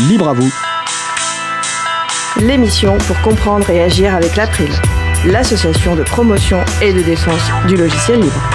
[0.00, 0.52] Libre à vous.
[2.38, 4.68] L'émission pour comprendre et agir avec l'April,
[5.24, 8.50] l'association de promotion et de défense du logiciel libre.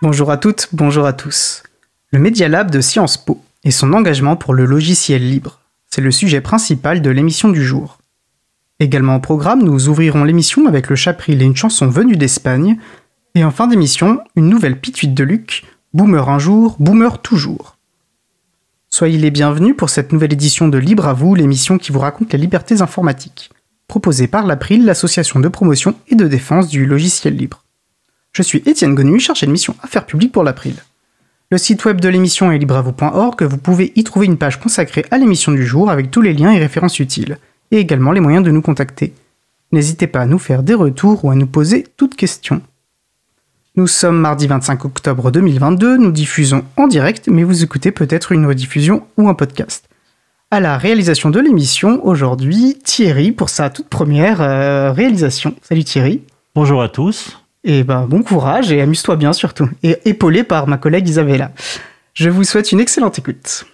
[0.00, 1.64] Bonjour à toutes, bonjour à tous.
[2.12, 5.58] Le Media Lab de Sciences Po et son engagement pour le logiciel libre,
[5.90, 7.98] c'est le sujet principal de l'émission du jour.
[8.78, 12.78] Également au programme, nous ouvrirons l'émission avec le chapril et une chanson venue d'Espagne,
[13.34, 17.76] et en fin d'émission, une nouvelle pituite de Luc, Boomer un jour, Boomer toujours.
[18.90, 22.32] Soyez les bienvenus pour cette nouvelle édition de Libre à vous, l'émission qui vous raconte
[22.32, 23.50] les libertés informatiques,
[23.88, 27.64] proposée par l'April, l'association de promotion et de défense du logiciel libre.
[28.32, 30.74] Je suis Étienne Gonu, chargé de mission Affaires publiques pour l'April.
[31.50, 35.18] Le site web de l'émission est libreavou.org, vous pouvez y trouver une page consacrée à
[35.18, 37.38] l'émission du jour avec tous les liens et références utiles
[37.70, 39.14] et également les moyens de nous contacter.
[39.70, 42.62] N'hésitez pas à nous faire des retours ou à nous poser toutes questions.
[43.74, 48.44] Nous sommes mardi 25 octobre 2022, nous diffusons en direct, mais vous écoutez peut-être une
[48.44, 49.88] rediffusion ou un podcast.
[50.50, 55.54] À la réalisation de l'émission, aujourd'hui, Thierry pour sa toute première euh, réalisation.
[55.62, 56.20] Salut Thierry.
[56.54, 57.38] Bonjour à tous.
[57.64, 59.70] Et ben bon courage et amuse-toi bien surtout.
[59.82, 61.52] Et épaulé par ma collègue Isabella.
[62.12, 63.64] Je vous souhaite une excellente écoute.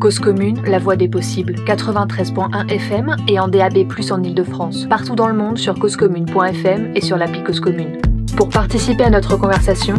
[0.00, 4.84] Cause commune, la voix des possibles, 93.1 FM et en DAB+, en Ile-de-France.
[4.90, 7.98] Partout dans le monde sur causecommune.fm et sur l'appli Cause Commune.
[8.38, 9.96] Pour participer à notre conversation,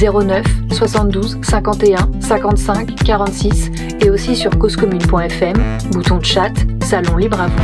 [0.00, 5.56] 09 72 51 55 46 et aussi sur causecommune.fm,
[5.90, 7.62] bouton de chat, salon libre à vous.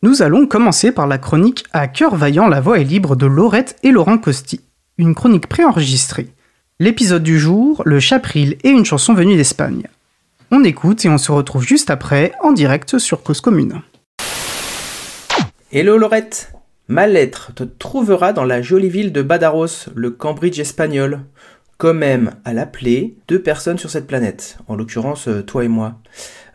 [0.00, 3.76] Nous allons commencer par la chronique À cœur vaillant, la voix est libre de Laurette
[3.82, 4.62] et Laurent Costi.
[4.96, 6.28] Une chronique préenregistrée.
[6.80, 9.86] L'épisode du jour, le chapril et une chanson venue d'Espagne.
[10.50, 13.82] On écoute et on se retrouve juste après en direct sur Cause Commune.
[15.70, 16.54] Hello Laurette
[16.90, 21.20] Ma lettre te trouvera dans la jolie ville de Badaros, le Cambridge espagnol.
[21.76, 26.00] Quand même à l'appeler deux personnes sur cette planète, en l'occurrence euh, toi et moi.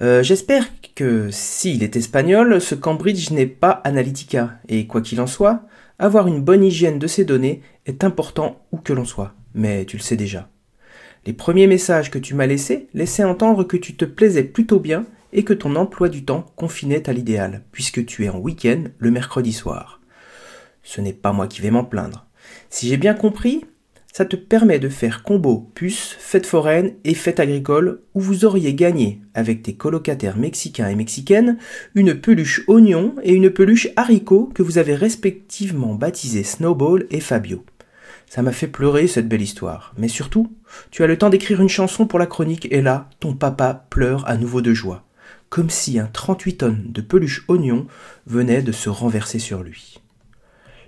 [0.02, 0.66] Euh, J'espère
[0.96, 5.62] que s'il est espagnol, ce Cambridge n'est pas Analytica, et quoi qu'il en soit,
[6.00, 9.98] avoir une bonne hygiène de ses données est important où que l'on soit, mais tu
[9.98, 10.50] le sais déjà.
[11.28, 15.06] Les premiers messages que tu m'as laissés laissaient entendre que tu te plaisais plutôt bien
[15.32, 19.12] et que ton emploi du temps confinait à l'idéal, puisque tu es en week-end le
[19.12, 20.00] mercredi soir.
[20.84, 22.28] Ce n'est pas moi qui vais m'en plaindre.
[22.70, 23.66] Si j'ai bien compris,
[24.14, 28.76] ça te permet de faire combo puce, fête foraine et fête agricole où vous auriez
[28.76, 31.58] gagné, avec tes colocataires mexicains et mexicaines,
[31.96, 37.66] une peluche oignon et une peluche haricot que vous avez respectivement baptisé Snowball et Fabio.
[38.30, 39.94] Ça m'a fait pleurer cette belle histoire.
[39.98, 40.52] Mais surtout,
[40.92, 44.28] tu as le temps d'écrire une chanson pour la chronique et là, ton papa pleure
[44.28, 45.06] à nouveau de joie.
[45.50, 47.88] Comme si un 38 tonnes de peluche oignon
[48.28, 50.03] venait de se renverser sur lui.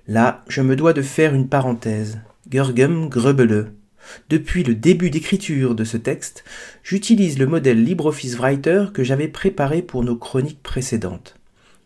[0.08, 2.20] Là, je me dois de faire une parenthèse.
[2.52, 3.74] Gergum Grebele.
[4.30, 6.44] Depuis le début d'écriture de ce texte,
[6.84, 11.40] j'utilise le modèle LibreOffice Writer que j'avais préparé pour nos chroniques précédentes.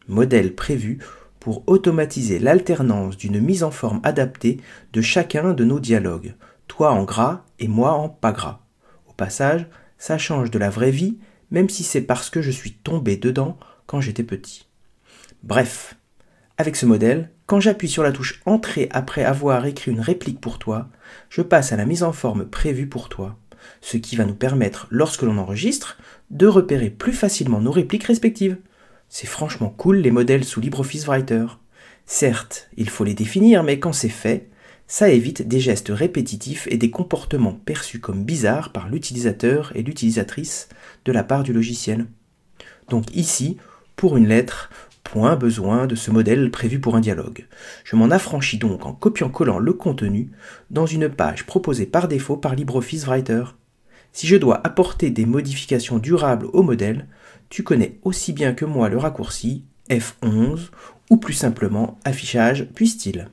[0.10, 1.00] Modèle prévu
[1.40, 4.58] pour automatiser l'alternance d'une mise en forme adaptée
[4.92, 6.36] de chacun de nos dialogues,
[6.68, 8.60] toi en gras et moi en pas gras.
[9.08, 9.66] Au passage,
[9.98, 11.20] ça change de la vraie vie,
[11.52, 14.68] même si c'est parce que je suis tombé dedans quand j'étais petit.
[15.44, 15.96] Bref,
[16.60, 20.60] avec ce modèle, quand j'appuie sur la touche Entrée après avoir écrit une réplique pour
[20.60, 20.90] toi,
[21.30, 23.40] je passe à la mise en forme prévue pour toi,
[23.80, 25.98] ce qui va nous permettre, lorsque l'on enregistre,
[26.32, 28.58] de repérer plus facilement nos répliques respectives.
[29.08, 31.46] C'est franchement cool les modèles sous LibreOffice Writer.
[32.06, 34.50] Certes, il faut les définir, mais quand c'est fait,
[34.86, 40.68] ça évite des gestes répétitifs et des comportements perçus comme bizarres par l'utilisateur et l'utilisatrice
[41.06, 42.08] de la part du logiciel.
[42.90, 43.56] Donc ici,
[43.96, 44.70] pour une lettre,
[45.12, 47.48] point besoin de ce modèle prévu pour un dialogue.
[47.84, 50.30] Je m'en affranchis donc en copiant-collant le contenu
[50.70, 53.44] dans une page proposée par défaut par LibreOffice Writer.
[54.14, 57.08] Si je dois apporter des modifications durables au modèle,
[57.50, 60.70] tu connais aussi bien que moi le raccourci F11
[61.10, 63.30] ou plus simplement affichage puis style.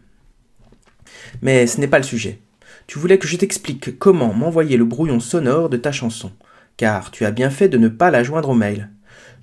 [1.43, 2.41] Mais ce n'est pas le sujet.
[2.87, 6.33] Tu voulais que je t'explique comment m'envoyer le brouillon sonore de ta chanson,
[6.79, 8.89] car tu as bien fait de ne pas la joindre au mail.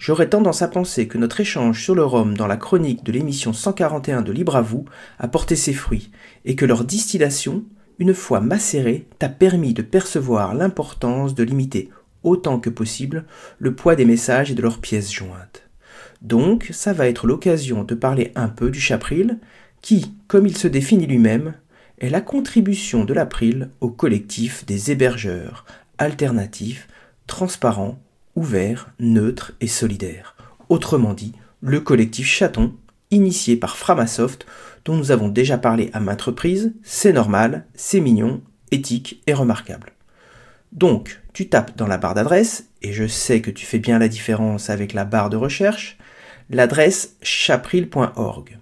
[0.03, 3.53] J'aurais tendance à penser que notre échange sur le rhum dans la chronique de l'émission
[3.53, 4.83] 141 de Libre à vous
[5.17, 6.11] a porté ses fruits,
[6.43, 7.63] et que leur distillation,
[7.99, 11.89] une fois macérée, t'a permis de percevoir l'importance de limiter
[12.21, 13.23] autant que possible
[13.59, 15.69] le poids des messages et de leurs pièces jointes.
[16.21, 19.39] Donc, ça va être l'occasion de parler un peu du Chapril,
[19.81, 21.53] qui, comme il se définit lui-même,
[21.99, 25.63] est la contribution de l'April au collectif des hébergeurs
[25.97, 26.89] alternatifs,
[27.25, 28.01] transparents,
[28.35, 30.35] ouverts, neutres et solidaires.
[30.69, 32.73] Autrement dit, le collectif chaton,
[33.11, 34.45] initié par Framasoft,
[34.85, 38.41] dont nous avons déjà parlé à maintes reprises, c'est normal, c'est mignon,
[38.71, 39.93] éthique et remarquable.
[40.71, 44.07] Donc, tu tapes dans la barre d'adresse, et je sais que tu fais bien la
[44.07, 45.97] différence avec la barre de recherche,
[46.49, 48.57] l'adresse chapril.org.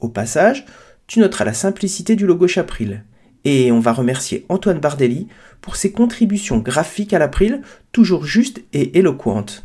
[0.00, 0.64] Au passage,
[1.06, 3.04] tu noteras la simplicité du logo Chapril.
[3.44, 5.28] Et on va remercier Antoine Bardelli
[5.60, 9.64] pour ses contributions graphiques à l'April, toujours justes et éloquentes.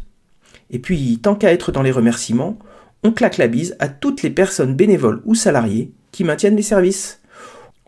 [0.69, 2.57] Et puis, tant qu'à être dans les remerciements,
[3.03, 7.21] on claque la bise à toutes les personnes bénévoles ou salariées qui maintiennent les services.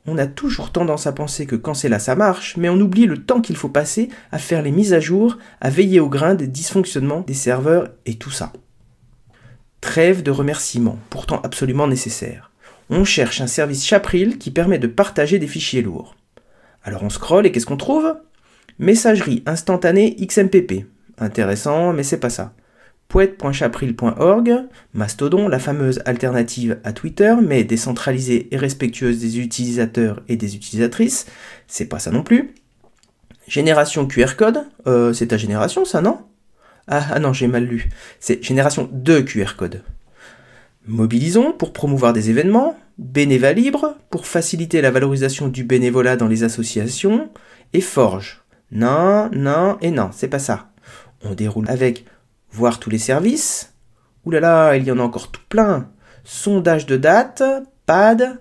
[0.05, 3.07] On a toujours tendance à penser que quand c'est là ça marche, mais on oublie
[3.07, 6.35] le temps qu'il faut passer à faire les mises à jour, à veiller au grain
[6.35, 8.53] des dysfonctionnements des serveurs et tout ça.
[9.81, 12.51] Trêve de remerciements, pourtant absolument nécessaires.
[12.89, 16.15] On cherche un service Chapril qui permet de partager des fichiers lourds.
[16.83, 18.15] Alors on scrolle et qu'est-ce qu'on trouve?
[18.79, 20.85] Messagerie instantanée XMPP.
[21.17, 22.53] Intéressant, mais c'est pas ça.
[23.09, 30.55] Poète.chapril.org, Mastodon, la fameuse alternative à Twitter, mais décentralisée et respectueuse des utilisateurs et des
[30.55, 31.25] utilisatrices,
[31.67, 32.53] c'est pas ça non plus.
[33.47, 36.19] Génération QR code, euh, c'est ta génération ça, non?
[36.87, 37.89] Ah, ah non, j'ai mal lu.
[38.19, 39.83] C'est génération de QR code.
[40.87, 46.43] Mobilisons pour promouvoir des événements, Bénéva Libre pour faciliter la valorisation du bénévolat dans les
[46.43, 47.29] associations,
[47.73, 48.41] et Forge.
[48.71, 50.69] Non, non et non, c'est pas ça.
[51.23, 52.05] On déroule avec
[52.51, 53.73] voir tous les services.
[54.25, 55.89] Ouh là là, il y en a encore tout plein.
[56.23, 57.43] Sondage de date,
[57.85, 58.39] PAD,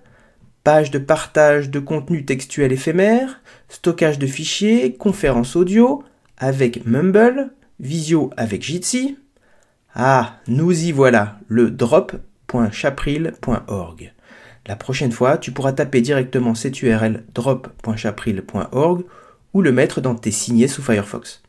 [0.62, 6.04] page de partage de contenu textuel éphémère, stockage de fichiers, conférence audio,
[6.38, 7.50] avec Mumble,
[7.80, 9.18] visio avec Jitsi.
[9.94, 11.70] Ah, nous y voilà, le
[14.66, 19.04] La prochaine fois, tu pourras taper directement cette URL drop.chapril.org
[19.54, 21.42] ou le mettre dans tes signés sous Firefox.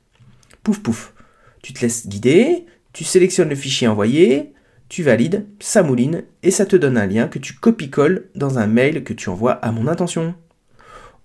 [0.63, 1.13] Pouf pouf,
[1.61, 4.53] tu te laisses guider, tu sélectionnes le fichier envoyé,
[4.89, 8.67] tu valides, ça mouline et ça te donne un lien que tu copies-colles dans un
[8.67, 10.35] mail que tu envoies à mon intention.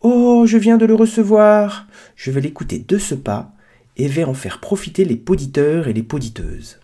[0.00, 1.86] Oh, je viens de le recevoir.
[2.16, 3.52] Je vais l'écouter de ce pas
[3.96, 6.80] et vais en faire profiter les poditeurs et les poditeuses.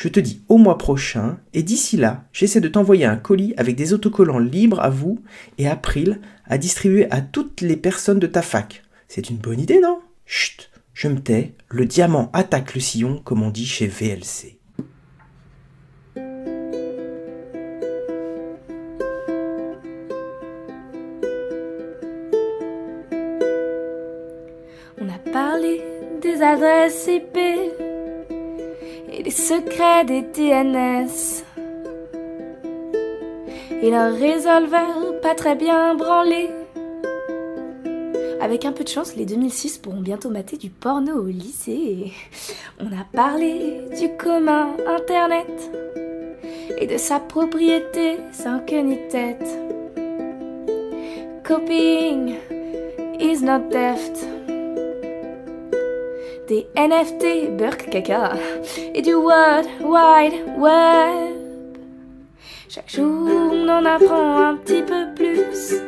[0.00, 3.76] Je te dis au mois prochain, et d'ici là, j'essaie de t'envoyer un colis avec
[3.76, 5.22] des autocollants libres à vous
[5.58, 8.82] et April à distribuer à toutes les personnes de ta fac.
[9.08, 10.00] C'est une bonne idée, non?
[10.24, 14.58] Chut, je me tais, le diamant attaque le sillon, comme on dit chez VLC.
[24.96, 25.82] On a parlé
[26.22, 27.89] des adresses IP
[29.22, 31.44] des secrets des DNS.
[33.82, 36.50] Et leur résolveur pas très bien branlé.
[38.40, 42.12] Avec un peu de chance, les 2006 pourront bientôt mater du porno au lycée.
[42.80, 45.70] On a parlé du commun Internet
[46.78, 49.46] et de sa propriété sans queue ni tête.
[51.44, 52.36] Copying
[53.18, 54.24] is not deft
[56.50, 58.32] des NFT, Burke Caca,
[58.92, 61.36] et du World Wide Web.
[62.68, 65.78] Chaque jour, on en apprend un petit peu plus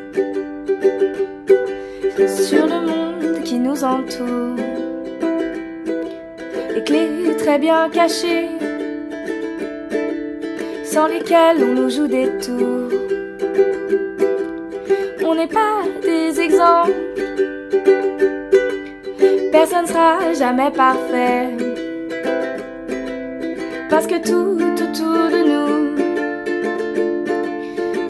[2.29, 4.55] sur le monde qui nous entoure.
[6.73, 8.49] Les clés très bien cachées,
[10.85, 13.01] sans lesquelles on nous joue des tours.
[15.27, 16.93] On n'est pas des exemples
[19.53, 21.51] Personne sera jamais parfait.
[23.91, 25.73] Parce que tout autour de nous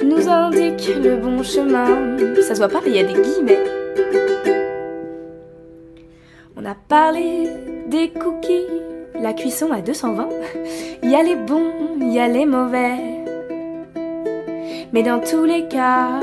[0.08, 2.16] nous indique le bon chemin.
[2.42, 3.64] Ça se voit pas, mais il y a des guillemets.
[6.56, 7.48] On a parlé
[7.88, 8.68] des cookies,
[9.20, 10.28] la cuisson à 220.
[11.02, 12.94] Il y a les bons, il y a les mauvais.
[14.92, 16.20] Mais dans tous les cas,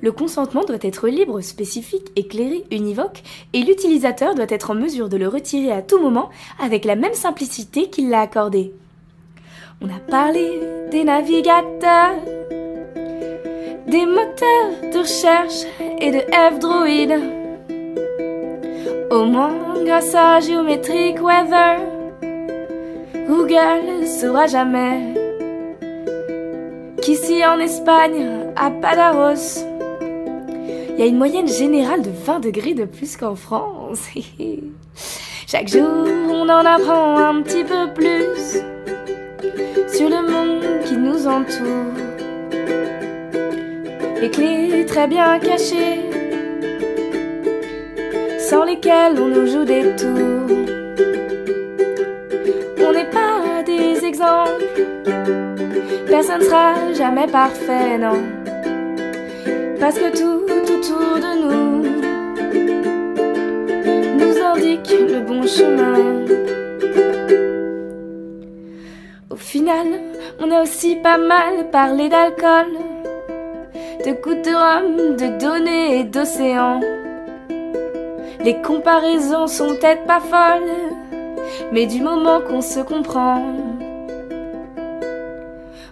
[0.00, 5.16] le consentement doit être libre, spécifique, éclairé, univoque, et l'utilisateur doit être en mesure de
[5.16, 6.30] le retirer à tout moment
[6.62, 8.72] avec la même simplicité qu'il l'a accordé.
[9.80, 12.16] On a parlé des navigateurs,
[13.86, 15.62] des moteurs de recherche
[16.00, 17.12] et de F-Droid.
[19.10, 21.80] Au moins, grâce à Geometric Weather,
[23.28, 25.14] Google saura jamais
[27.02, 29.64] qu'ici en Espagne, à Padaros,
[30.98, 34.00] il y a une moyenne générale de 20 degrés de plus qu'en France.
[35.46, 35.86] Chaque jour,
[36.28, 38.60] on en apprend un petit peu plus
[39.86, 41.94] sur le monde qui nous entoure.
[44.20, 46.00] Les clés très bien cachées,
[48.40, 50.58] sans lesquelles on nous joue des tours.
[52.80, 54.64] On n'est pas des exemples,
[56.08, 58.20] Personne sera jamais parfait, non.
[59.78, 60.67] Parce que tout
[61.24, 61.82] de nous
[64.18, 65.98] nous indique le bon chemin.
[69.30, 69.86] Au final,
[70.40, 72.72] on a aussi pas mal parlé d'alcool,
[74.04, 76.80] de gouttes de rhum, de données et d'océans.
[78.40, 80.70] Les comparaisons sont peut-être pas folles,
[81.72, 83.42] mais du moment qu'on se comprend,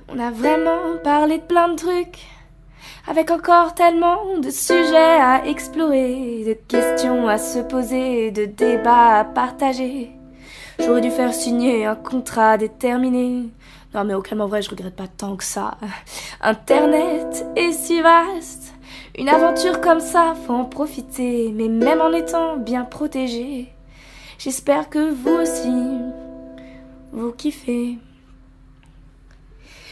[0.08, 2.20] on a vraiment parlé de plein de trucs,
[3.06, 9.24] avec encore tellement de sujets à explorer, de questions à se poser, de débats à
[9.24, 10.10] partager.
[10.78, 13.48] J'aurais dû faire signer un contrat déterminé.
[13.94, 15.78] Non mais aucunement vrai, je regrette pas tant que ça.
[16.40, 18.74] Internet est si vaste.
[19.16, 23.72] Une aventure comme ça, faut en profiter, mais même en étant bien protégé.
[24.38, 25.98] J'espère que vous aussi,
[27.12, 27.98] vous kiffez.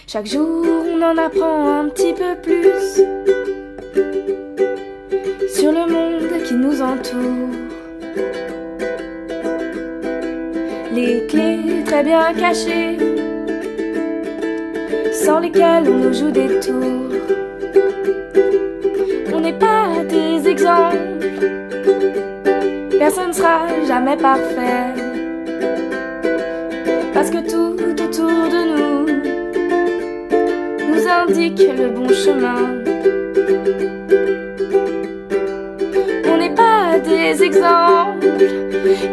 [0.06, 3.02] Chaque jour, on en apprend un petit peu plus
[5.48, 7.48] sur le monde qui nous entoure.
[10.92, 12.98] Les clés très bien cachées,
[15.12, 17.10] sans lesquelles on nous joue des tours.
[19.32, 20.98] On n'est pas des exemples,
[22.98, 24.92] personne sera jamais parfait.
[27.12, 29.33] Parce que tout autour de nous
[31.22, 32.62] indique le bon chemin.
[36.30, 38.28] On n'est pas des exemples,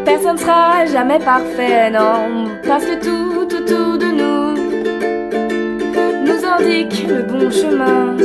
[0.05, 2.49] personne sera jamais parfait, non.
[2.67, 4.53] Parce que tout autour de nous
[6.27, 8.15] nous indique le bon chemin.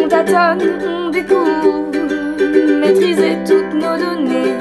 [0.00, 1.90] On tâtonne, on découvre,
[2.80, 4.54] maîtriser toutes nos données.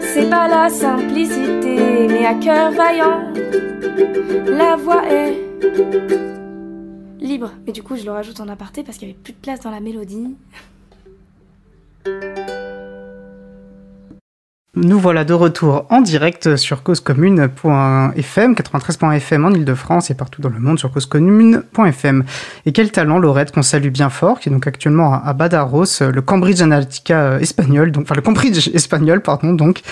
[0.00, 3.32] C'est pas la simplicité, mais à cœur vaillant,
[4.46, 5.36] la voix est
[7.20, 7.52] libre.
[7.66, 9.60] Mais du coup, je le rajoute en aparté parce qu'il n'y avait plus de place
[9.60, 10.36] dans la mélodie.
[14.74, 20.60] Nous voilà de retour en direct sur causecommune.fm, 93.fm en Ile-de-France et partout dans le
[20.60, 22.24] monde sur causecommune.fm.
[22.64, 26.22] Et quel talent Laurette qu'on salue bien fort, qui est donc actuellement à Badaros, le
[26.22, 29.82] Cambridge Analytica espagnol, donc, enfin le Cambridge espagnol, pardon, donc.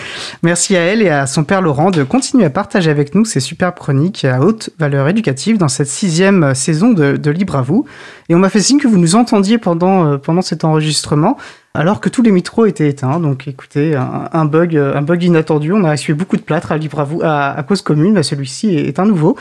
[0.42, 3.40] Merci à elle et à son père Laurent de continuer à partager avec nous ces
[3.40, 7.84] superbes chroniques à haute valeur éducative dans cette sixième saison de, de Libre à vous.
[8.30, 11.36] Et on m'a fait signe que vous nous entendiez pendant, pendant cet enregistrement
[11.74, 13.20] alors que tous les micros étaient éteints.
[13.20, 15.72] Donc écoutez, un, bug, un bug inattendu.
[15.72, 18.14] On a essuyé beaucoup de plâtre à cause commune.
[18.14, 19.36] Mais celui-ci est, un nouveau.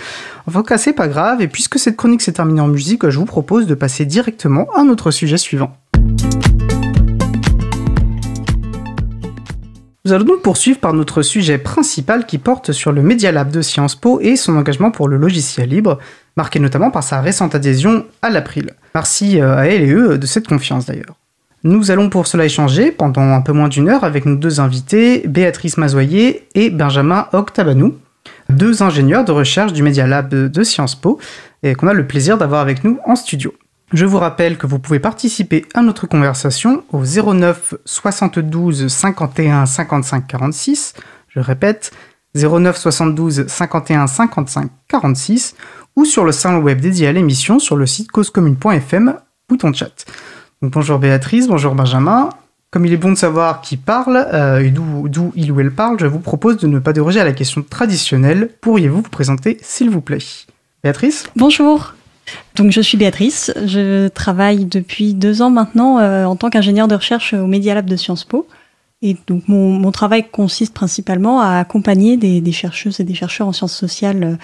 [0.48, 1.42] Enfin, c'est pas grave.
[1.42, 4.84] Et puisque cette chronique s'est terminée en musique, je vous propose de passer directement à
[4.84, 5.76] notre sujet suivant.
[10.06, 13.62] Nous allons donc poursuivre par notre sujet principal qui porte sur le Media Lab de
[13.62, 16.00] Sciences Po et son engagement pour le logiciel libre,
[16.38, 18.72] marqué notamment par sa récente adhésion à l'April.
[18.96, 21.16] Merci à elle et eux de cette confiance d'ailleurs.
[21.64, 25.28] Nous allons pour cela échanger pendant un peu moins d'une heure avec nos deux invités,
[25.28, 27.98] Béatrice Mazoyer et Benjamin Octabanou,
[28.50, 31.20] deux ingénieurs de recherche du Media Lab de Sciences Po
[31.64, 33.54] et qu'on a le plaisir d'avoir avec nous en studio.
[33.92, 40.28] Je vous rappelle que vous pouvez participer à notre conversation au 09 72 51 55
[40.28, 40.94] 46.
[41.28, 41.92] Je répète,
[42.36, 45.56] 09 72 51 55 46
[45.96, 49.16] ou sur le salon web dédié à l'émission sur le site causecommune.fm,
[49.50, 50.06] bouton chat.
[50.62, 52.30] Bonjour Béatrice, bonjour Benjamin.
[52.70, 55.98] Comme il est bon de savoir qui parle euh, et d'où il ou elle parle,
[56.02, 58.50] je vous propose de ne pas déroger à la question traditionnelle.
[58.60, 60.20] Pourriez-vous vous présenter, s'il vous plaît?
[60.84, 61.28] Béatrice?
[61.38, 61.94] Bonjour.
[62.56, 66.96] Donc je suis Béatrice, je travaille depuis deux ans maintenant euh, en tant qu'ingénieure de
[66.96, 68.46] recherche au Media Lab de Sciences Po.
[69.02, 69.16] Et
[69.48, 74.38] mon, travail consiste principalement à accompagner des, chercheuses et des chercheurs en sciences sociales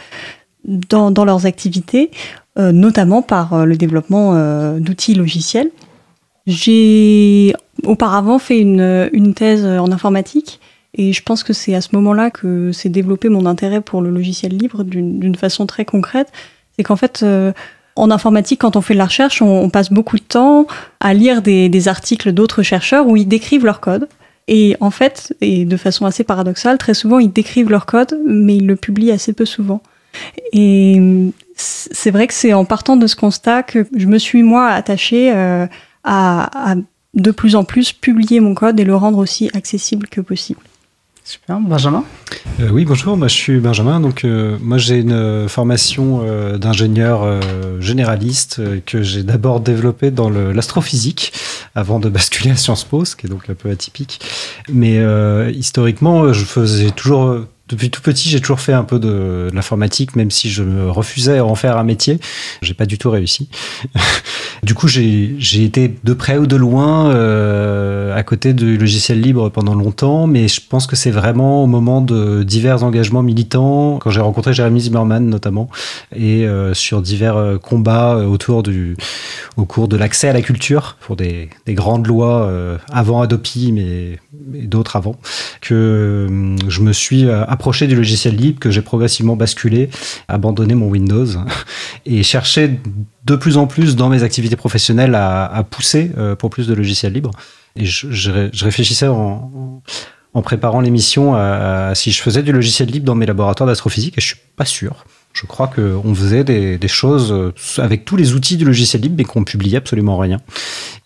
[0.63, 2.09] dans, dans leurs activités,
[2.57, 5.71] euh, notamment par euh, le développement euh, d'outils logiciels.
[6.47, 10.59] J'ai auparavant fait une, une thèse en informatique
[10.93, 14.09] et je pense que c'est à ce moment-là que s'est développé mon intérêt pour le
[14.09, 16.31] logiciel libre d'une façon très concrète.
[16.77, 17.51] C'est qu'en fait, euh,
[17.95, 20.67] en informatique, quand on fait de la recherche, on, on passe beaucoup de temps
[20.99, 24.07] à lire des, des articles d'autres chercheurs où ils décrivent leur code.
[24.47, 28.57] Et en fait, et de façon assez paradoxale, très souvent, ils décrivent leur code, mais
[28.57, 29.81] ils le publient assez peu souvent.
[30.53, 34.67] Et c'est vrai que c'est en partant de ce constat que je me suis, moi,
[34.67, 35.65] attachée euh,
[36.05, 36.75] à, à
[37.15, 40.59] de plus en plus publier mon code et le rendre aussi accessible que possible.
[41.27, 42.03] Super, Benjamin
[42.59, 43.99] euh, Oui, bonjour, moi je suis Benjamin.
[43.99, 50.29] Donc, euh, moi j'ai une formation euh, d'ingénieur euh, généraliste que j'ai d'abord développée dans
[50.29, 51.33] l'astrophysique
[51.73, 54.21] avant de basculer à Sciences Po, ce qui est donc un peu atypique.
[54.71, 55.01] Mais
[55.51, 60.29] historiquement, je faisais toujours depuis tout petit, j'ai toujours fait un peu de, l'informatique, même
[60.29, 62.19] si je me refusais à en faire un métier.
[62.61, 63.49] J'ai pas du tout réussi.
[64.63, 69.49] du coup, j'ai été de près ou de loin euh, à côté du logiciel libre
[69.49, 74.11] pendant longtemps, mais je pense que c'est vraiment au moment de divers engagements militants, quand
[74.11, 75.67] j'ai rencontré Jérémy Zimmerman notamment,
[76.15, 78.95] et euh, sur divers euh, combats autour du,
[79.57, 82.51] au cours de l'accès à la culture pour des, des grandes lois
[82.91, 84.19] avant Adopi, mais,
[84.67, 85.15] d'autres avant,
[85.61, 86.27] que
[86.67, 89.89] je me suis approché du logiciel libre, que j'ai progressivement basculé,
[90.27, 91.25] abandonné mon Windows
[92.05, 92.79] et cherché
[93.25, 97.13] de plus en plus dans mes activités professionnelles à, pousser euh, pour plus de logiciels
[97.13, 97.31] libres.
[97.75, 99.81] Et je, réfléchissais en,
[100.43, 104.27] préparant l'émission à, si je faisais du logiciel libre dans mes laboratoires d'astrophysique et je
[104.27, 105.05] suis pas sûr.
[105.35, 109.25] Je crois qu'on faisait des, choses euh, avec tous les outils du logiciel libre, mais
[109.25, 110.39] qu'on publiait absolument rien.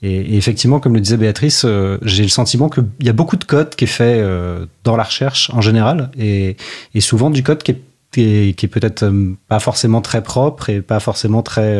[0.04, 3.44] Et, effectivement, comme le disait Béatrice, euh, j'ai le sentiment qu'il y a beaucoup de
[3.44, 6.56] code qui est fait euh, dans la recherche en général, et,
[7.00, 9.12] souvent du code qui est peut-être
[9.48, 11.80] pas forcément très propre et pas forcément très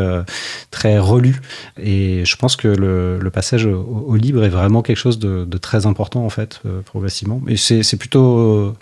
[0.72, 1.42] très relu
[1.78, 5.86] et je pense que le, passage au, libre est vraiment quelque chose de, de très
[5.86, 8.74] important en fait progressivement et c'est plutôt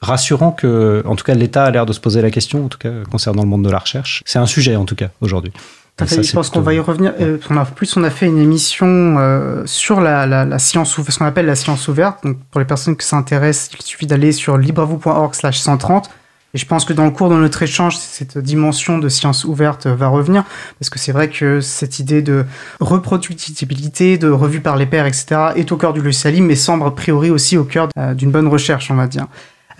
[0.00, 2.78] rassurant que, en tout cas, l'État a l'air de se poser la question, en tout
[2.78, 4.22] cas, concernant le monde de la recherche.
[4.24, 5.52] C'est un sujet, en tout cas, aujourd'hui.
[5.98, 7.12] je pense qu'on va y revenir.
[7.20, 8.86] Euh, on a, plus, on a fait une émission
[9.18, 12.24] euh, sur la, la, science ouverte, ce qu'on appelle la science ouverte.
[12.24, 16.10] Donc, pour les personnes qui s'intéressent, il suffit d'aller sur libravou.org/slash 130.
[16.52, 19.86] Et je pense que dans le cours de notre échange, cette dimension de science ouverte
[19.86, 20.44] va revenir,
[20.80, 22.44] parce que c'est vrai que cette idée de
[22.80, 26.90] reproductibilité, de revue par les pairs, etc., est au cœur du logiciel, mais semble a
[26.90, 29.28] priori aussi au cœur euh, d'une bonne recherche, on va dire.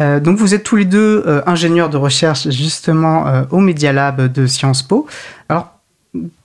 [0.01, 3.93] Euh, donc vous êtes tous les deux euh, ingénieurs de recherche justement euh, au Media
[3.93, 5.07] Lab de Sciences Po.
[5.49, 5.73] Alors,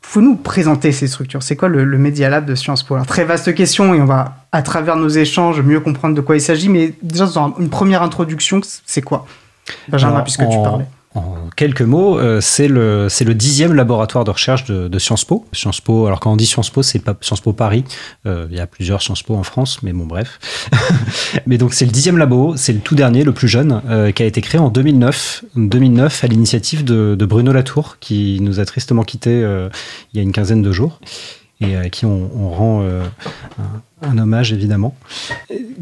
[0.02, 1.42] faut nous présenter ces structures?
[1.42, 2.96] C'est quoi le, Media Lab de Sciences Po?
[2.96, 6.36] Alors, Très vaste question et on va, à travers nos échanges, mieux comprendre de quoi
[6.36, 6.70] il s'agit.
[6.70, 9.26] Mais déjà, dans une première introduction, c'est quoi?
[9.88, 10.86] Benjamin, puisque tu parlais
[11.16, 15.46] en quelques mots, euh, c'est le le dixième laboratoire de recherche de, de, Sciences Po.
[15.54, 16.06] Sciences Po.
[16.06, 17.86] Alors quand on dit Sciences Po, c'est pas Sciences Po Paris.
[18.26, 20.40] Euh, il y a plusieurs Sciences Po en France, mais bon bref.
[21.48, 24.24] mais donc c'est le dixième labo, c'est le tout dernier, le plus jeune, euh, qui
[24.24, 25.46] a été créé en 2009.
[25.56, 30.22] 2009 à l'initiative de, de, Bruno Latour, qui nous a tristement quittés il y a
[30.22, 31.00] une quinzaine de jours
[31.62, 34.96] et à qui on, on rend un, un, hommage évidemment.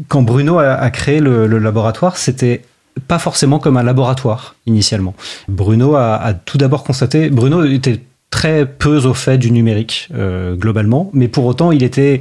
[0.06, 2.62] Quand Bruno a, a créé le, le laboratoire, c'était
[3.08, 5.14] pas forcément comme un laboratoire initialement.
[5.48, 11.10] Bruno a, tout d'abord constaté, Bruno était très peu au fait du numérique euh, globalement,
[11.12, 12.20] mais pour autant il était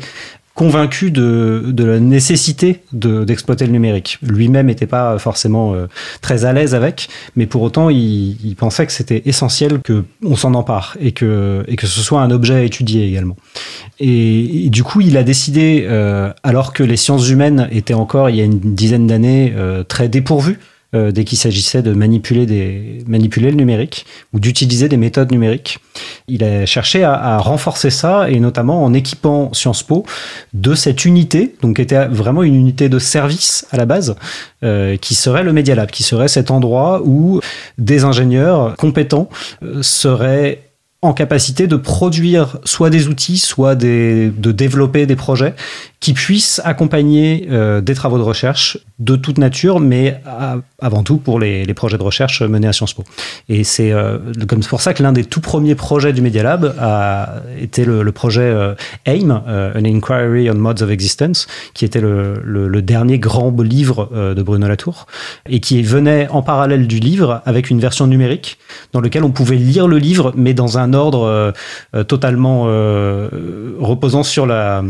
[0.56, 4.20] convaincu de, de la nécessité d'exploiter le numérique.
[4.22, 5.88] Lui-même n'était pas forcément euh,
[6.22, 10.54] très à l'aise avec, mais pour autant, il, il pensait que c'était essentiel qu'on s'en
[10.54, 13.36] empare et que, et que ce soit un objet à étudier également.
[14.00, 18.36] Et, du coup, il a décidé, euh, alors que les sciences humaines étaient encore, il
[18.36, 20.60] y a une dizaine d'années, euh, très dépourvues
[20.94, 25.80] euh, dès qu'il s'agissait de manipuler, le numérique ou d'utiliser des méthodes numériques.
[26.28, 30.06] Il a cherché à, renforcer ça et notamment en équipant Sciences Po
[30.54, 34.16] de cette unité, donc qui était vraiment une unité de service à la base,
[34.64, 37.40] euh, qui serait le Media Lab, qui serait cet endroit où
[37.78, 39.30] des ingénieurs compétents
[39.64, 40.62] euh, seraient
[41.02, 45.54] en capacité de produire soit des outils, soit de développer des projets
[46.04, 50.22] qui puissent accompagner euh, des travaux de recherche de toute nature, mais
[50.80, 53.06] avant tout pour les, les, projets de recherche menés à Sciences Po.
[53.48, 56.76] Et c'est euh, comme pour ça que l'un des tout premiers projets du Media Lab
[56.78, 62.02] a été le, le projet euh, AIM, An Inquiry on Modes of Existence, qui était
[62.02, 65.08] le, le, le dernier grand livre de Bruno Latour,
[65.48, 68.58] et qui venait en parallèle du livre avec une version numérique
[68.92, 71.54] dans lequel on pouvait lire le livre, mais dans un ordre
[72.08, 72.64] totalement
[73.80, 74.84] reposant sur la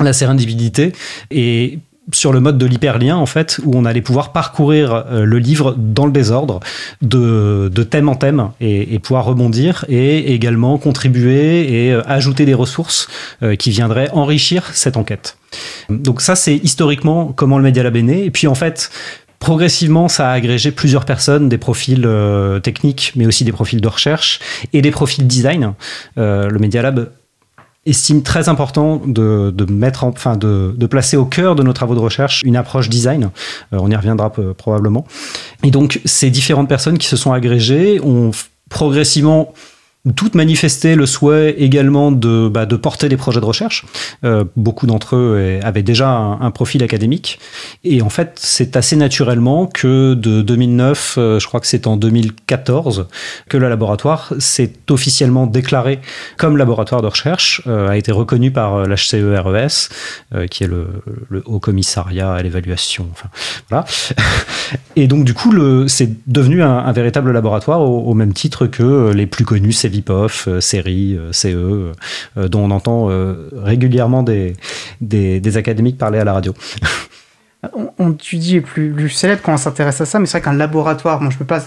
[0.00, 0.92] la sérendipité
[1.30, 1.78] et
[2.12, 5.74] sur le mode de l'hyperlien en fait où on allait pouvoir parcourir euh, le livre
[5.76, 6.60] dans le désordre
[7.00, 13.08] de, thème en thème et, pouvoir rebondir et également contribuer et euh, ajouter des ressources
[13.42, 15.36] euh, qui viendraient enrichir cette enquête.
[15.88, 18.90] Donc ça c'est historiquement comment le Media Lab est né et puis en fait
[19.40, 22.08] Progressivement, ça a agrégé plusieurs personnes, des profils
[22.62, 24.40] techniques, mais aussi des profils de recherche
[24.72, 25.74] et des profils design.
[26.16, 27.10] le Media Lab
[27.86, 31.94] estime très important de, de mettre enfin de, de, placer au cœur de nos travaux
[31.94, 33.30] de recherche une approche design.
[33.72, 35.06] Euh, on y reviendra probablement.
[35.62, 38.30] Et donc ces différentes personnes qui se sont agrégées ont
[38.68, 39.52] progressivement
[40.12, 43.86] toutes manifestaient le souhait également de, bah, de porter des projets de recherche.
[44.24, 47.40] Euh, beaucoup d'entre eux avaient déjà un, profil académique.
[47.84, 51.96] Et en fait, c'est assez naturellement que de 2009, euh, je crois que c'est en
[51.96, 53.06] 2014,
[53.48, 56.00] que le laboratoire s'est officiellement déclaré
[56.36, 59.88] comme laboratoire de recherche, euh, a été reconnu par l'HCERES,
[60.50, 60.86] qui est le,
[61.46, 63.08] Haut Commissariat à l'évaluation.
[63.10, 63.28] Enfin,
[63.70, 63.84] voilà.
[64.96, 65.52] Et donc, du coup,
[65.88, 71.16] c'est devenu un, véritable laboratoire au, même titre que les plus connus, VIPOF, euh, série,
[71.16, 71.46] euh, CE,
[72.36, 73.08] euh, dont on entend
[73.52, 74.56] régulièrement des,
[75.00, 76.54] des, académiques parler à la radio.
[77.98, 80.56] on, tu dis plus, plus célèbre quand on s'intéresse à ça, mais c'est vrai qu'un
[80.56, 81.64] laboratoire, moi je peux pas.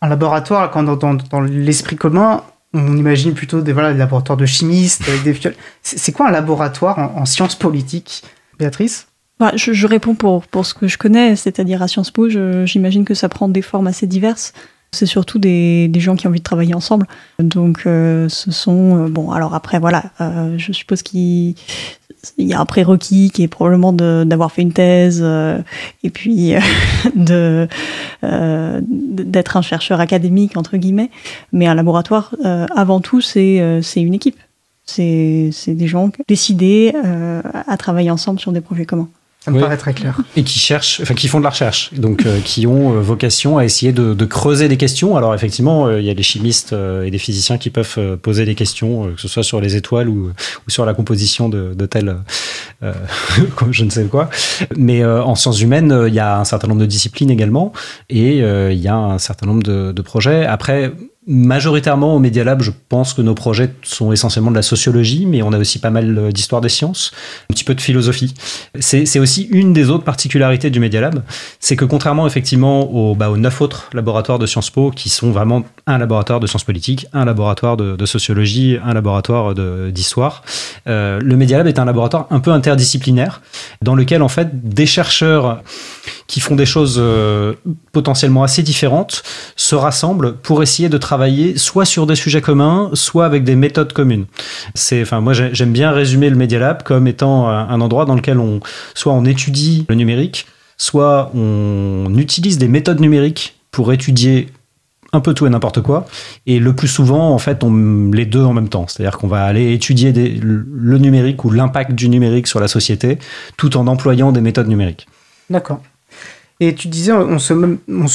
[0.00, 2.42] Un laboratoire, quand dans, dans, l'esprit commun,
[2.74, 5.34] on imagine plutôt des, voilà, des laboratoires de chimistes avec des
[5.82, 8.22] C'est quoi un laboratoire en, sciences politiques,
[8.58, 9.08] Béatrice?
[9.40, 13.14] Bah, je, réponds pour, pour ce que je connais, c'est-à-dire à Sciences Po, j'imagine que
[13.14, 14.52] ça prend des formes assez diverses.
[14.92, 17.06] C'est surtout des, des, gens qui ont envie de travailler ensemble.
[17.38, 19.04] Donc, euh, ce sont.
[19.04, 21.54] Euh, bon, alors après, voilà, euh, je suppose qu'il
[22.38, 25.22] y a un prérequis qui est probablement d'avoir fait une thèse
[26.02, 26.54] et puis
[27.16, 27.68] de
[28.22, 31.10] d'être un chercheur académique, entre guillemets.
[31.52, 32.34] Mais un laboratoire,
[32.74, 34.38] avant tout, c'est une équipe.
[34.86, 36.94] C'est des gens décidés
[37.52, 39.08] à travailler ensemble sur des projets communs.
[39.48, 40.20] Ça me paraît très clair.
[40.36, 43.58] Et qui cherchent, enfin qui font de la recherche, donc euh, qui ont euh, vocation
[43.58, 45.16] à essayer de, de, creuser des questions.
[45.16, 48.54] Alors effectivement, euh, il y a des chimistes et des physiciens qui peuvent poser des
[48.54, 50.28] questions, que ce soit sur les étoiles ou,
[50.66, 52.16] ou sur la composition de, de tel,
[53.70, 54.28] je ne sais quoi.
[54.76, 57.72] Mais en sciences humaines, il y a un certain nombre de disciplines également,
[58.10, 60.44] et il y a un certain nombre de, de projets.
[60.46, 60.92] Après,
[61.30, 65.42] Majoritairement au Media Lab, je pense que nos projets sont essentiellement de la sociologie, mais
[65.42, 67.12] on a aussi pas mal euh, d'histoire des sciences,
[67.50, 68.32] un petit peu de philosophie.
[68.80, 71.22] C'est aussi une des autres particularités du Media Lab,
[71.60, 75.30] c'est que contrairement effectivement aux, bah, aux neuf autres laboratoires de Sciences Po, qui sont
[75.30, 79.54] vraiment un laboratoire de sciences politiques, un laboratoire de, sociologie, un laboratoire
[79.92, 80.42] d'histoire,
[80.86, 83.42] euh, le Media Lab est un laboratoire un peu interdisciplinaire,
[83.82, 85.62] dans lequel en fait des chercheurs
[86.26, 87.54] qui font des choses euh,
[87.92, 89.22] potentiellement assez différentes
[89.56, 91.17] se rassemblent pour essayer de travailler
[91.56, 94.26] soit sur des sujets communs, soit avec des méthodes communes.
[94.74, 98.38] C'est, enfin, moi, j'aime bien résumer le Media Lab comme étant un endroit dans lequel
[98.38, 98.60] on,
[98.94, 104.48] soit on étudie le numérique, soit on utilise des méthodes numériques pour étudier
[105.12, 106.06] un peu tout et n'importe quoi.
[106.46, 108.86] Et le plus souvent, en fait, on les deux en même temps.
[108.86, 113.18] C'est-à-dire qu'on va aller étudier le numérique ou l'impact du numérique sur la société,
[113.56, 115.06] tout en employant des méthodes numériques.
[115.50, 115.80] D'accord.
[116.60, 117.52] Et tu disais, on se,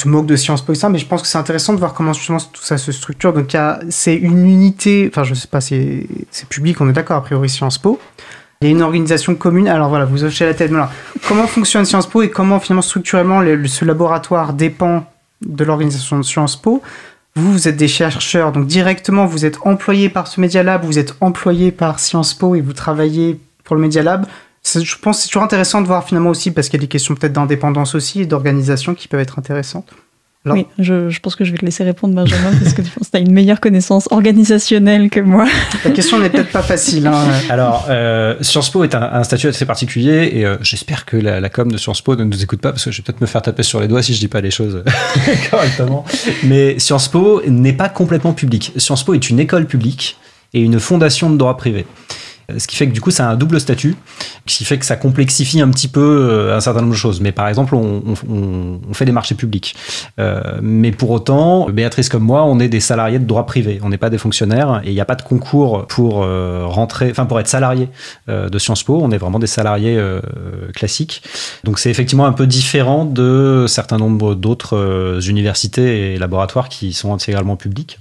[0.08, 2.12] moque de Sciences Po et ça, mais je pense que c'est intéressant de voir comment
[2.12, 3.32] justement tout ça se structure.
[3.32, 3.56] Donc,
[3.88, 6.06] c'est une unité, enfin, je sais pas, c'est
[6.50, 7.98] public, on est d'accord, a priori, Sciences Po.
[8.60, 9.66] Il y a une organisation commune.
[9.66, 10.70] Alors voilà, vous hochez la tête.
[10.70, 10.80] Mais
[11.26, 15.06] comment fonctionne Sciences Po et comment finalement structurellement ce laboratoire dépend
[15.44, 16.82] de l'organisation de Sciences Po?
[17.36, 20.98] Vous, vous êtes des chercheurs, donc directement vous êtes employé par ce Media Lab, vous
[20.98, 24.26] êtes employé par Sciences Po et vous travaillez pour le Media Lab
[24.64, 26.88] je pense que c'est toujours intéressant de voir finalement aussi, parce qu'il y a des
[26.88, 29.90] questions peut-être d'indépendance aussi et d'organisation qui peuvent être intéressantes.
[30.46, 33.10] oui, je, pense que je vais te laisser répondre, Benjamin, parce que je pense que
[33.12, 35.46] tu as une meilleure connaissance organisationnelle que moi.
[35.84, 37.06] La question n'est peut-être pas facile.
[37.06, 37.14] Hein.
[37.50, 41.70] Alors, euh, Sciences Po est un, statut assez particulier et euh, j'espère que la, com
[41.70, 43.62] de Sciences Po ne nous écoute pas parce que je vais peut-être me faire taper
[43.62, 44.82] sur les doigts si je dis pas les choses
[45.50, 46.04] correctement.
[46.42, 48.72] Mais Sciences Po n'est pas complètement public.
[48.76, 50.16] Sciences Po est une école publique
[50.54, 51.84] et une fondation de droit privé.
[52.50, 53.96] Euh, ce qui fait que du coup, ça a un double statut,
[54.46, 57.20] ce qui fait que ça complexifie un petit peu euh, un certain nombre de choses.
[57.20, 58.14] Mais par exemple, on,
[58.92, 59.74] fait des marchés publics.
[60.20, 63.80] Euh, mais pour autant, Béatrice comme moi, on est des salariés de droit privé.
[63.82, 67.26] On n'est pas des fonctionnaires et il n'y a pas de concours pour rentrer, enfin
[67.26, 67.88] pour être salarié
[68.28, 69.00] de Sciences Po.
[69.02, 70.00] On est vraiment des salariés
[70.74, 71.22] classiques.
[71.64, 77.12] Donc c'est effectivement un peu différent de certains nombres d'autres universités et laboratoires qui sont
[77.12, 77.98] intégralement publics.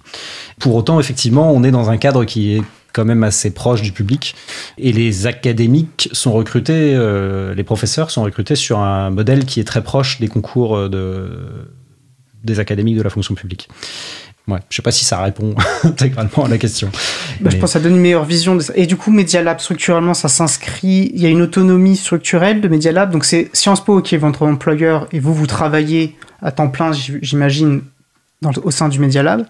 [0.59, 2.61] Pour autant, effectivement, on est dans un cadre qui est
[2.93, 4.35] quand même assez proche du public.
[4.77, 9.65] Et les académiques sont recrutés, euh, les professeurs sont recrutés sur un modèle qui est
[9.65, 11.27] très proche des concours euh, de,
[12.43, 13.67] des académiques de la fonction publique.
[14.47, 16.89] Ouais, je sais pas si ça répond intégralement à la question.
[17.39, 18.55] Bah, je pense que ça donne une meilleure vision.
[18.55, 18.73] De ça.
[18.75, 21.11] Et du coup, Media Lab, structurellement, ça s'inscrit.
[21.13, 23.11] Il y a une autonomie structurelle de Media Lab.
[23.11, 26.91] Donc, c'est Sciences Po qui est votre employeur et vous, vous travaillez à temps plein,
[26.91, 27.83] j'imagine,
[28.63, 29.45] au sein du Media Lab.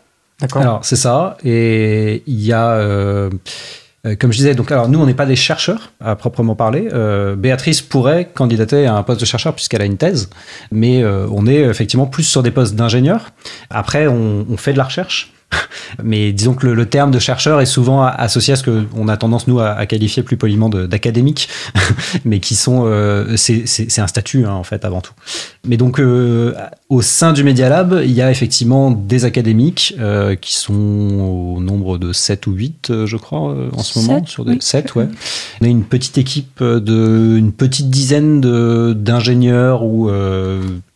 [0.55, 1.37] Alors, c'est ça.
[1.43, 2.71] Et il y a.
[2.71, 3.29] Euh,
[4.05, 6.89] euh, comme je disais, donc alors nous on n'est pas des chercheurs à proprement parler.
[6.91, 10.29] Euh, Béatrice pourrait candidater à un poste de chercheur puisqu'elle a une thèse,
[10.71, 13.29] mais on est effectivement plus sur des postes d'ingénieur.
[13.69, 15.31] Après, on, fait de la recherche
[16.03, 19.47] Mais disons que le, terme de chercheur est souvent associé à ce qu'on a tendance,
[19.47, 21.49] nous, à, qualifier plus poliment d'académique,
[22.25, 22.83] mais qui sont.
[22.85, 25.13] Euh, c'est un statut, hein, en fait, avant tout.
[25.65, 26.53] Mais donc, euh,
[26.89, 31.61] au sein du Media Lab, il y a effectivement des académiques euh, qui sont au
[31.61, 34.25] nombre de 7 ou 8, je crois, en ce moment.
[34.25, 35.07] Sur des, 7, ouais.
[35.61, 37.37] On a une petite équipe de.
[37.37, 38.41] une petite dizaine
[38.93, 40.09] d'ingénieurs ou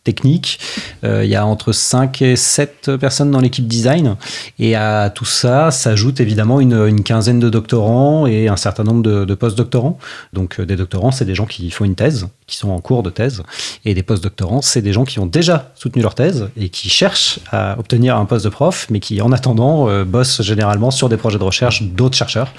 [0.08, 0.58] technique.
[1.04, 4.16] Euh, il y a entre 5 et 7 personnes dans l'équipe design.
[4.58, 9.34] Et à tout ça s'ajoute évidemment une, quinzaine de doctorants et un certain nombre de,
[9.34, 9.98] post-doctorants.
[10.32, 13.02] Donc euh, des doctorants, c'est des gens qui font une thèse, qui sont en cours
[13.02, 13.42] de thèse.
[13.84, 17.40] Et des post-doctorants, c'est des gens qui ont déjà soutenu leur thèse et qui cherchent
[17.52, 21.18] à obtenir un poste de prof, mais qui en attendant euh, bossent généralement sur des
[21.18, 22.50] projets de recherche d'autres chercheurs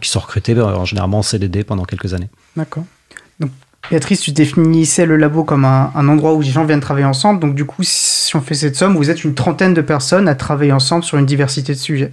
[0.00, 2.30] qui sont recrutés en généralement en CDD pendant quelques années.
[2.56, 2.84] D'accord.
[3.90, 7.40] Béatrice, tu définissais le labo comme un, endroit où les gens viennent travailler ensemble.
[7.40, 10.34] Donc, du coup, si on fait cette somme, vous êtes une trentaine de personnes à
[10.34, 12.12] travailler ensemble sur une diversité de sujets.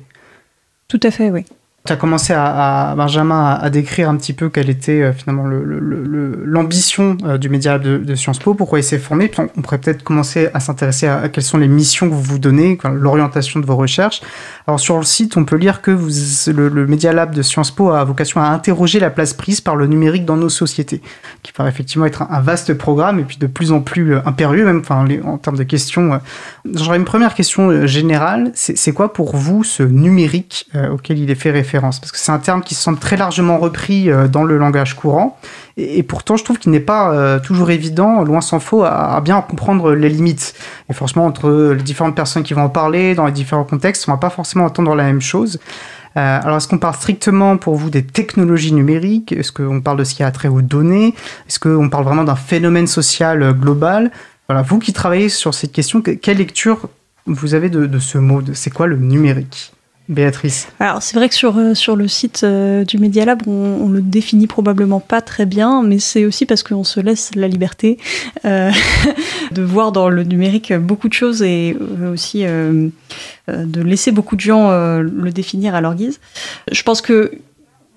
[0.87, 1.45] Tout à fait, oui.
[1.85, 7.17] Tu as commencé à, Benjamin à, décrire un petit peu quelle était euh, finalement l'ambition
[7.25, 9.29] euh, du Média de, de, Sciences Po, pourquoi il s'est formé.
[9.37, 12.77] On, pourrait peut-être commencer à s'intéresser à, quelles sont les missions que vous vous donnez,
[12.85, 14.21] l'orientation de vos recherches.
[14.65, 16.07] Alors sur le site, on peut lire que vous,
[16.53, 19.75] le, le Media Lab de Sciences Po a vocation à interroger la place prise par
[19.75, 21.01] le numérique dans nos sociétés,
[21.41, 24.63] qui paraît effectivement être un, vaste programme et puis de plus en plus euh, impérieux,
[24.63, 26.17] même enfin, en termes de questions.
[26.63, 28.53] J'aurais une première question générale.
[28.53, 32.39] C'est quoi pour vous ce numérique auquel il est fait référence parce que c'est un
[32.39, 35.37] terme qui semble très largement repris euh, dans le langage courant,
[35.77, 39.41] et, pourtant je trouve qu'il n'est pas euh, toujours évident, loin s'en faut, à, bien
[39.41, 40.53] comprendre les limites.
[40.89, 44.11] Et forcément, entre les différentes personnes qui vont en parler, dans les différents contextes, on
[44.11, 45.59] va pas forcément entendre la même chose.
[46.15, 49.31] Euh, alors, est-ce qu'on parle strictement pour vous des technologies numériques?
[49.31, 51.15] Est-ce qu'on parle de ce qui a trait aux données?
[51.47, 54.11] Est-ce qu'on parle vraiment d'un phénomène social global?
[54.47, 56.89] Voilà, vous qui travaillez sur cette question, quelle lecture
[57.25, 58.41] vous avez de ce mot?
[58.53, 59.72] C'est quoi le numérique?
[60.09, 63.87] Béatrice Alors c'est vrai que sur, euh, sur le site euh, du Media Lab, on,
[63.87, 67.97] le définit probablement pas très bien, mais c'est aussi parce qu'on se laisse la liberté
[68.43, 68.69] euh,
[69.51, 71.77] de voir dans le numérique beaucoup de choses et
[72.11, 72.91] aussi de
[73.81, 76.19] laisser beaucoup de gens le définir à leur guise.
[76.71, 77.31] Je pense que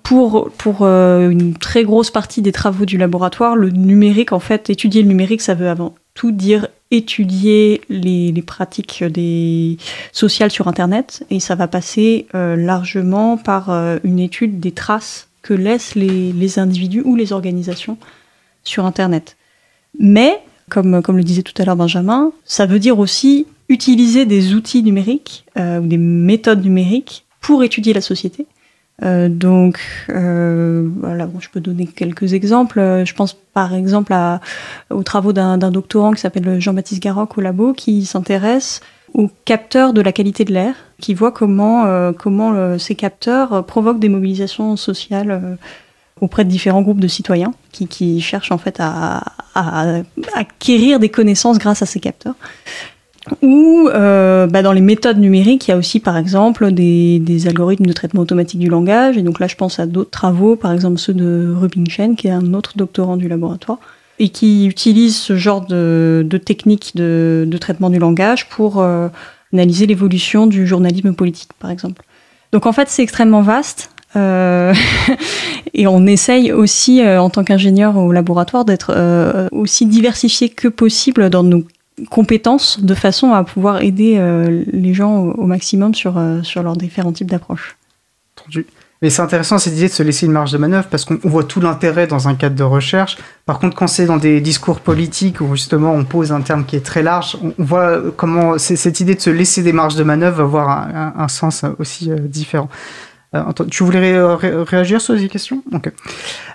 [0.03, 5.01] pour, pour une très grosse partie des travaux du laboratoire, le numérique, en fait, étudier
[5.01, 9.77] le numérique, ça veut avant tout dire étudier les, pratiques des
[10.11, 15.27] sociales sur Internet et ça va passer euh, largement par euh, une étude des traces
[15.41, 17.97] que laissent les, individus ou les organisations
[18.63, 19.37] sur Internet.
[19.99, 24.83] Mais, comme, le disait tout à l'heure Benjamin, ça veut dire aussi utiliser des outils
[24.83, 28.45] numériques euh, ou des méthodes numériques pour étudier la société
[29.03, 29.79] euh, donc,
[30.09, 32.79] euh, voilà, bon, je peux donner quelques exemples.
[32.79, 34.41] Euh, je pense par exemple à,
[34.89, 38.81] aux travaux d'un doctorant qui s'appelle Jean-Baptiste Garoc au labo, qui s'intéresse
[39.13, 43.99] aux capteurs de la qualité de l'air, qui voit comment, euh, comment ces capteurs provoquent
[43.99, 45.57] des mobilisations sociales
[46.19, 49.23] auprès de différents groupes de citoyens qui, qui cherchent en fait à,
[49.55, 50.01] à,
[50.33, 52.35] acquérir des connaissances grâce à ces capteurs.
[53.41, 57.47] Ou euh, bah dans les méthodes numériques, il y a aussi par exemple des, des,
[57.47, 59.17] algorithmes de traitement automatique du langage.
[59.17, 62.31] Et donc là, je pense à d'autres travaux, par exemple ceux de Rubinstein, qui est
[62.31, 63.79] un autre doctorant du laboratoire,
[64.19, 69.09] et qui utilise ce genre de, de techniques de, de, traitement du langage pour euh,
[69.53, 72.03] analyser l'évolution du journalisme politique, par exemple.
[72.51, 73.91] Donc en fait, c'est extrêmement vaste.
[74.15, 74.73] Euh,
[75.73, 80.67] et on essaye aussi, euh, en tant qu'ingénieur au laboratoire, d'être euh, aussi diversifié que
[80.67, 81.63] possible dans nos
[82.09, 86.77] compétences de façon à pouvoir aider euh, les gens au, maximum sur, euh, sur leurs
[86.77, 87.77] différents types d'approches.
[89.01, 91.43] Mais c'est intéressant cette idée de se laisser une marge de manœuvre parce qu'on voit
[91.43, 93.17] tout l'intérêt dans un cadre de recherche.
[93.45, 96.75] Par contre, quand c'est dans des discours politiques où justement on pose un terme qui
[96.75, 100.37] est très large, on voit comment cette idée de se laisser des marges de manœuvre
[100.37, 100.87] va avoir
[101.19, 102.69] un, sens aussi euh, différent.
[103.35, 105.61] Euh, tu voulais réagir sur ces questions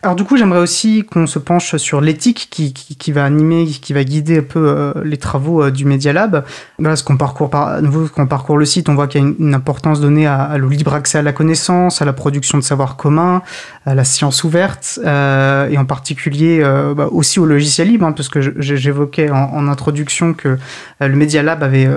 [0.03, 4.05] Alors du coup, j'aimerais aussi qu'on se penche sur l'éthique qui, va animer, qui va
[4.05, 6.47] guider un peu euh, les travaux euh, du Media Lab.
[6.79, 9.25] Voilà, ce qu'on parcourt par, nouveau, quand on parcourt le site, on voit qu'il y
[9.25, 12.63] a une, importance donnée à, le libre accès à la connaissance, à la production de
[12.63, 13.43] savoir commun,
[13.85, 16.63] à la science ouverte, et en particulier
[16.97, 20.59] bah, aussi au logiciel libre, hein, parce que j'évoquais en, introduction que
[21.01, 21.89] le Media Lab avait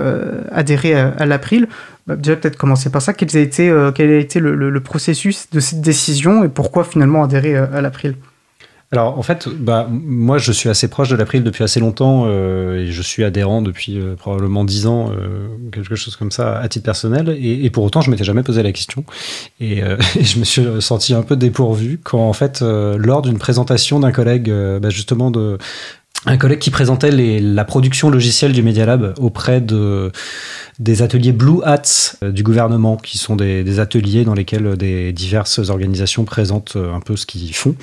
[0.52, 1.66] adhéré à l'April.
[2.06, 3.12] Bah, déjà peut-être commencer par ça.
[3.12, 7.24] Quel a été, euh, quel a été le, processus de cette décision et pourquoi finalement
[7.24, 8.14] adhérer euh, à l'April?
[8.92, 12.84] Alors en fait, bah, moi je suis assez proche de l'April depuis assez longtemps euh,
[12.84, 15.10] et je suis adhérent depuis probablement dix ans,
[15.72, 17.36] quelque chose comme ça à titre personnel.
[17.40, 19.04] Et, pour autant, je m'étais jamais posé la question
[19.60, 19.82] et,
[20.20, 24.52] je me suis senti un peu dépourvu quand en fait, lors d'une présentation d'un collègue,
[24.80, 25.32] bah, justement
[26.26, 30.10] un collègue qui présentait la production logicielle du Media Lab auprès de
[30.78, 35.58] des ateliers Blue Hats du gouvernement, qui sont des, des, ateliers dans lesquels des diverses
[35.70, 37.74] organisations présentent un peu ce qu'ils font.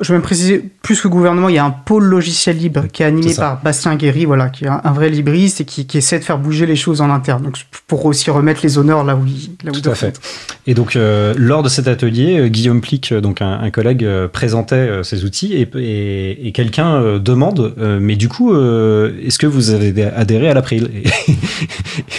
[0.00, 3.02] Je vais me préciser, plus que gouvernement, il y a un pôle logiciel libre qui
[3.02, 6.18] est animé par Bastien Guéry, voilà, qui est un, vrai libriste et qui, qui, essaie
[6.18, 7.42] de faire bouger les choses en interne.
[7.42, 10.20] Donc pour aussi remettre les honneurs là où il, là où Tout à fait.
[10.66, 15.54] Et donc lors de cet atelier, Guillaume Plic, donc un, un collègue, présentait ces outils
[15.54, 20.90] et, et, et quelqu'un demande, mais du coup, est-ce que vous avez adhéré à l'April?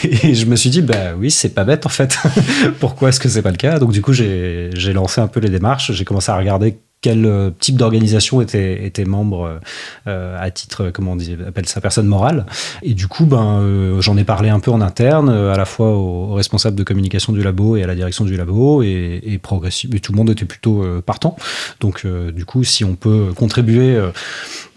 [0.03, 2.17] Et, je me suis dit, bah oui, c'est pas bête en fait.
[2.79, 3.79] Pourquoi est-ce que c'est pas le cas?
[3.79, 5.91] Donc du coup, j'ai lancé un peu les démarches.
[5.91, 9.59] J'ai commencé à regarder quel euh, type d'organisation était, était membre
[10.07, 12.45] euh, à titre, comment on dit, appelle ça, personne morale.
[12.83, 15.91] Et du coup, ben, euh, j'en ai parlé un peu en interne, à la fois
[15.91, 19.99] aux, responsables de communication du labo et à la direction du labo, et, et et
[19.99, 21.35] tout le monde était plutôt partant.
[21.79, 23.99] Donc, du coup, si on peut contribuer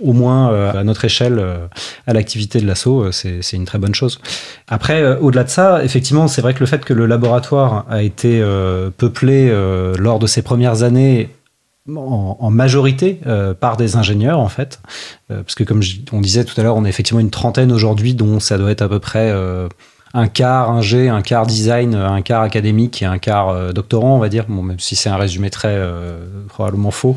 [0.01, 1.45] au moins à notre échelle
[2.07, 4.21] à l'activité de l'assaut, c'est une très bonne chose.
[4.69, 8.43] Après, au-delà de ça, effectivement, c'est vrai que le fait que le laboratoire a été
[8.97, 9.53] peuplé
[9.99, 11.29] lors de ses premières années
[11.89, 14.81] en, majorité euh, par des ingénieurs en fait,
[15.31, 18.15] euh, parce que comme on disait tout à l'heure, on est effectivement une trentaine aujourd'hui,
[18.15, 19.69] dont ça doit être à peu près euh,
[20.15, 24.29] un quart ingé, un quart design, un quart académique et un quart doctorant, on va
[24.29, 25.81] dire, bon, même si c'est un résumé très
[26.49, 27.17] probablement faux.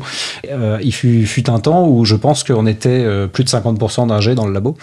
[0.82, 4.46] il fut, fut, un temps où je pense qu'on était plus de 50% d'ingé dans
[4.46, 4.78] le labo,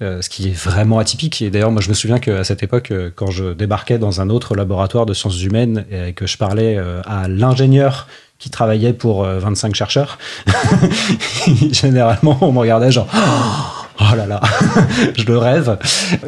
[0.00, 1.42] ce qui est vraiment atypique.
[1.42, 4.56] Et d'ailleurs, moi, je me souviens qu'à cette époque, quand je débarquais dans un autre
[4.56, 9.74] laboratoire de sciences humaines et que je parlais à l'ingénieur qui travaillait pour 25 euh,
[9.74, 10.18] chercheurs.
[11.72, 13.77] Généralement, on me regardait genre oh
[14.16, 14.40] là là,
[15.16, 15.78] je le rêve.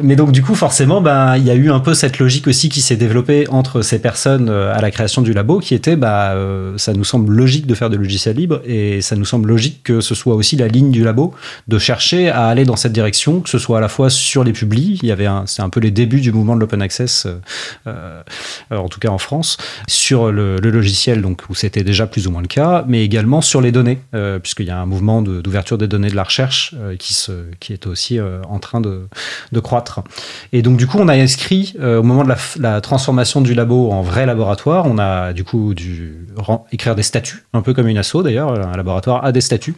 [0.01, 2.69] Mais donc du coup, forcément, ben il y a eu un peu cette logique aussi
[2.69, 6.31] qui s'est développée entre ces personnes euh, à la création du labo, qui était, bah,
[6.31, 9.83] euh, ça nous semble logique de faire des logiciels libres et ça nous semble logique
[9.83, 11.33] que ce soit aussi la ligne du labo
[11.67, 14.53] de chercher à aller dans cette direction, que ce soit à la fois sur les
[14.53, 17.27] publis, il y avait c'est un peu les débuts du mouvement de l'open access,
[17.87, 18.21] euh,
[18.69, 19.57] en tout cas en France,
[19.87, 23.61] sur le, logiciel, donc où c'était déjà plus ou moins le cas, mais également sur
[23.61, 23.99] les données,
[24.41, 27.31] puisqu'il y a un mouvement d'ouverture des données de la recherche qui se
[27.61, 29.07] qui est aussi euh, en train de,
[29.61, 30.01] croître.
[30.51, 33.91] Et donc, du coup, on a inscrit, euh, au moment de la, transformation du labo
[33.91, 36.25] en vrai laboratoire, on a du coup dû
[36.71, 39.75] écrire des statuts, un peu comme une asso d'ailleurs, un laboratoire a des statuts.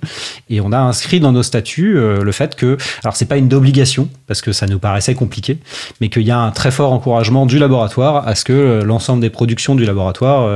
[0.49, 3.53] Et on a inscrit dans nos statuts euh, le fait que, alors c'est pas une
[3.53, 5.57] obligation, parce que ça nous paraissait compliqué,
[5.99, 9.29] mais qu'il y a un très fort encouragement du laboratoire à ce que l'ensemble des
[9.29, 10.49] productions du laboratoire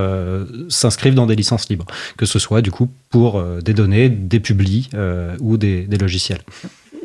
[0.69, 1.85] s'inscrivent dans des licences libres,
[2.15, 4.89] que ce soit du coup pour des données, des publis
[5.41, 6.41] ou des logiciels.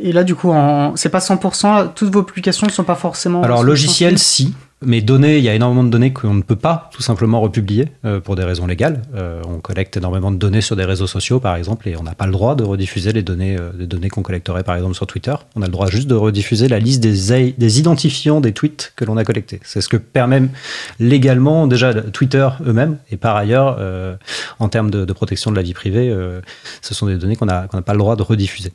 [0.03, 0.97] Et là, du coup, en...
[0.97, 3.43] c'est pas 100%, toutes vos publications ne sont pas forcément.
[3.43, 4.55] Alors, logiciel, si.
[4.85, 7.89] Mais données, il y a énormément de données qu'on ne peut pas tout simplement republier
[8.05, 9.03] euh, pour des raisons légales.
[9.15, 12.15] Euh, on collecte énormément de données sur des réseaux sociaux, par exemple, et on n'a
[12.15, 15.35] pas le droit de rediffuser les données, euh, données qu'on collecterait, par exemple, sur Twitter.
[15.57, 19.17] On a le droit juste de rediffuser la liste des, identifiants des tweets que l'on
[19.17, 19.61] a collectés.
[19.63, 20.43] C'est ce que permet
[20.99, 22.99] légalement déjà Twitter eux-mêmes.
[23.11, 23.79] Et par ailleurs,
[24.59, 26.15] en termes de, protection de la vie privée,
[26.81, 28.73] ce sont des données qu'on n'a pas le droit de rediffuser.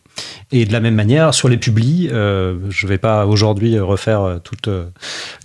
[0.51, 4.69] Et de la même manière, sur les publis, je ne vais pas aujourd'hui refaire toute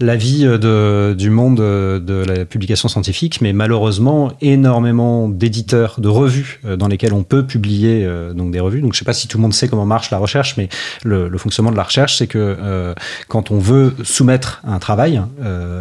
[0.00, 6.76] la vie du monde de la publication scientifique, mais malheureusement, énormément d'éditeurs, de revues euh,
[6.76, 8.80] dans lesquelles on peut publier euh, donc des revues.
[8.80, 10.68] Donc, je ne sais pas si tout le monde sait comment marche la recherche, mais
[11.04, 12.94] le, fonctionnement de la recherche, c'est que euh,
[13.28, 15.20] quand on veut soumettre un travail,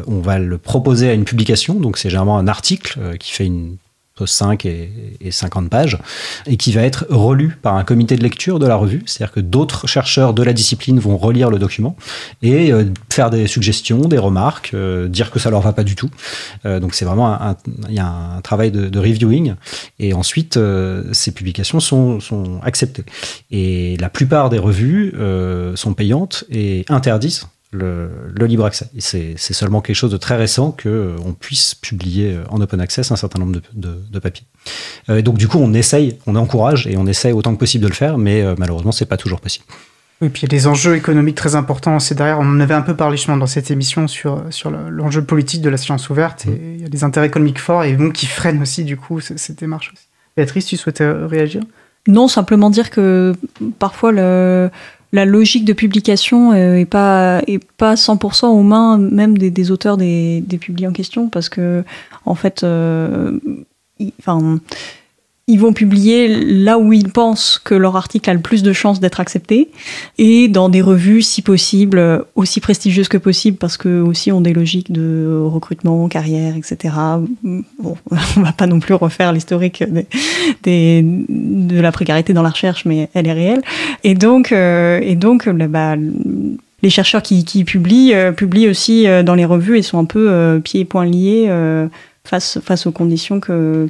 [0.08, 1.76] on va le proposer à une publication.
[1.76, 3.78] Donc, c'est généralement un article qui fait une
[4.26, 4.92] 5 et,
[5.30, 5.98] 50 pages,
[6.46, 9.40] et qui va être relu par un comité de lecture de la revue, c'est-à-dire que
[9.40, 11.96] d'autres chercheurs de la discipline vont relire le document
[12.42, 15.96] et euh, faire des suggestions, des remarques, euh, dire que ça leur va pas du
[15.96, 16.10] tout.
[16.66, 17.56] Euh, donc c'est vraiment un,
[18.44, 19.56] travail de, de reviewing,
[20.00, 20.60] et ensuite
[21.12, 23.06] ces publications sont, sont acceptées.
[23.52, 25.14] Et la plupart des revues
[25.76, 28.10] sont payantes et interdisent le,
[28.46, 28.88] libre accès.
[29.00, 33.12] C'est seulement quelque chose de très récent qu'on euh, puisse publier euh, en open access
[33.12, 34.46] un certain nombre de, papiers.
[35.10, 37.84] Euh, et donc du coup, on essaye, on encourage et on essaye autant que possible
[37.84, 39.66] de le faire, mais malheureusement, c'est pas toujours possible.
[40.22, 41.98] Oui, puis il y a des enjeux économiques très importants.
[42.00, 45.24] C'est derrière, on en avait un peu parlé justement dans cette émission sur, sur l'enjeu
[45.24, 46.46] politique de la science ouverte.
[46.46, 46.76] Et mmh.
[46.76, 49.60] il y a des intérêts économiques forts et donc qui freinent aussi du coup cette
[49.60, 50.06] démarche aussi.
[50.38, 51.62] Béatrice, tu souhaitais réagir?
[52.08, 53.34] Non, simplement dire que
[53.78, 54.72] parfois le,
[55.12, 59.98] la logique de publication euh, est pas est pas 100% aux mains même des, auteurs
[59.98, 61.84] des, des publiés en question parce que
[62.26, 63.38] en fait euh,
[64.20, 64.60] enfin
[65.48, 69.00] ils vont publier là où ils pensent que leur article a le plus de chances
[69.00, 69.70] d'être accepté
[70.18, 74.54] et dans des revues, si possible, aussi prestigieuses que possible parce que aussi ont des
[74.54, 76.94] logiques de recrutement, carrière, etc.
[77.44, 77.64] Bon,
[78.38, 79.84] on va pas non plus refaire l'historique
[80.64, 83.62] des, de la précarité dans la recherche, mais elle est réelle.
[84.04, 85.96] Et donc, euh, et donc, bah,
[86.84, 90.82] les chercheurs qui, qui publient publient aussi dans les revues et sont un peu pieds
[90.82, 91.50] et poings liés
[92.24, 93.40] face, face aux conditions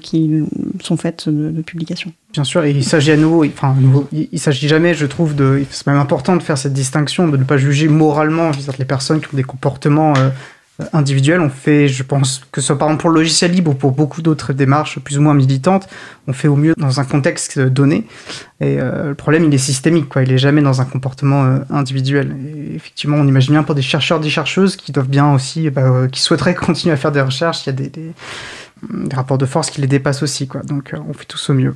[0.02, 0.44] qui
[0.82, 2.14] sont faites de, publication.
[2.34, 3.76] Bien sûr, et il s'agit à nouveau, enfin,
[4.12, 7.44] il, s'agit jamais, je trouve, de, c'est même important de faire cette distinction, de ne
[7.44, 10.30] pas juger moralement les personnes qui ont des comportements euh,
[10.94, 11.42] individuels.
[11.42, 13.92] On fait, je pense, que ce soit par exemple pour le logiciel libre ou pour
[13.92, 15.88] beaucoup d'autres démarches plus ou moins militantes,
[16.28, 18.06] on fait au mieux dans un contexte donné.
[18.60, 20.24] Et euh, le problème, il est systémique, quoi.
[20.24, 22.36] Il est jamais dans un comportement euh, individuel.
[22.46, 25.82] Et effectivement, on imagine bien pour des chercheurs, des chercheuses qui doivent bien aussi, bah,
[25.82, 28.14] euh, qui souhaiteraient continuer à faire des recherches, il y a des
[29.14, 30.62] rapports de force qui les dépassent aussi, quoi.
[30.62, 31.76] Donc, on fait tous au mieux.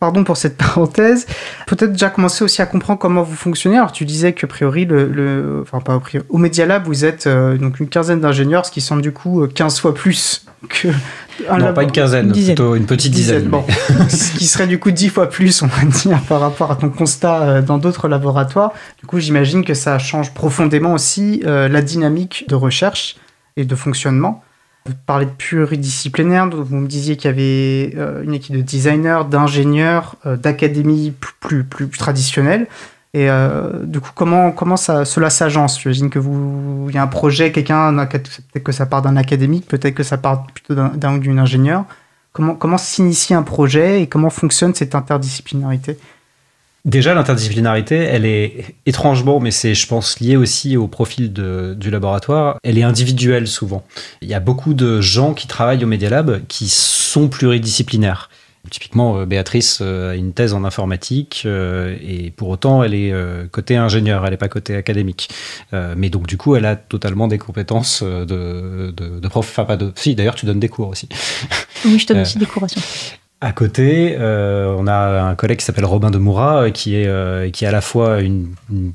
[0.00, 1.26] Pardon pour cette parenthèse.
[1.66, 3.76] Peut-être déjà commencer aussi à comprendre comment vous fonctionnez.
[3.76, 7.04] Alors, tu disais que, a priori, le, enfin, pas a priori, au Media Lab, vous
[7.04, 10.88] êtes donc une quinzaine d'ingénieurs, ce qui semble du coup 15 fois plus que
[11.58, 13.44] non, pas une quinzaine, plutôt une petite dizaine.
[13.44, 13.64] Bon.
[14.08, 16.88] Ce qui serait du coup dix fois plus, on va dire, par rapport à ton
[16.88, 18.72] constat euh, dans d'autres laboratoires.
[19.00, 23.16] Du coup, j'imagine que ça change profondément aussi euh, la dynamique de recherche
[23.56, 24.42] et de fonctionnement.
[24.86, 29.22] Vous parlez de pluridisciplinaire, vous me disiez qu'il y avait euh, une équipe de designers,
[29.28, 32.66] d'ingénieurs, d'académies plus, plus, traditionnelles.
[33.14, 35.80] Et euh, du coup, comment, comment ça, cela s'agence?
[35.80, 39.66] J'imagine que vous, il y a un projet, quelqu'un, peut-être que ça part d'un académique,
[39.66, 41.84] peut-être que ça part plutôt d'un ou d'une ingénieur.
[42.32, 45.96] Comment, comment s'initie un projet et comment fonctionne cette interdisciplinarité?
[46.86, 51.90] Déjà, l'interdisciplinarité, elle est étrangement, mais c'est, je pense, lié aussi au profil de, du
[51.90, 53.84] laboratoire, elle est individuelle souvent.
[54.22, 58.30] Il y a beaucoup de gens qui travaillent au Media Lab qui sont pluridisciplinaires.
[58.70, 63.12] Typiquement, euh, Béatrice euh, a une thèse en informatique euh, et pour autant, elle est
[63.50, 65.28] côté ingénieur, elle n'est pas côté académique.
[65.72, 69.48] mais donc, du coup, elle a totalement des compétences de, de, prof.
[69.48, 69.92] Enfin, pas de.
[69.96, 71.08] Si, d'ailleurs, tu donnes des cours aussi.
[71.84, 72.78] Oui, je donne aussi des cours aussi.
[73.42, 77.06] À côté, euh, on a un collègue qui s'appelle Robin de Moura, euh, qui est
[77.06, 78.46] euh, qui a à la fois une,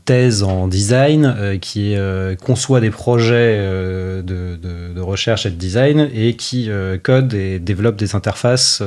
[0.04, 1.96] thèse en design, qui
[2.44, 3.58] conçoit des projets
[4.24, 6.70] de, recherche et de design, et qui
[7.04, 8.82] code et développe des interfaces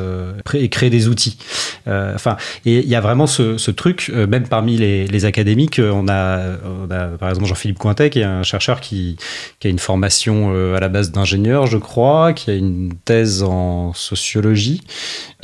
[0.54, 1.38] et crée des outils.
[1.86, 7.06] enfin, il y a vraiment ce, truc, même parmi les, académiques, on a, on a,
[7.18, 9.16] par exemple Jean-Philippe Cointet, qui est un chercheur qui,
[9.60, 13.92] qui a une formation à la base d'ingénieur, je crois, qui a une thèse en
[13.94, 14.82] sociologie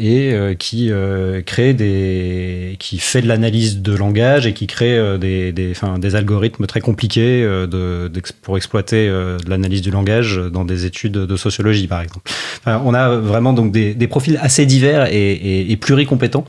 [0.00, 4.96] et euh, qui euh, crée des, qui fait de l'analyse de langage et qui crée
[4.96, 10.64] euh, des, des, des algorithmes très compliqués de, pour exploiter de l'analyse du langage dans
[10.64, 12.30] des études de sociologie, par exemple.
[12.66, 16.44] on a vraiment donc des, des profils assez divers et, et, et, pluricompétents,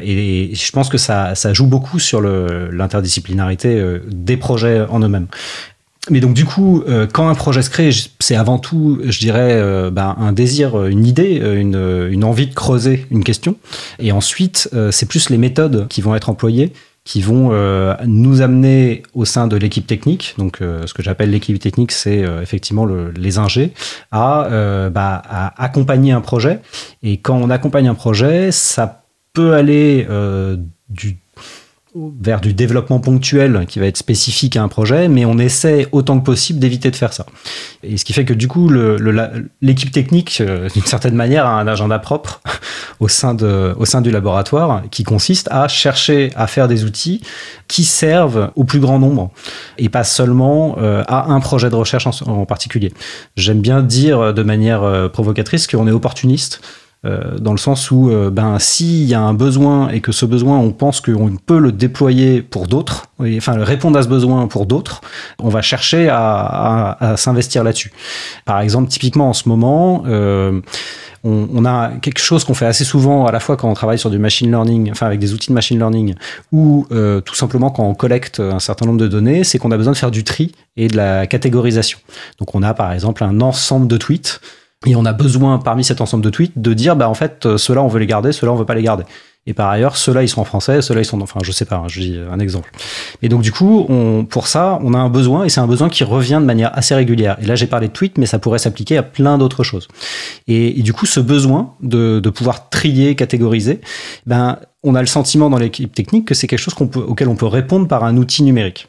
[0.00, 5.26] et je pense que ça, ça joue beaucoup sur l'interdisciplinarité des projets en eux-mêmes
[6.10, 7.90] mais donc du coup, euh, quand un projet se crée,
[8.20, 12.46] c'est avant tout, je dirais, euh, ben, un désir, euh, une idée, une, une, envie
[12.46, 13.56] de creuser une question.
[13.98, 16.72] Et ensuite, c'est plus les méthodes qui vont être employées
[17.04, 17.52] qui vont
[18.06, 20.34] nous amener au sein de l'équipe technique.
[20.38, 23.74] Donc, ce que j'appelle l'équipe technique, c'est effectivement le, les ingés,
[24.10, 26.60] bah, à accompagner un projet.
[27.02, 30.06] Et quand on accompagne un projet, ça peut aller
[30.88, 31.18] du
[31.94, 36.18] vers du développement ponctuel qui va être spécifique à un projet, mais on essaie autant
[36.18, 37.24] que possible d'éviter de faire ça.
[37.84, 38.68] Et ce qui fait que du coup,
[39.62, 42.40] l'équipe technique, euh, d'une certaine manière, a un agenda propre
[43.00, 47.22] au sein, du laboratoire qui consiste à chercher à faire des outils
[47.68, 49.30] qui servent au plus grand nombre
[49.78, 52.92] et pas seulement euh, à un projet de recherche en particulier.
[53.36, 56.60] J'aime bien dire de manière euh, provocatrice qu'on est opportuniste
[57.04, 60.24] euh, dans le sens où, euh, ben, s'il y a un besoin et que ce
[60.24, 64.64] besoin, on pense qu'on peut le déployer pour d'autres, enfin répondre à ce besoin pour
[64.64, 65.02] d'autres,
[65.38, 67.92] on va chercher à, s'investir là-dessus.
[68.46, 70.60] Par exemple, typiquement en ce moment, euh,
[71.24, 74.10] on, a quelque chose qu'on fait assez souvent à la fois quand on travaille sur
[74.10, 76.14] du machine learning, enfin avec des outils de machine learning,
[76.52, 76.86] ou
[77.24, 79.98] tout simplement quand on collecte un certain nombre de données, c'est qu'on a besoin de
[79.98, 81.98] faire du tri et de la catégorisation.
[82.38, 84.40] Donc on a par exemple un ensemble de tweets
[84.86, 87.56] et on a besoin, parmi cet ensemble de tweets, de dire, bah, en fait, euh,
[87.56, 89.04] ceux-là, on veut les garder, ceux-là, on veut pas les garder.
[89.46, 91.76] Et par ailleurs, ceux-là, ils sont en français, ceux-là, ils sont, enfin, je sais pas,
[91.76, 92.70] hein, je dis un exemple.
[93.20, 95.90] Et donc, du coup, on, pour ça, on a un besoin, et c'est un besoin
[95.90, 97.36] qui revient de manière assez régulière.
[97.42, 99.88] Et là, j'ai parlé de tweets, mais ça pourrait s'appliquer à plein d'autres choses.
[100.48, 103.80] Et, du coup, ce besoin de, de pouvoir trier, catégoriser,
[104.26, 107.28] ben, on a le sentiment dans l'équipe technique que c'est quelque chose qu'on peut, auquel
[107.28, 108.88] on peut répondre par un outil numérique.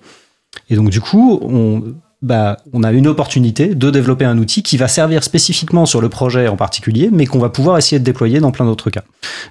[0.69, 1.83] Et donc, du coup, on,
[2.22, 6.09] bah, on a une opportunité de développer un outil qui va servir spécifiquement sur le
[6.09, 9.03] projet en particulier, mais qu'on va pouvoir essayer de déployer dans plein d'autres cas.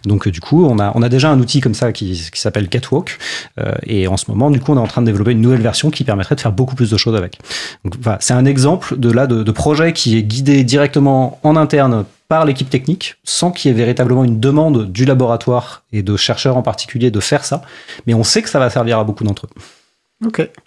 [0.05, 3.19] Donc du coup, on a, on a déjà un outil comme ça qui, s'appelle Catwalk,
[3.61, 5.63] euh, et en ce moment, du coup, on est en train de développer une nouvelle
[5.63, 7.39] version qui permettrait de faire beaucoup plus de choses avec.
[7.85, 11.57] Donc voilà, c'est un exemple de là de, de projet qui est guidé directement en
[11.57, 16.17] interne par l'équipe technique, sans qu'il y ait véritablement une demande du laboratoire et de
[16.17, 17.63] chercheurs en particulier de faire ça,
[18.07, 19.61] mais on sait que ça va servir à beaucoup d'entre eux.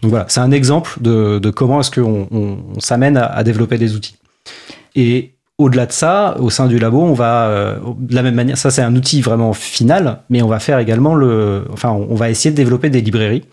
[0.01, 3.43] Donc voilà, c'est un exemple de, de comment est-ce qu'on on, on s'amène à, à
[3.43, 4.18] développer des outils.
[4.95, 8.60] Et au-delà de ça, au sein du labo, on va euh, de la même manière,
[8.60, 12.30] ça c'est un outil vraiment final, mais on va faire également le, enfin, on va
[12.30, 13.43] essayer de développer des librairies,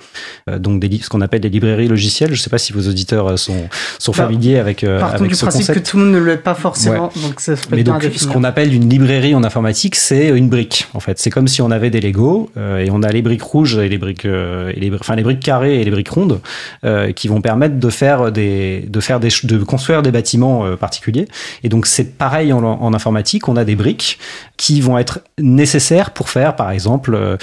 [0.50, 2.34] euh, donc des, li- ce qu'on appelle des librairies logicielles.
[2.34, 5.30] Je sais pas si vos auditeurs euh, sont sont Bah, familiers avec euh, Partons avec
[5.30, 5.80] du ce principe concept.
[5.82, 8.26] que tout le monde ne l'est pas forcément, donc ça se peut Mais donc, ce
[8.26, 10.86] qu'on appelle une librairie en informatique, c'est une brique.
[10.92, 13.42] En fait, c'est comme si on avait des Lego euh, et on a les briques
[13.42, 16.40] rouges et les briques, euh, et les, enfin les briques carrées et les briques rondes
[16.84, 21.28] euh, qui vont permettre de faire des, de faire des, de construire des bâtiments particuliers.
[21.62, 24.18] Et donc c'est pareil en, informatique, on a des briques
[24.56, 27.36] qui vont être nécessaires pour faire, par exemple, euh,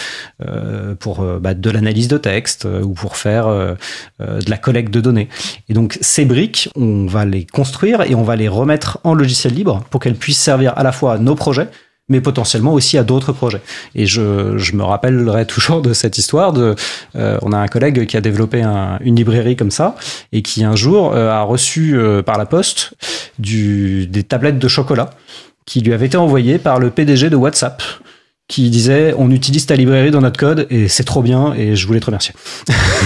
[0.46, 5.00] euh, pour euh, bah, de l'analyse de texte ou pour faire de la collecte de
[5.00, 5.30] données.
[5.70, 9.54] Et donc ces briques, on va les construire et on va les remettre en logiciel
[9.54, 11.70] libre pour qu'elles puissent servir à la fois à nos projets,
[12.12, 13.62] mais potentiellement aussi à d'autres projets.
[13.96, 14.22] Et je,
[14.76, 19.00] me rappellerai toujours de cette histoire euh, on a un collègue qui a développé un-
[19.02, 19.96] une librairie comme ça
[20.32, 22.94] et qui un jour euh, a reçu euh, par la poste
[23.40, 25.12] des tablettes de chocolat
[25.66, 27.82] qui lui avaient été envoyées par le PDG de WhatsApp
[28.48, 31.88] qui disait on utilise ta librairie dans notre code et c'est trop bien et je
[31.88, 32.34] voulais te remercier.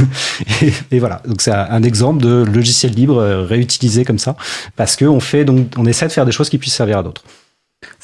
[0.91, 4.36] et, voilà, donc c'est un exemple de logiciel libre réutilisé comme ça
[4.76, 7.03] parce que on fait donc on essaie de faire des choses qui puissent servir à
[7.03, 7.24] d'autres.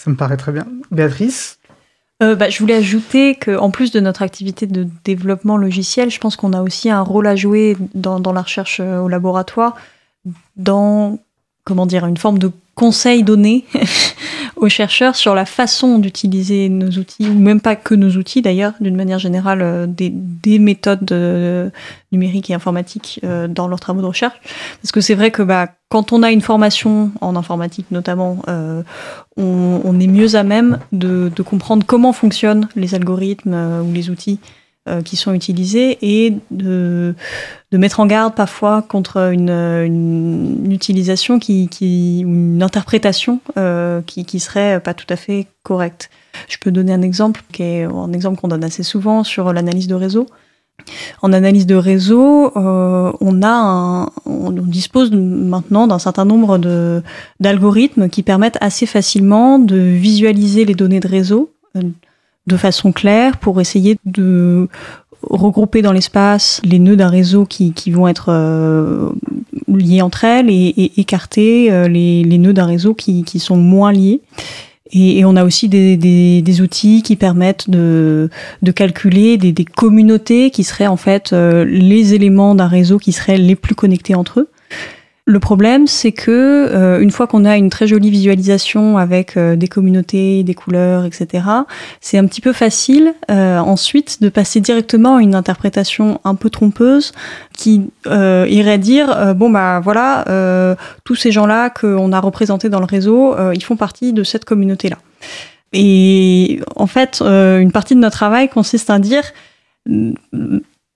[0.04, 0.66] Ça me paraît très bien.
[0.90, 1.60] Béatrice
[2.24, 6.36] Euh, bah, je voulais ajouter qu'en plus de notre activité de développement logiciel, je pense
[6.36, 9.76] qu'on a aussi un rôle à jouer dans, dans la recherche euh, au laboratoire,
[10.56, 11.20] dans
[11.66, 13.66] comment dire une forme de conseil donné
[14.62, 18.74] aux chercheurs sur la façon d'utiliser nos outils, ou même pas que nos outils d'ailleurs,
[18.80, 21.72] d'une manière générale, euh, des, des méthodes euh,
[22.12, 24.40] numériques et informatiques euh, dans leurs travaux de recherche.
[24.80, 28.84] Parce que c'est vrai que bah, quand on a une formation en informatique notamment, euh,
[29.36, 34.12] on, on est mieux à même de, de comprendre comment fonctionnent les algorithmes ou les
[34.12, 34.40] outils
[34.90, 37.14] euh, qui sont utilisés et de,
[37.72, 44.02] de mettre en garde parfois contre une, une, utilisation qui, qui, ou une interprétation euh,
[44.02, 46.10] qui, qui serait pas tout à fait correcte.
[46.48, 49.88] Je peux donner un exemple qui est un exemple qu'on donne assez souvent sur l'analyse
[49.88, 50.26] de réseau.
[51.22, 57.04] En analyse de réseau, euh, on a un, on dispose maintenant d'un certain nombre de
[57.40, 61.82] d'algorithmes qui permettent assez facilement de visualiser les données de réseau euh,
[62.48, 64.68] de façon claire pour essayer de
[65.24, 69.10] regrouper dans l'espace les nœuds d'un réseau qui, qui vont être euh,
[69.68, 73.58] liés entre elles et, et écarter euh, les, les nœuds d'un réseau qui, qui sont
[73.58, 74.22] moins liés.
[74.92, 78.30] Et, et on a aussi des, des, des, outils qui permettent de,
[78.62, 83.14] de calculer des, des communautés qui seraient en fait euh, les éléments d'un réseau qui
[83.14, 84.50] seraient les plus connectés entre eux.
[85.26, 89.56] Le problème, c'est que euh, une fois qu'on a une très jolie visualisation avec euh,
[89.56, 91.46] des communautés, des couleurs, etc.,
[92.00, 96.50] c'est un petit peu facile euh, ensuite de passer directement à une interprétation un peu
[96.50, 97.12] trompeuse
[97.56, 100.26] qui euh, irait dire euh, bon bah voilà
[101.04, 104.98] tous ces gens-là qu'on a représentés dans le réseau, ils font partie de cette communauté-là.
[105.74, 109.24] Et en fait, une partie de notre travail consiste à dire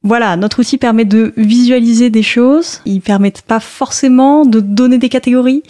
[0.05, 2.81] voilà, notre outil permet de visualiser des choses.
[2.85, 5.63] Il permet pas forcément de donner des catégories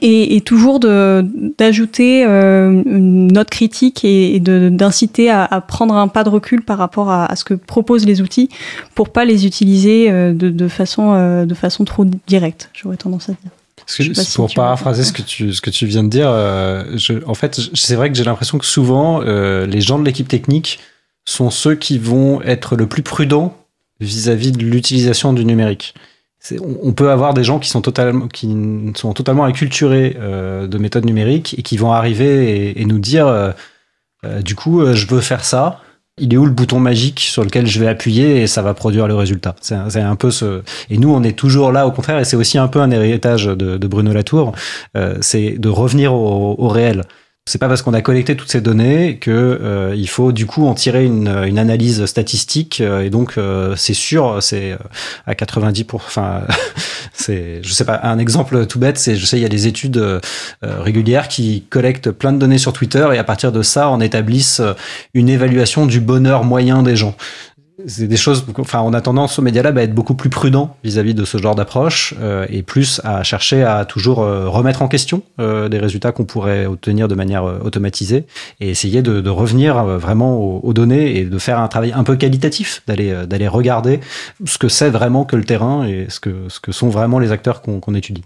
[0.00, 6.22] et, et toujours d'ajouter euh, une note critique et, d'inciter à, à, prendre un pas
[6.22, 8.48] de recul par rapport à, à, ce que proposent les outils
[8.94, 12.70] pour pas les utiliser euh, de, de façon euh, de façon trop directe.
[12.74, 13.50] J'aurais tendance à dire.
[13.86, 17.34] Que, pour paraphraser ce que tu ce que tu viens de dire, euh, je, en
[17.34, 20.78] fait, c'est vrai que j'ai l'impression que souvent les gens de l'équipe technique
[21.26, 23.56] sont ceux qui vont être le plus prudents
[24.00, 25.94] vis-à-vis -vis de l'utilisation du numérique.
[26.82, 28.54] On, peut avoir des gens qui sont totalement, qui
[28.96, 33.26] sont totalement acculturés euh, de méthodes numériques et qui vont arriver et, nous dire,
[34.24, 35.80] euh, du coup, euh, je veux faire ça.
[36.18, 39.08] Il est où le bouton magique sur lequel je vais appuyer et ça va produire
[39.08, 39.56] le résultat?
[39.60, 40.62] C'est un, peu ce.
[40.88, 43.46] Et nous, on est toujours là, au contraire, et c'est aussi un peu un héritage
[43.46, 44.52] de, Bruno Latour,
[44.96, 47.02] euh, c'est de revenir au réel.
[47.46, 50.66] C'est pas parce qu'on a collecté toutes ces données que euh, il faut du coup
[50.66, 54.78] en tirer une, analyse statistique euh, et donc euh, c'est sûr c'est
[55.26, 56.46] à 90 pour enfin
[57.12, 59.66] c'est je sais pas un exemple tout bête c'est je sais il y a des
[59.66, 60.02] études
[60.62, 64.62] régulières qui collectent plein de données sur Twitter et à partir de ça on établissent
[65.12, 67.14] une évaluation du bonheur moyen des gens
[67.86, 70.76] c'est des choses, enfin, on a tendance au Media Lab à être beaucoup plus prudent
[70.84, 74.82] vis-à-vis -vis de ce genre d'approche euh, et plus à chercher à toujours euh, remettre
[74.82, 78.26] en question euh, des résultats qu'on pourrait obtenir de manière euh, automatisée
[78.60, 82.16] et essayer de, revenir euh, vraiment aux, données et de faire un travail un peu
[82.16, 84.00] qualitatif, d'aller d'aller regarder
[84.44, 87.32] ce que c'est vraiment que le terrain et ce que ce que sont vraiment les
[87.32, 88.24] acteurs qu'on qu étudie.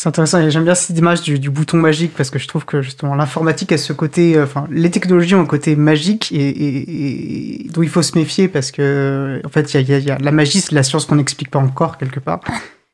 [0.00, 3.14] C'est intéressant j'aime bien cette image du, bouton magique parce que je trouve que justement
[3.14, 7.68] l'informatique a ce côté, euh, enfin les technologies ont un côté magique et, et, et
[7.68, 10.32] dont il faut se méfier parce que en fait il y a, y a, la
[10.32, 12.40] magie c'est la science qu'on n'explique pas encore quelque part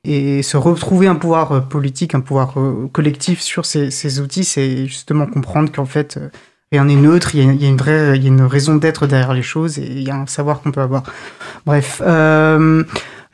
[0.03, 4.43] et se retrouver un pouvoir euh, politique, un pouvoir euh, collectif sur ces, ces outils,
[4.43, 6.19] c'est justement comprendre qu'en fait
[6.73, 9.07] rien n'est neutre, il y, a, y, une vraie, il y a une raison d'être
[9.07, 11.05] derrière les choses et il y a un savoir qu'on peut avoir.
[11.67, 12.03] Bref.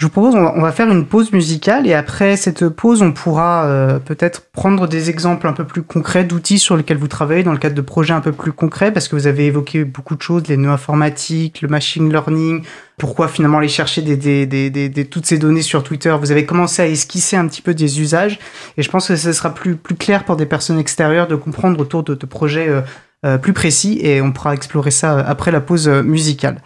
[0.03, 3.66] Je vous propose, on va, faire une pause musicale et après cette pause, on pourra
[3.66, 7.53] euh, peut-être prendre des exemples un peu plus concrets d'outils sur lesquels vous travaillez dans
[7.53, 10.22] le cadre de projets un peu plus concrets parce que vous avez évoqué beaucoup de
[10.22, 12.64] choses, les nœuds informatiques, le machine learning,
[12.98, 16.12] pourquoi finalement aller chercher des, des, des, toutes ces données sur Twitter?
[16.20, 18.40] Vous avez commencé à esquisser un petit peu des usages
[18.76, 22.03] et je pense que ce sera plus, clair pour des personnes extérieures de comprendre autour
[22.03, 22.80] de, de projets euh,
[23.24, 26.61] euh, plus précis et on pourra explorer ça après la pause musicale.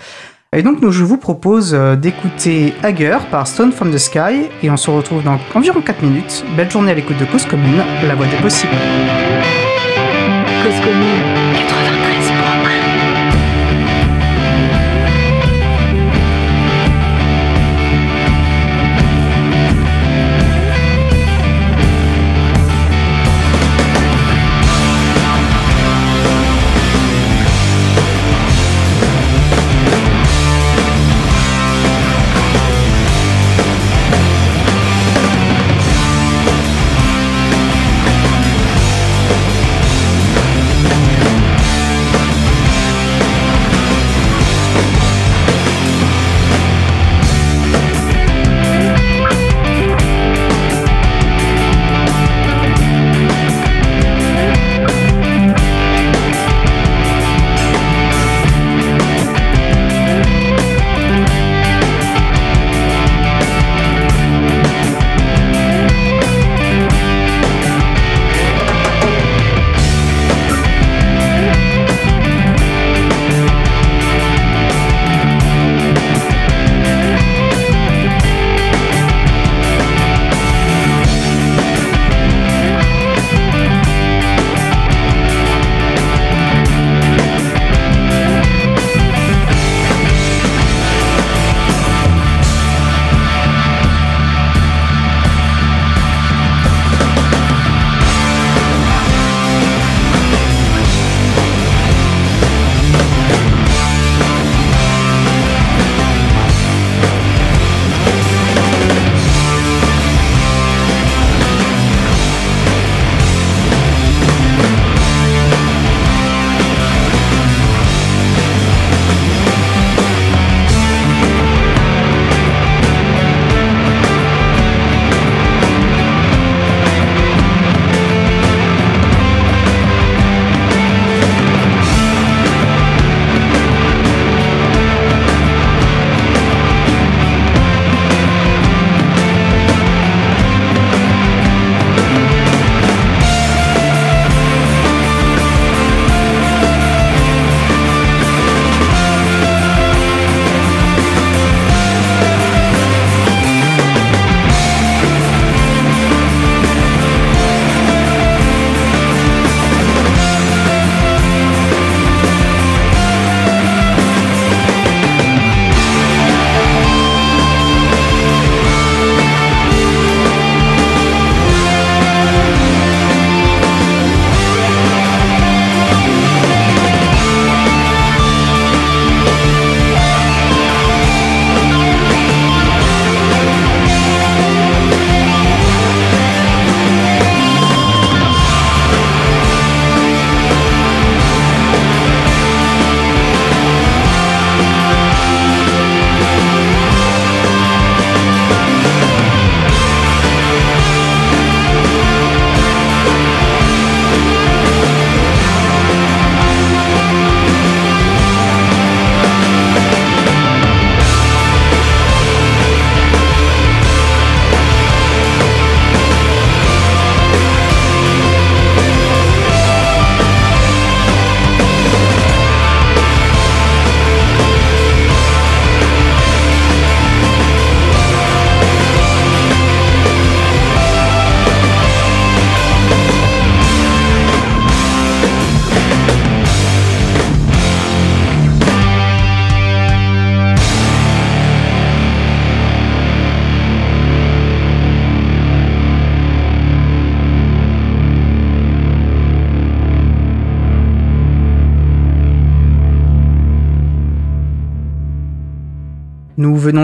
[0.54, 4.70] Et donc, nous, je vous propose euh, d'écouter Hager par Stone from the Sky et
[4.70, 6.44] on se retrouve dans environ 4 minutes.
[6.56, 8.72] Belle journée à l'écoute de Cause Commune, la voix des possibles.
[10.62, 11.75] Cause Commune.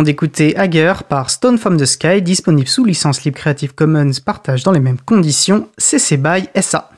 [0.03, 4.65] Venons d'écouter Hager par Stone from the Sky, disponible sous licence libre Creative Commons, partage
[4.65, 6.91] dans les mêmes conditions, CC BY SA.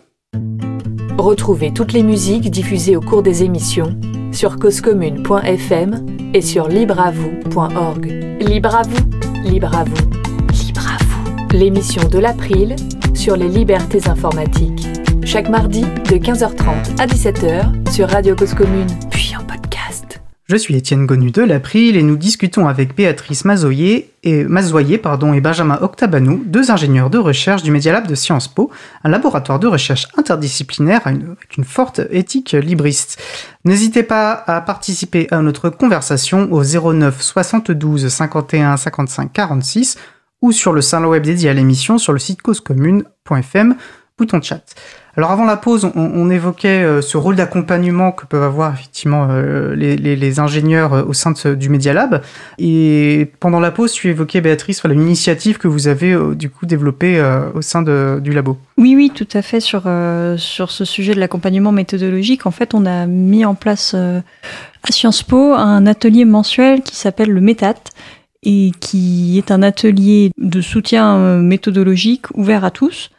[1.18, 3.98] Retrouvez toutes les musiques diffusées au cours des émissions
[4.32, 8.06] sur causecommune.fm et sur libreavoue.org.
[8.40, 9.10] Libre à vous,
[9.44, 10.10] libre à vous,
[10.66, 11.56] libre à vous.
[11.56, 12.74] L'émission de l'April
[13.14, 14.86] sur les libertés informatiques.
[15.24, 18.88] Chaque mardi de 15h30 à 17h sur Radio Cause Commune.
[20.46, 25.32] Je suis Étienne Gonu de l'April et nous discutons avec Béatrice Mazoyer et, Mazoyer, pardon,
[25.32, 28.70] et Benjamin Octabanou, deux ingénieurs de recherche du Media Lab de Sciences Po,
[29.04, 33.22] un laboratoire de recherche interdisciplinaire avec une forte éthique libriste.
[33.64, 39.96] N'hésitez pas à participer à notre conversation au 09 72 51 55 46
[40.42, 43.76] ou sur le salon web dédié à l'émission sur le site causecommune.fm,
[44.18, 44.74] bouton chat.
[45.16, 49.74] Alors avant la pause, on, évoquait euh, ce rôle d'accompagnement que peuvent avoir effectivement euh,
[49.76, 52.20] les, ingénieurs euh, au sein du Media Lab.
[52.58, 56.66] Et pendant la pause, tu évoquais Béatrice voilà, une initiative que vous avez du coup
[56.66, 57.22] développée
[57.54, 58.58] au sein du labo.
[58.76, 59.60] Oui, oui, tout à fait.
[59.60, 59.82] Sur,
[60.36, 65.22] sur ce sujet de l'accompagnement méthodologique, en fait, on a mis en place à Sciences
[65.22, 67.74] Po un atelier mensuel qui s'appelle le METAT
[68.42, 73.10] et qui est un atelier de soutien méthodologique ouvert à tous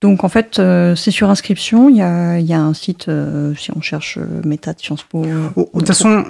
[0.00, 1.90] donc en fait, euh, c'est sur inscription.
[1.90, 5.02] Il y a, y a un site, euh, si on cherche euh, méta de Sciences
[5.02, 5.22] Po.
[5.22, 6.24] de toute façon,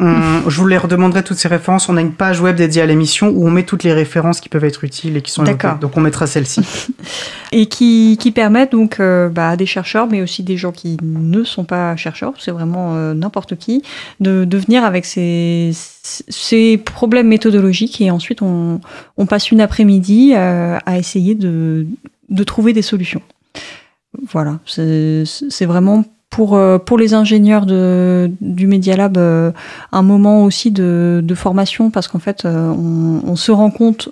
[0.48, 1.88] je vous les redemanderai toutes ces références.
[1.88, 4.48] On a une page web dédiée à l'émission où on met toutes les références qui
[4.48, 5.78] peuvent être utiles et qui sont D'accord.
[5.78, 6.62] Donc on mettra celle-ci.
[7.52, 11.44] et qui, qui permettent donc bah, à des chercheurs, mais aussi des gens qui ne
[11.44, 13.82] sont pas chercheurs, c'est vraiment n'importe qui,
[14.18, 15.70] de, de venir avec ces,
[16.02, 18.80] ces problèmes méthodologiques et ensuite on,
[19.16, 21.86] on passe une après-midi à essayer de,
[22.30, 23.22] de trouver des solutions.
[24.18, 29.50] Voilà, c'est vraiment pour, euh, pour les ingénieurs de, du Media Lab euh,
[29.92, 34.10] un moment aussi de, de formation parce qu'en fait euh, on, on, se rend compte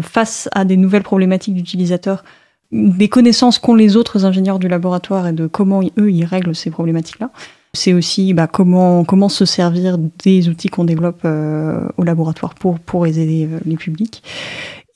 [0.00, 2.24] face à des nouvelles problématiques d'utilisateurs
[2.72, 6.70] des connaissances qu'ont les autres ingénieurs du laboratoire et de comment eux ils règlent ces
[6.70, 7.30] problématiques-là.
[7.74, 13.06] C'est aussi bah, comment, comment se servir des outils qu'on développe au laboratoire pour, pour
[13.06, 14.22] aider les publics.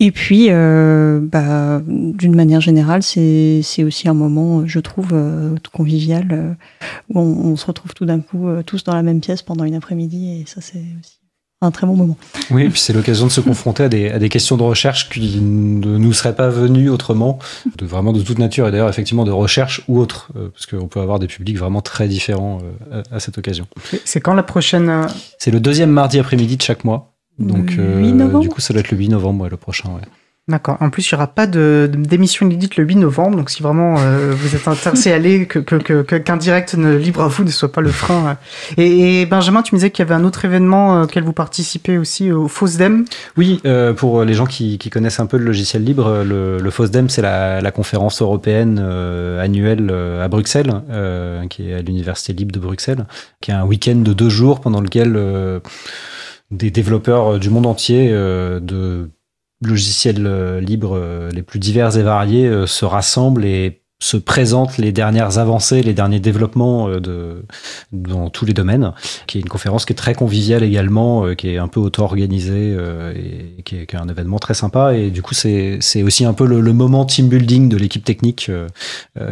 [0.03, 6.29] Et puis, euh, bah, d'une manière générale, c'est aussi un moment, je trouve, euh, convivial,
[6.33, 6.53] euh,
[7.11, 10.41] où on, se retrouve tout d'un coup tous dans la même pièce pendant une après-midi,
[10.41, 11.19] et ça, c'est aussi
[11.61, 12.17] un très bon moment.
[12.51, 15.11] Oui, et puis c'est l'occasion de se confronter à des, à des, questions de recherche
[15.11, 17.39] qui ne nous seraient pas venues autrement,
[17.77, 21.01] de vraiment de toute nature, et d'ailleurs effectivement de recherche ou autre, parce qu'on peut
[21.01, 22.63] avoir des publics vraiment très différents
[23.13, 23.67] à, cette occasion.
[24.07, 25.07] C'est quand la prochaine
[25.39, 27.10] C'est le deuxième mardi après-midi de chaque mois.
[27.41, 29.89] Donc, euh, du coup, ça doit être le 8 novembre, le prochain.
[29.89, 30.07] Ouais.
[30.49, 30.79] D'accord.
[30.81, 33.37] En plus, il n'y aura pas d'émission inédite le 8 novembre.
[33.37, 37.23] Donc, si vraiment euh, vous êtes intéressé à aller, qu'un que, que, direct ne, libre
[37.23, 38.37] à vous ne soit pas le frein.
[38.79, 38.83] Euh.
[38.83, 42.33] Et, Benjamin, tu me disais qu'il y avait un autre événement auquel vous participez aussi,
[42.33, 43.05] au FOSDEM.
[43.37, 43.63] Oui,
[43.97, 47.23] pour les gens qui, qui, connaissent un peu le logiciel libre, le, le FOSDEM, c'est
[47.23, 50.83] la, la, conférence européenne annuelle à Bruxelles,
[51.49, 53.07] qui est à l'Université libre de Bruxelles,
[53.41, 55.17] qui est un week-end de deux jours pendant lequel
[56.51, 59.11] des développeurs euh, du monde entier euh, de
[59.63, 60.99] logiciels euh, libres
[61.33, 66.21] les plus divers et variés se rassemblent et se présentent les dernières avancées, les derniers
[66.21, 67.45] développements de,
[67.93, 68.95] dans tous les domaines,
[69.27, 72.75] qui est une conférence qui est très conviviale également, qui est un peu auto-organisée
[73.15, 74.95] et qui est, qui est, un événement très sympa.
[74.95, 78.51] Et du coup, c'est aussi un peu le, le, moment team building de l'équipe technique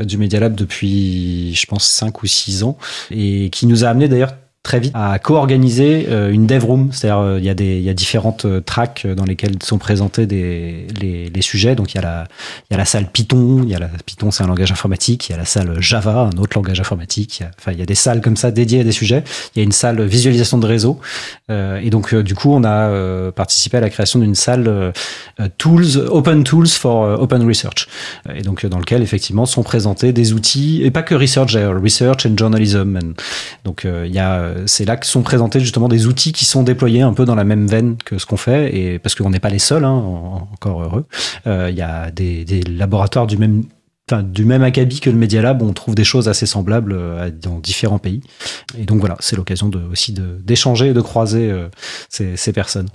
[0.04, 2.76] du Media Lab depuis, je pense, 5 ou 6 ans,
[3.10, 4.34] et qui nous a amené d'ailleurs
[4.68, 6.90] très vite à co-organiser euh, une dev room.
[6.92, 11.74] C'est-à-dire, euh, il y a différentes euh, tracks dans lesquelles sont présentés les, sujets.
[11.74, 12.26] Donc, il y a
[12.70, 13.62] la, salle Python.
[13.62, 15.28] Il y a la, Python, c'est un langage informatique.
[15.28, 17.42] Il y a la salle Java, un autre langage informatique.
[17.58, 19.24] Enfin, il y a des salles comme ça dédiées à des sujets.
[19.54, 21.00] Il y a une salle visualisation de réseau.
[21.48, 24.92] Et donc, du coup, on a participé à la création d'une salle
[25.56, 27.88] tools, open tools for open research.
[28.34, 32.36] Et donc, dans lequel, effectivement, sont présentés des outils, et pas que research, research and
[32.36, 32.98] journalism.
[33.64, 37.02] donc, il y a c'est là que sont présentés justement des outils qui sont déployés
[37.02, 39.50] un peu dans la même veine que ce qu'on fait, et parce qu'on n'est pas
[39.50, 39.92] les seuls, hein,
[40.52, 41.06] encore heureux.
[41.46, 43.64] Euh, il y a des, laboratoires du même
[44.22, 47.58] du même acabit que le Media Lab, on trouve des choses assez semblables euh, dans
[47.58, 48.22] différents pays.
[48.78, 51.68] Et donc voilà, c'est l'occasion de, aussi d'échanger et de croiser euh,
[52.08, 52.88] ces personnes.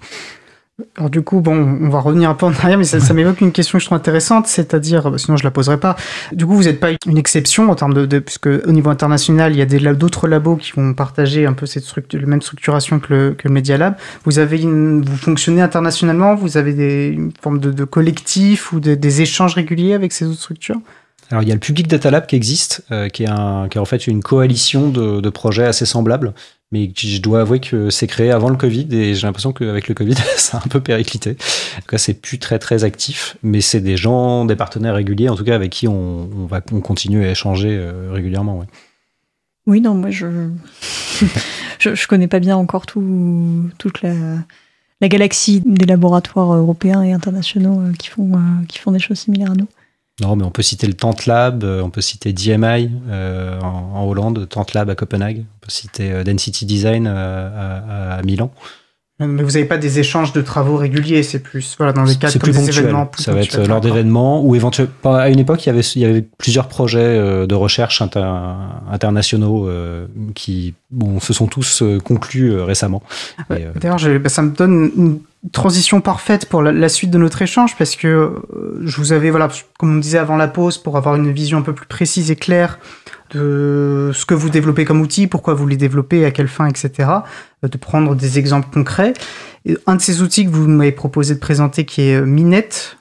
[0.97, 3.51] Alors du coup, bon, on va revenir un peu en arrière, mais ça, m'évoque une
[3.51, 5.95] question que je trouve intéressante, c'est-à-dire, bah, sinon je la poserai pas.
[6.31, 9.57] Du coup, vous n'êtes pas une exception en termes de, puisque au niveau international, il
[9.57, 13.13] y a d'autres labos qui vont partager un peu cette structure, la même structuration que
[13.13, 13.95] le, que le Media Lab.
[14.25, 19.21] Vous avez, vous fonctionnez internationalement, vous avez des une forme de, de collectif ou des
[19.21, 20.79] échanges réguliers avec ces autres structures?
[21.31, 23.77] Alors il y a le Public Data Lab qui existe, euh, qui, est un, qui
[23.77, 26.33] est en fait une coalition de, de projets assez semblables
[26.73, 29.93] mais je dois avouer que c'est créé avant le Covid et j'ai l'impression qu'avec le
[29.93, 31.37] Covid, ça a un peu périclité.
[31.77, 35.29] En tout cas, c'est plus très très actif, mais c'est des gens, des partenaires réguliers,
[35.29, 38.57] en tout cas avec qui on, va on continue à échanger régulièrement.
[38.57, 38.65] Ouais.
[39.67, 40.49] Oui, non, moi je...
[41.79, 44.13] je, je connais pas bien encore tout, toute la,
[44.99, 48.31] la galaxie des laboratoires européens et internationaux qui font,
[48.67, 49.67] qui font des choses similaires à nous.
[50.21, 54.47] Non, mais on peut citer le Tentlab, euh, on peut citer DMI euh, en, Hollande,
[54.47, 58.51] Tentlab à Copenhague, on peut citer euh, Density Design à, Milan.
[59.27, 62.37] Mais vous n'avez pas des échanges de travaux réguliers, c'est plus voilà, dans les cadres
[62.39, 63.11] comme des événements.
[63.17, 64.93] ça va être lors d'événements ou éventuellement.
[65.05, 67.17] À une époque, il y avait, il y avait plusieurs projets
[67.47, 69.69] de recherche internationaux
[70.35, 73.03] qui bon, se sont tous conclus récemment.
[73.49, 75.19] D'ailleurs, bah, ça me donne une
[75.51, 79.49] transition parfaite pour la, suite de notre échange parce que euh, je vous avais, voilà,
[79.77, 82.35] comme on disait avant la pause, pour avoir une vision un peu plus précise et
[82.35, 82.79] claire
[83.33, 87.09] de ce que vous développez comme outil, pourquoi vous les développez, à quelle fin, etc.,
[87.63, 89.13] euh, de prendre des exemples concrets.
[89.87, 92.97] un de ces outils que vous m'avez proposé de présenter qui est euh, Minette,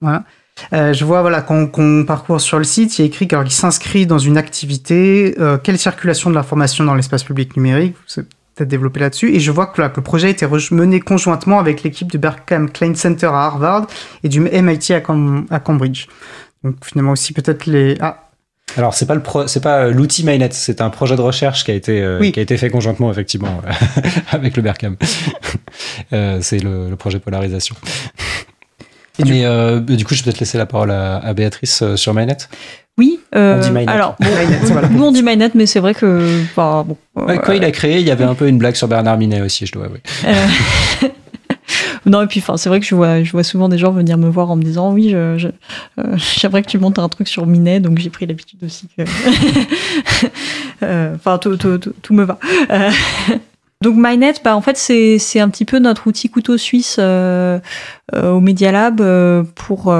[0.00, 0.24] voilà.
[0.72, 4.06] je vois voilà quand, on parcourt sur le site, il y a écrit qu'il s'inscrit
[4.06, 7.94] dans une activité, quelle circulation de l'information dans l'espace public numérique
[8.54, 9.34] peut-être développé là-dessus.
[9.34, 12.94] Et je vois que, le projet a été mené conjointement avec l'équipe du Berkham Klein
[12.94, 13.86] Center à Harvard
[14.22, 16.06] et du MIT à, Cambridge.
[16.64, 17.96] Donc finalement aussi peut-être les...
[18.00, 18.28] Ah.
[18.76, 21.70] Alors c'est pas le c'est pas euh, l'outil Mainnet, c'est un projet de recherche qui
[21.70, 23.60] a été euh, qui a été fait conjointement effectivement
[24.30, 24.96] avec le Berkham.
[26.12, 27.74] Euh, c'est le, projet polarisation.
[29.18, 30.04] Et Mais du...
[30.04, 32.36] coup, je vais peut-être laisser la parole à, Béatrice sur Mainnet.
[32.98, 34.16] Oui, euh, on dit Alors,
[34.90, 36.42] nous on dit Mainnet, mais c'est vrai que.
[36.54, 39.16] Bah, bon, quand il a créé, il y avait un peu une blague sur Bernard
[39.16, 40.02] Minet aussi, je dois avouer.
[40.26, 41.08] Euh,
[42.06, 44.28] non, et puis c'est vrai que je vois, je vois souvent des gens venir me
[44.28, 45.48] voir en me disant Oui, j'aimerais je,
[45.98, 46.16] euh,
[46.62, 49.02] que tu montes un truc sur Minet, donc j'ai pris l'habitude aussi que.
[51.14, 52.38] Enfin, tout, tout, tout, me va.
[53.82, 58.72] Donc MyNet, bah, en fait, c'est un petit peu notre outil couteau suisse au Media
[58.72, 59.00] Lab
[59.54, 59.94] pour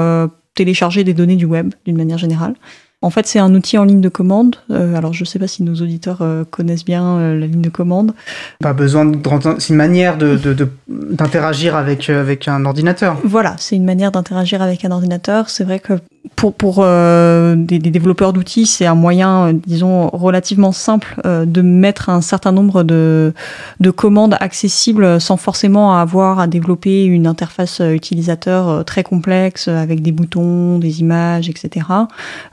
[0.55, 2.55] télécharger des données du web d'une manière générale.
[3.03, 4.55] En fait, c'est un outil en ligne de commande.
[4.71, 7.61] Euh, alors, je ne sais pas si nos auditeurs euh, connaissent bien euh, la ligne
[7.61, 8.13] de commande.
[8.61, 9.19] Pas besoin de.
[9.59, 13.17] C'est une manière d'interagir de, avec, avec un ordinateur.
[13.25, 15.49] Voilà, c'est une manière d'interagir avec un ordinateur.
[15.49, 15.99] C'est vrai que
[16.35, 21.45] pour, pour euh, des, des, développeurs d'outils, c'est un moyen, euh, disons, relativement simple euh,
[21.45, 23.33] de mettre un certain nombre de,
[23.81, 30.11] de commandes accessibles sans forcément avoir à développer une interface utilisateur très complexe avec des
[30.13, 31.85] boutons, des images, etc.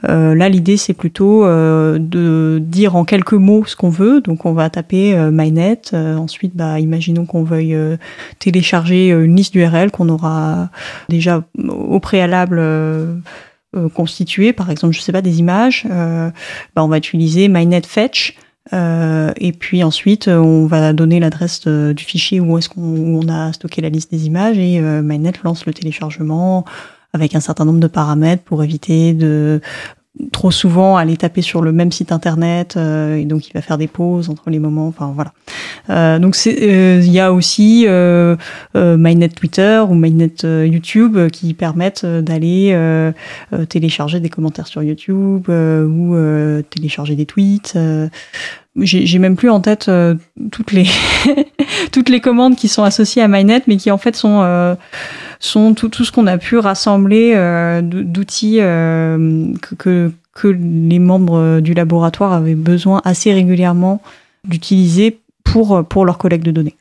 [0.03, 4.21] là, l'idée, c'est plutôt de dire en quelques mots ce qu'on veut.
[4.21, 5.95] Donc, on va taper MyNet.
[5.95, 7.77] ensuite, bah, imaginons qu'on veuille
[8.39, 10.69] télécharger une liste d'URL qu'on aura
[11.09, 12.61] déjà au préalable
[13.77, 16.31] euh, constituer, par exemple, je sais pas, des images, euh,
[16.75, 18.37] bah, on va utiliser MyNetFetch.
[18.73, 23.81] Euh, et puis ensuite, on va donner l'adresse du fichier où est-ce qu'on a stocké
[23.81, 26.65] la liste des images et MyNet lance le téléchargement
[27.13, 29.61] avec un certain nombre de paramètres pour éviter de
[30.33, 33.79] trop souvent aller taper sur le même site internet euh, et donc il va faire
[33.79, 35.33] des pauses entre les moments enfin voilà.
[35.89, 37.87] Euh, donc euh, il y a aussi
[38.75, 42.77] MyNet Twitter ou MyNet YouTube qui permettent d'aller
[43.69, 46.17] télécharger des commentaires sur YouTube ou
[46.71, 47.79] télécharger des tweets
[48.77, 49.91] j'ai même plus en tête
[50.51, 50.87] toutes les
[51.93, 54.77] toutes les commandes qui sont associées à MyNet mais qui en fait sont
[55.41, 61.61] sont tout, tout ce qu'on a pu rassembler euh, d'outils euh, que, que, les membres
[61.61, 64.01] du laboratoire avaient besoin assez régulièrement
[64.45, 66.77] d'utiliser pour, pour leur collecte de données.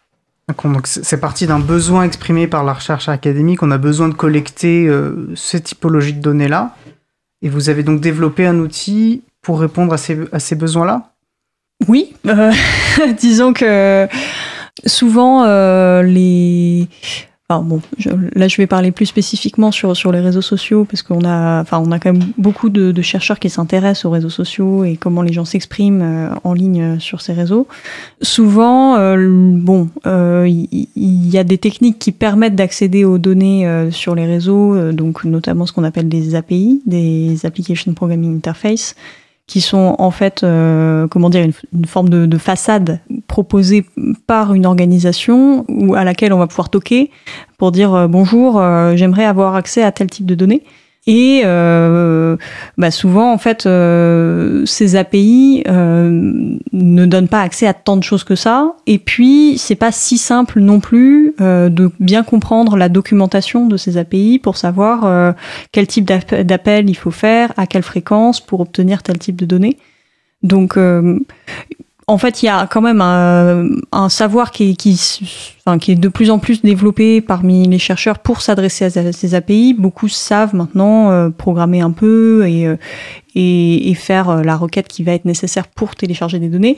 [0.47, 3.63] Donc c'est parti d'un besoin exprimé par la recherche académique.
[3.63, 6.75] On a besoin de collecter euh, ces typologies de données-là.
[7.41, 11.11] Et vous avez donc développé un outil pour répondre à ces, à ces besoins-là?
[11.87, 12.13] Oui.
[13.17, 14.07] disons que
[14.85, 15.43] souvent,
[16.01, 16.89] les,
[17.49, 17.81] bon,
[18.35, 21.81] là, je vais parler plus spécifiquement sur, sur les réseaux sociaux parce qu'on a, enfin,
[21.83, 25.23] on a quand même beaucoup de, de chercheurs qui s'intéressent aux réseaux sociaux et comment
[25.23, 27.67] les gens s'expriment euh, en ligne euh, sur ces réseaux.
[28.21, 34.25] Souvent, euh, bon, il y, a des techniques qui permettent d'accéder aux données sur les
[34.25, 38.95] réseaux, donc notamment ce qu'on appelle des API, des Application Programming Interface
[39.49, 41.43] qui sont en fait, euh, comment dire,
[41.73, 43.83] une, forme de, façade proposée
[44.27, 47.09] par une organisation ou à laquelle on va pouvoir toquer
[47.57, 50.61] pour dire euh, bonjour, euh, j'aimerais avoir accès à tel type de données.
[51.11, 52.37] Et euh,
[52.77, 58.03] bah souvent, en fait, euh, ces API euh, ne donnent pas accès à tant de
[58.03, 58.75] choses que ça.
[58.85, 63.75] Et puis, c'est pas si simple non plus euh, de bien comprendre la documentation de
[63.75, 65.31] ces API pour savoir euh,
[65.71, 69.77] quel type d'appel il faut faire, à quelle fréquence pour obtenir tel type de données.
[70.43, 70.77] Donc,
[72.09, 74.99] en fait, il y a quand même un, savoir qui est, qui,
[75.63, 79.35] enfin, qui est de plus en plus développé parmi les chercheurs pour s'adresser à ces
[79.35, 79.75] API.
[79.75, 82.77] Beaucoup savent maintenant euh, programmer un peu et, euh,
[83.35, 86.77] et, et, faire euh, la requête qui va être nécessaire pour télécharger des données.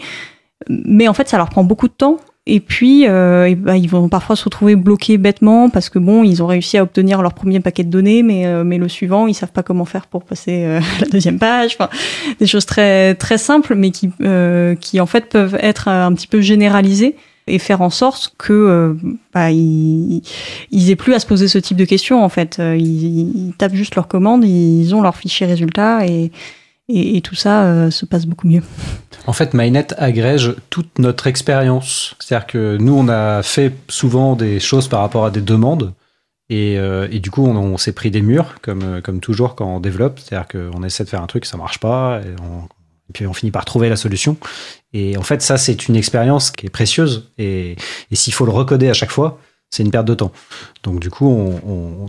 [0.68, 2.18] Mais en fait, ça leur prend beaucoup de temps
[2.48, 6.42] et puis, euh, bah, ils vont parfois se retrouver bloqués bêtement parce que bon, ils
[6.42, 9.36] ont réussi à obtenir leur premier paquet de données, mais, euh, mais le suivant, ils
[9.36, 11.78] savent pas comment faire pour passer euh, la deuxième page.
[11.80, 11.90] Enfin,
[12.40, 16.26] des choses très très simples, mais qui euh, qui en fait peuvent être un petit
[16.26, 17.16] peu généralisées
[17.46, 18.96] et faire en sorte que
[19.34, 20.24] bah, ils,
[20.72, 22.24] ils aient plus à se poser ce type de questions.
[22.24, 26.32] En fait, ils, ils tapent juste leur commande, ils ont leur fichier résultat et
[26.90, 28.64] et, tout ça euh, se passe beaucoup mieux.
[29.28, 32.16] En fait, MyNet agrège toute notre expérience.
[32.20, 35.94] C'est-à-dire que nous, on a fait souvent des choses par rapport à des demandes.
[36.50, 39.80] Et, euh, du coup, on, s'est pris des murs, comme, euh, comme toujours quand on
[39.80, 40.20] développe.
[40.20, 42.22] C'est-à-dire qu'on essaie de faire un truc, ça marche pas.
[42.22, 42.36] Et,
[43.14, 44.38] puis on finit par trouver la solution.
[44.94, 47.30] Et en fait, ça, c'est une expérience qui est précieuse.
[47.38, 47.76] Et,
[48.12, 50.34] s'il faut le recoder à chaque fois, c'est une perte de temps.
[50.84, 51.54] Donc du coup,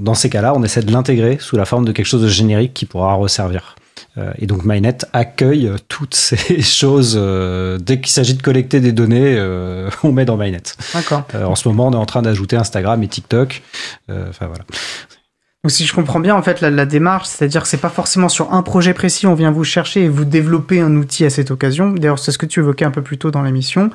[0.00, 2.74] dans ces cas-là, on essaie de l'intégrer sous la forme de quelque chose de générique
[2.74, 3.76] qui pourra resservir.
[4.18, 7.16] Euh, et donc MyNet accueille toutes ces choses.
[7.16, 10.76] Euh, dès qu'il s'agit de collecter des données, euh, on met dans MyNet.
[10.94, 11.24] D'accord.
[11.34, 13.62] en ce moment, on est en train d'ajouter Instagram et TikTok.
[14.08, 14.64] Enfin voilà.
[15.64, 18.52] Donc si je comprends bien en fait la, démarche, c'est-à-dire que c'est pas forcément sur
[18.52, 21.92] un projet précis, on vient vous chercher et vous développer un outil à cette occasion.
[21.92, 23.90] D'ailleurs, c'est ce que tu évoquais un peu plus tôt dans l'émission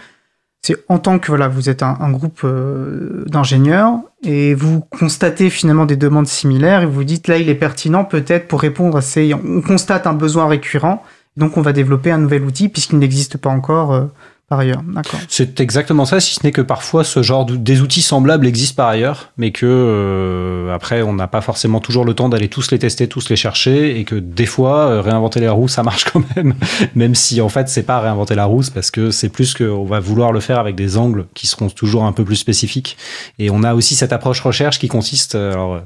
[0.61, 5.85] c'est en tant que voilà, vous êtes un, groupe euh, d'ingénieurs et vous constatez finalement
[5.85, 9.33] des demandes similaires et vous dites là il est pertinent peut-être pour répondre à ces
[9.33, 11.03] on constate un besoin récurrent
[11.37, 14.05] donc on va développer un nouvel outil puisqu'il n'existe pas encore euh,
[14.49, 14.81] par ailleurs.
[15.27, 18.81] C'est exactement ça, si ce n'est que parfois ce genre de, des outils semblables existent
[18.81, 22.71] par ailleurs, mais que euh, après on n'a pas forcément toujours le temps d'aller tous
[22.71, 26.05] les tester, tous les chercher, et que des fois euh, réinventer la roue ça marche
[26.05, 26.53] quand même,
[26.95, 29.99] même si en fait c'est pas réinventer la roue, parce que c'est plus qu'on va
[29.99, 32.95] vouloir le faire avec des angles qui seront toujours un peu plus spécifiques.
[33.39, 35.81] Et on a aussi cette approche recherche qui consiste, euh, alors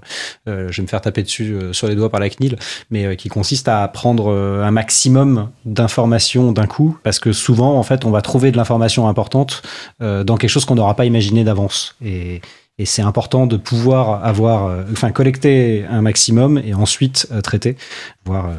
[0.46, 2.58] je vais me faire taper dessus sur les doigts par la CNIL,
[2.92, 8.06] mais qui consiste à prendre un maximum d'informations d'un coup, parce que souvent en fait
[8.06, 9.62] on va trouver de l'information importante
[10.02, 11.96] euh, dans quelque chose qu'on n'aura pas imaginé d'avance.
[12.04, 12.42] Et,
[12.84, 17.78] c'est important de pouvoir avoir, euh, enfin, collecter un maximum et ensuite euh, traiter,
[18.26, 18.50] voire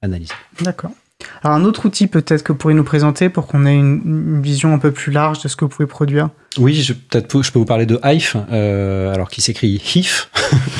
[0.00, 0.32] analyser.
[0.62, 0.92] D'accord.
[1.42, 4.74] Alors un autre outil peut-être que vous pourriez nous présenter pour qu'on ait une, vision
[4.74, 6.30] un peu plus large de ce que vous pouvez produire?
[6.58, 10.30] Oui, je, peut-être je peux vous parler de Hive, alors qui s'écrit HIF,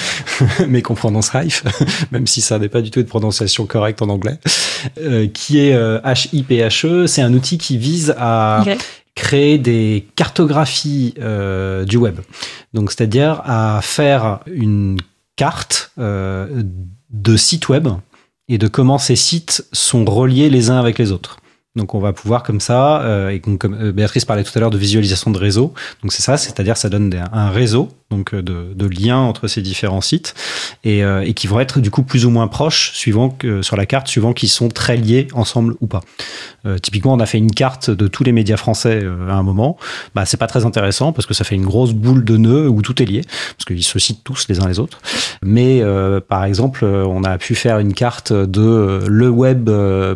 [0.68, 1.62] mais qu'on prononce Hive,
[2.12, 4.38] même si ça n'est pas du tout une prononciation correcte en anglais,
[5.00, 7.06] euh, qui est HIPHE.
[7.06, 8.62] C'est un outil qui vise à
[9.14, 12.20] créer des cartographies euh, du web.
[12.72, 14.98] Donc, c'est-à-dire à faire une
[15.36, 16.62] carte euh,
[17.10, 17.88] de sites web
[18.48, 21.38] et de comment ces sites sont reliés les uns avec les autres.
[21.76, 24.70] Donc on va pouvoir comme ça, euh, et comme euh, Béatrice parlait tout à l'heure
[24.70, 28.86] de visualisation de réseau, donc c'est ça, c'est-à-dire ça donne un réseau donc euh, de,
[28.86, 30.34] liens entre ces différents sites
[30.84, 33.86] et, et, qui vont être du coup plus ou moins proches suivant que sur la
[33.86, 36.02] carte, suivant qu'ils sont très liés ensemble ou pas.
[36.82, 39.78] typiquement, on a fait une carte de tous les médias français à un moment.
[40.14, 42.82] Bah c'est pas très intéressant parce que ça fait une grosse boule de nœuds où
[42.82, 43.22] tout est lié
[43.56, 45.00] parce qu'ils se citent tous les uns les autres.
[45.42, 45.82] Mais
[46.28, 49.70] par exemple, on a pu faire une carte de le web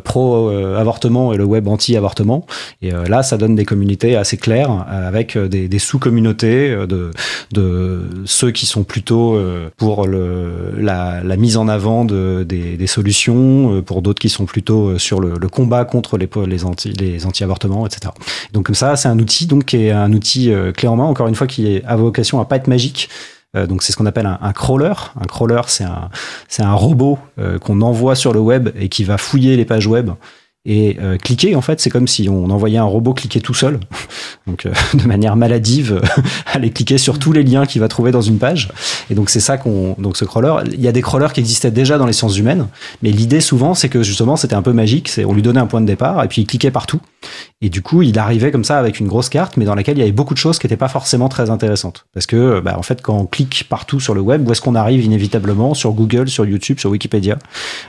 [0.04, 2.46] pro avortement et le web anti-avortement.
[2.82, 7.10] Et euh, là, ça donne des communautés assez claires euh, avec euh, des, sous-communautés de
[8.24, 9.38] ceux qui sont plutôt
[9.76, 15.20] pour le, la, mise en avant de, des, solutions, pour d'autres qui sont plutôt sur
[15.20, 18.12] le, combat contre les, anti, les anti-avortements, etc.
[18.52, 21.34] Donc comme ça, c'est un outil donc est un outil clé en main, encore une
[21.34, 23.08] fois, qui à vocation à pas être magique,
[23.54, 24.92] donc c'est ce qu'on appelle un, crawler.
[25.20, 26.10] Un crawler, c'est un,
[26.48, 27.18] c'est un robot
[27.62, 30.10] qu'on envoie sur le web et qui va fouiller les pages web
[30.64, 33.80] et euh, cliquer, en fait, c'est comme si on envoyait un robot cliquer tout seul,
[34.46, 36.00] donc euh, de manière maladive,
[36.52, 38.68] aller cliquer sur tous les liens qu'il va trouver dans une page.
[39.08, 41.70] Et donc c'est ça qu'on, donc ce crawler, il y a des crawlers qui existaient
[41.70, 42.66] déjà dans les sciences humaines,
[43.02, 45.08] mais l'idée souvent, c'est que justement, c'était un peu magique.
[45.08, 47.00] C'est on lui donnait un point de départ et puis il cliquait partout.
[47.60, 50.00] Et du coup, il arrivait comme ça avec une grosse carte, mais dans laquelle il
[50.00, 52.06] y avait beaucoup de choses qui n'étaient pas forcément très intéressantes.
[52.14, 54.76] Parce que, bah, en fait, quand on clique partout sur le web, où est-ce qu'on
[54.76, 57.36] arrive inévitablement sur Google, sur YouTube, sur Wikipédia,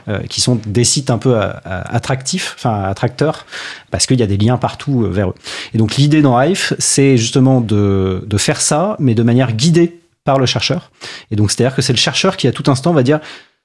[0.08, 3.46] euh, qui sont des sites un peu attractifs enfin attracteurs,
[3.92, 5.34] parce qu'il y a des liens partout euh, vers eux.
[5.72, 10.00] Et donc l'idée dans Hive, c'est justement de, de faire ça, mais de manière guidée
[10.24, 10.90] par le chercheur.
[11.30, 13.20] Et donc c'est-à-dire que c'est le chercheur qui à tout instant va dire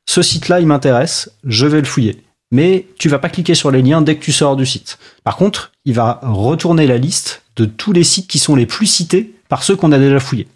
[0.07, 2.21] ce site-là, il m'intéresse, je vais le fouiller.
[2.51, 4.97] Mais tu vas pas cliquer sur les liens dès que tu sors du site.
[5.23, 8.85] Par contre, il va retourner la liste de tous les sites qui sont les plus
[8.85, 10.47] cités par ceux qu'on a déjà fouillés.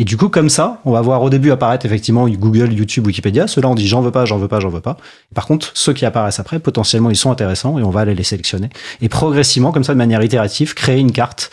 [0.00, 3.46] Et du coup, comme ça, on va voir au début apparaître effectivement Google, YouTube, Wikipédia.
[3.46, 4.96] Ceux-là, on dit j'en veux pas, j'en veux pas, j'en veux pas.
[5.34, 8.22] Par contre, ceux qui apparaissent après, potentiellement, ils sont intéressants et on va aller les
[8.22, 8.70] sélectionner.
[9.02, 11.50] Et progressivement, comme ça, de manière itérative, créer une carte.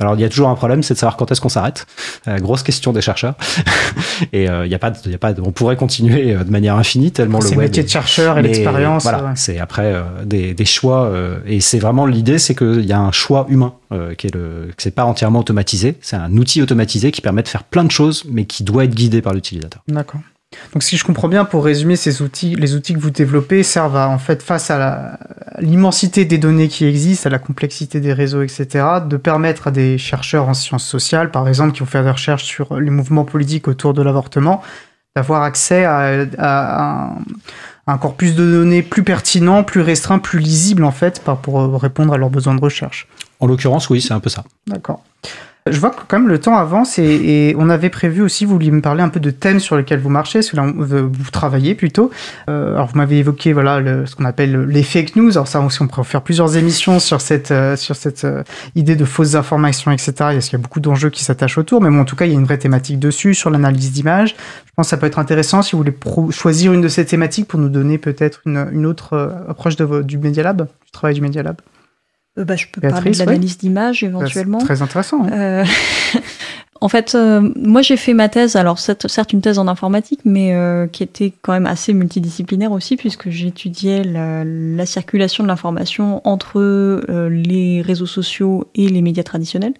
[0.00, 1.86] Alors, il y a toujours un problème, c'est de savoir quand est-ce qu'on s'arrête.
[2.28, 3.36] Euh, grosse question des chercheurs.
[4.34, 6.50] et euh, il y a pas, il y a pas, on pourrait continuer euh, de
[6.50, 7.60] manière infinie tellement le C'est web.
[7.60, 9.04] le métier de chercheur et l'expérience.
[9.04, 9.32] Voilà, ouais.
[9.34, 13.00] c'est après euh, des, des choix euh, et c'est vraiment l'idée, c'est qu'il y a
[13.00, 17.10] un choix humain euh, qui est le, c'est pas entièrement automatisé, c'est un outil automatisé
[17.10, 19.82] qui permet de faire plein de choses, mais qui doit être guidé par l'utilisateur.
[19.88, 20.20] D'accord.
[20.72, 23.96] Donc si je comprends bien, pour résumer, ces outils, les outils que vous développez servent
[23.96, 25.18] à, en fait, face à
[25.58, 29.98] l'immensité des données qui existent, à la complexité des réseaux, etc., de permettre à des
[29.98, 33.68] chercheurs en sciences sociales, par exemple, qui vont faire des recherches sur les mouvements politiques
[33.68, 34.62] autour de l'avortement,
[35.14, 37.14] d'avoir accès à, à
[37.86, 42.16] un, corpus de données plus pertinent, plus restreint, plus lisible, en fait, pour répondre à
[42.16, 43.06] leurs besoins de recherche.
[43.40, 44.44] En l'occurrence, oui, c'est un peu ça.
[44.66, 45.02] D'accord.
[45.70, 48.70] Je vois que quand même le temps avance et, on avait prévu aussi, vous vouliez
[48.70, 52.10] me parler un peu de thèmes sur lesquels vous marchez, sur lesquels vous travaillez plutôt.
[52.48, 55.30] Euh, alors vous m'avez évoqué voilà ce qu'on appelle les fake news.
[55.32, 58.42] Alors ça aussi on pourrait faire plusieurs émissions sur cette euh, sur cette euh,
[58.74, 60.12] idée de fausses informations, etc.
[60.16, 62.32] Parce qu'il y a beaucoup d'enjeux qui s'attachent autour, mais bon en tout cas il
[62.32, 64.36] y a une vraie thématique dessus sur l'analyse d'images.
[64.66, 65.94] Je pense que ça peut être intéressant si vous voulez
[66.30, 70.62] choisir une de ces thématiques pour nous donner peut-être une, autre approche du Media Lab,
[70.84, 71.56] du travail du Media Lab.
[72.38, 74.60] Euh, bah, je peux parler de l'analyse d'image éventuellement.
[74.60, 75.24] C'est Très intéressant.
[75.24, 75.32] hein.
[75.32, 75.64] Euh,
[76.80, 80.54] en fait, euh, moi j'ai fait ma thèse, alors certes une thèse en informatique, mais
[80.92, 86.60] qui était quand même assez multidisciplinaire aussi, puisque j'étudiais la, la circulation de l'information entre
[87.28, 89.74] les réseaux sociaux et les médias traditionnels.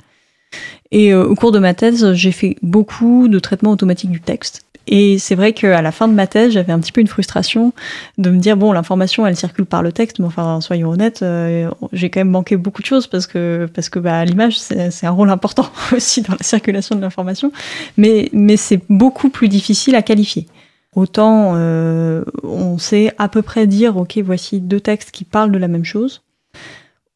[0.91, 4.65] Et euh, au cours de ma thèse, j'ai fait beaucoup de traitements automatiques du texte.
[4.91, 7.75] Et c'est vrai qu'à la fin de ma thèse, j'avais un petit peu une frustration
[8.17, 11.71] de me dire bon, l'information, elle circule par le texte, mais enfin, soyons honnêtes, euh,
[11.93, 15.11] j'ai quand même manqué beaucoup de choses parce que parce que bah, l'image, c'est un
[15.11, 17.53] rôle important aussi dans la circulation de l'information,
[17.99, 20.47] mais mais c'est beaucoup plus difficile à qualifier.
[20.95, 25.59] Autant euh, on sait à peu près dire ok, voici deux textes qui parlent de
[25.59, 26.23] la même chose.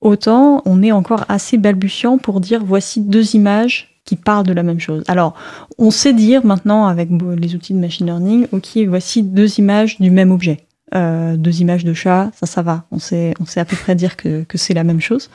[0.03, 4.63] Autant on est encore assez balbutiant pour dire voici deux images qui parlent de la
[4.63, 5.05] même chose.
[5.09, 5.35] Alors,
[5.79, 10.11] on sait dire maintenant avec les outils de machine learning, ok, voici deux images du
[10.11, 10.67] même objet.
[10.95, 12.85] Euh, deux images de chat, ça, ça va.
[12.91, 15.31] On sait, on sait à peu près dire que, que c'est la même chose.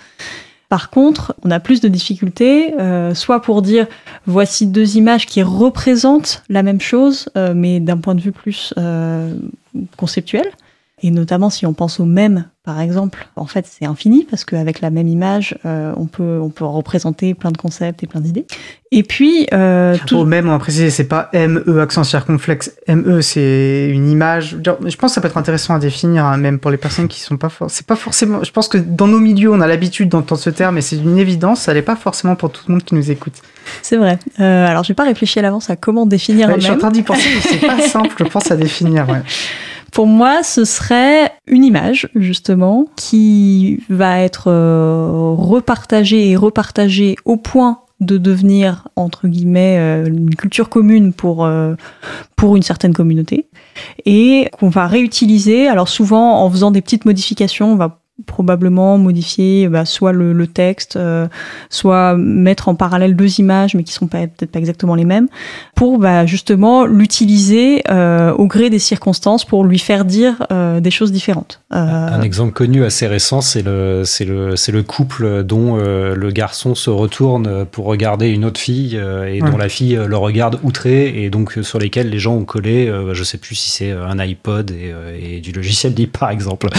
[0.69, 3.87] Par contre, on a plus de difficultés, euh, soit pour dire
[4.25, 8.73] voici deux images qui représentent la même chose, euh, mais d'un point de vue plus
[8.77, 9.33] euh,
[9.95, 10.51] conceptuel.
[11.03, 14.81] Et notamment si on pense au même, par exemple, en fait c'est infini parce qu'avec
[14.81, 18.47] la même image, euh, on peut on peut représenter plein de concepts et plein d'idées.
[18.91, 22.73] Et puis euh, tout, Au même, on va préciser, c'est pas ME accent circonflexe.
[22.87, 24.57] ME, c'est une image.
[24.63, 27.19] Je pense que ça peut être intéressant à définir, hein, même pour les personnes qui
[27.19, 28.43] sont pas for- C'est pas forcément.
[28.43, 31.19] Je pense que dans nos milieux, on a l'habitude d'entendre ce terme, mais c'est une
[31.19, 31.61] évidence.
[31.61, 33.33] Ça l'est pas forcément pour tout le monde qui nous écoute.
[33.83, 34.17] c'est vrai.
[34.39, 36.73] Euh, alors j'ai pas réfléchi à l'avance à comment définir Ouais, un je suis en
[36.73, 36.79] mème.
[36.79, 39.07] train d'y penser, mais c'est pas simple, je pense, à définir.
[39.07, 39.21] Ouais.
[39.91, 47.37] Pour moi, ce serait une image, justement, qui va être euh, repartagée et repartagée au
[47.37, 51.73] point de devenir, entre guillemets, euh, une culture commune pour, euh,
[52.35, 53.47] pour une certaine communauté,
[54.05, 59.67] et qu'on va réutiliser, alors souvent en faisant des petites modifications, on va probablement modifier
[59.69, 61.27] bah, soit le, le texte, euh,
[61.69, 65.27] soit mettre en parallèle deux images, mais qui sont pas- peut-être pas exactement les mêmes,
[65.75, 70.91] pour bah, justement l'utiliser euh, au gré des circonstances pour lui faire dire euh, des
[70.91, 71.61] choses différentes.
[71.73, 76.15] Euh, Un exemple connu assez récent, c'est le, c'est le, c'est le couple dont euh,
[76.15, 79.51] le garçon se retourne pour regarder une autre fille euh, et Ouais.
[79.51, 82.87] dont la fille le regarde outré et donc euh, sur lesquels les gens ont collé,
[82.87, 86.67] euh, je sais plus si c'est un iPod et, et du logiciel libre par exemple.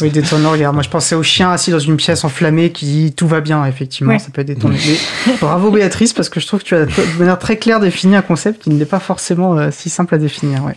[0.00, 0.10] Oui,
[0.42, 0.72] le regard.
[0.72, 3.64] Moi, je pensais au chien assis dans une pièce enflammée qui dit tout va bien,
[3.64, 4.18] effectivement.
[4.18, 4.78] Ça peut être détourné.
[5.40, 8.22] Bravo, Béatrice, parce que je trouve que tu as de manière très claire défini un
[8.22, 10.64] concept qui n'est pas forcément euh, si simple à définir.
[10.64, 10.76] Ouais.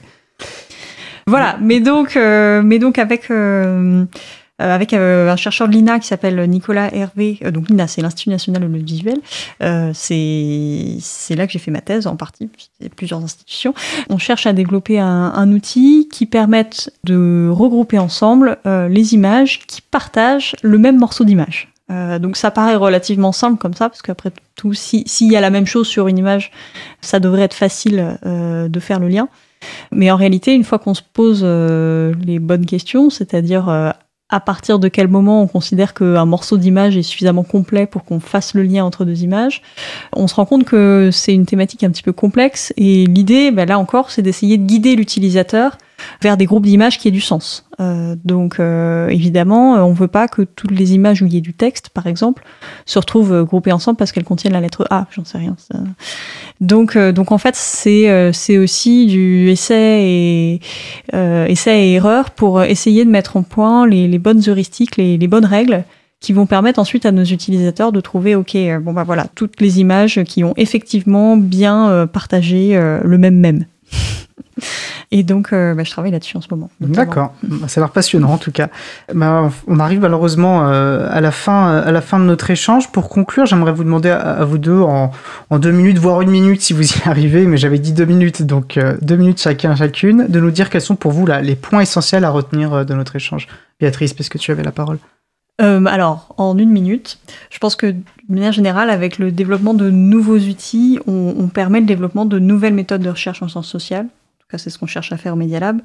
[1.27, 4.05] Voilà, mais donc, euh, mais donc avec euh,
[4.57, 7.39] avec euh, un chercheur de l'INA qui s'appelle Nicolas Hervé.
[7.43, 9.17] euh, donc l'INA, c'est l'Institut national de l'audiovisuel.
[9.61, 12.49] Euh, c'est là que j'ai fait ma thèse en partie.
[12.95, 13.73] Plusieurs institutions.
[14.09, 19.61] On cherche à développer un, un outil qui permette de regrouper ensemble euh, les images
[19.67, 21.71] qui partagent le même morceau d'image.
[21.91, 25.41] Euh, donc ça paraît relativement simple comme ça, parce qu'après tout, si- s'il y a
[25.41, 26.51] la même chose sur une image,
[27.01, 29.27] ça devrait être facile euh, de faire le lien.
[29.91, 33.91] Mais en réalité, une fois qu'on se pose euh, les bonnes questions, c'est-à-dire euh,
[34.35, 38.19] à partir de quel moment on considère qu'un morceau d'image est suffisamment complet pour qu'on
[38.19, 39.61] fasse le lien entre deux images,
[40.11, 42.73] on se rend compte que c'est une thématique un petit peu complexe.
[42.75, 45.77] Et l'idée, ben là encore, c'est d'essayer de guider l'utilisateur
[46.21, 47.65] vers des groupes d'images qui aient du sens.
[47.79, 51.37] Euh, donc euh, évidemment, on ne veut pas que toutes les images où il y
[51.37, 52.43] ait du texte, par exemple,
[52.85, 55.07] se retrouvent groupées ensemble parce qu'elles contiennent la lettre A.
[55.11, 55.55] J'en sais rien.
[56.61, 60.59] Donc, donc en fait, c'est c'est aussi du essai et
[61.47, 65.27] essai et erreur pour essayer de mettre en point les, les bonnes heuristiques, les, les
[65.27, 65.83] bonnes règles
[66.21, 69.79] qui vont permettre ensuite à nos utilisateurs de trouver, ok, bon bah voilà, toutes les
[69.79, 73.65] images qui ont effectivement bien partagé le même même.
[75.17, 76.69] Et donc, euh, bah, je travaille là-dessus en ce moment.
[76.81, 78.67] D'accord, bah, ça a l'air passionnant en tout cas.
[79.13, 82.91] Bah, on arrive malheureusement euh, à, la fin, à la fin de notre échange.
[82.91, 85.11] Pour conclure, j'aimerais vous demander à, vous deux, en,
[85.53, 88.75] deux minutes, voire une minute si vous y arrivez, mais j'avais dit deux minutes, donc
[88.75, 91.79] euh, deux minutes chacun, chacune, de nous dire quels sont pour vous là, les points
[91.79, 93.47] essentiels à retenir de notre échange.
[93.79, 94.97] Béatrice, puisque tu avais la parole?
[95.57, 97.19] alors, en une minute,
[97.49, 101.79] je pense que de manière générale, avec le développement de nouveaux outils, on, on permet
[101.79, 104.07] le développement de nouvelles méthodes de recherche en sciences sociales
[104.47, 105.81] tout cas, c'est ce qu'on cherche à faire au Media Lab.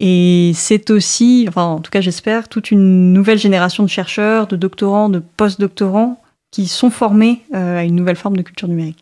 [0.00, 4.56] Et c'est aussi, enfin, en tout cas, j'espère, toute une nouvelle génération de chercheurs, de
[4.56, 6.20] doctorants, de post-doctorants
[6.50, 9.01] qui sont formés euh, à une nouvelle forme de culture numérique.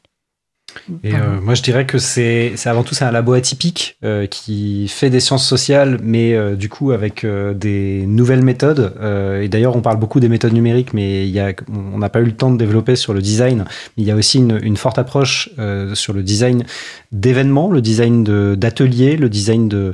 [1.05, 4.89] Et euh, moi, je dirais que c'est avant tout c'est un labo atypique euh, qui
[4.89, 8.95] fait des sciences sociales, mais euh, du coup avec des nouvelles méthodes.
[9.41, 11.53] et d'ailleurs, on parle beaucoup des méthodes numériques, mais y a,
[11.95, 13.65] on n'a pas eu le temps de développer sur le design.
[13.97, 15.51] Il y a aussi une, une forte approche
[15.95, 16.65] sur le design
[17.13, 18.25] d'événements, le design
[18.55, 19.93] d'ateliers, le design de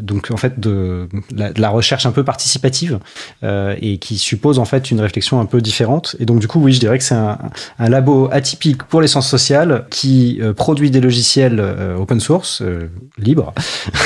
[0.00, 3.00] donc en fait de la, de la, recherche un peu participative
[3.42, 6.16] et qui suppose en fait une réflexion un peu différente.
[6.20, 7.38] Et donc du coup, oui, je dirais que c'est un,
[7.78, 12.62] un labo atypique pour les sciences sociales qui euh, produit des logiciels euh, open source,
[12.62, 12.88] euh,
[13.18, 13.52] libres,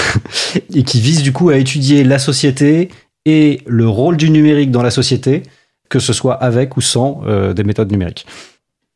[0.74, 2.90] et qui vise du coup à étudier la société
[3.26, 5.42] et le rôle du numérique dans la société,
[5.88, 8.26] que ce soit avec ou sans des méthodes numériques.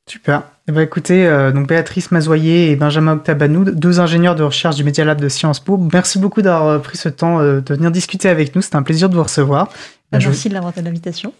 [0.08, 0.44] Super.
[0.66, 5.04] Eh ben, écoutez, donc Béatrice Mazoyer et Benjamin Octabanou, deux ingénieurs de recherche du Media
[5.04, 8.62] Lab de Sciences Po, merci beaucoup d'avoir pris ce temps de venir discuter avec nous.
[8.62, 9.68] C'était un plaisir de vous recevoir.
[10.18, 11.32] Bah, merci de l'avoir de l'invitation.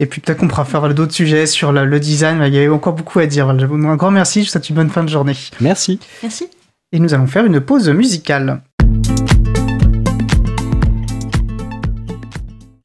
[0.00, 2.42] et puis peut-être qu'on pourra faire d'autres sujets sur le design.
[2.46, 3.48] Il y a encore beaucoup à dire.
[3.48, 4.40] Un grand merci.
[4.40, 5.36] Je vous souhaite une bonne fin de journée.
[5.60, 5.98] Merci.
[6.22, 6.48] Merci.
[6.92, 8.62] Et nous allons faire une pause musicale.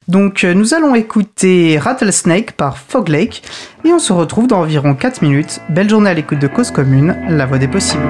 [0.08, 3.44] Donc euh, nous allons écouter Rattlesnake par Fog Lake
[3.84, 5.60] et on se retrouve dans environ 4 minutes.
[5.68, 8.02] Belle journée à l'écoute de Cause Commune, la voix des possibles.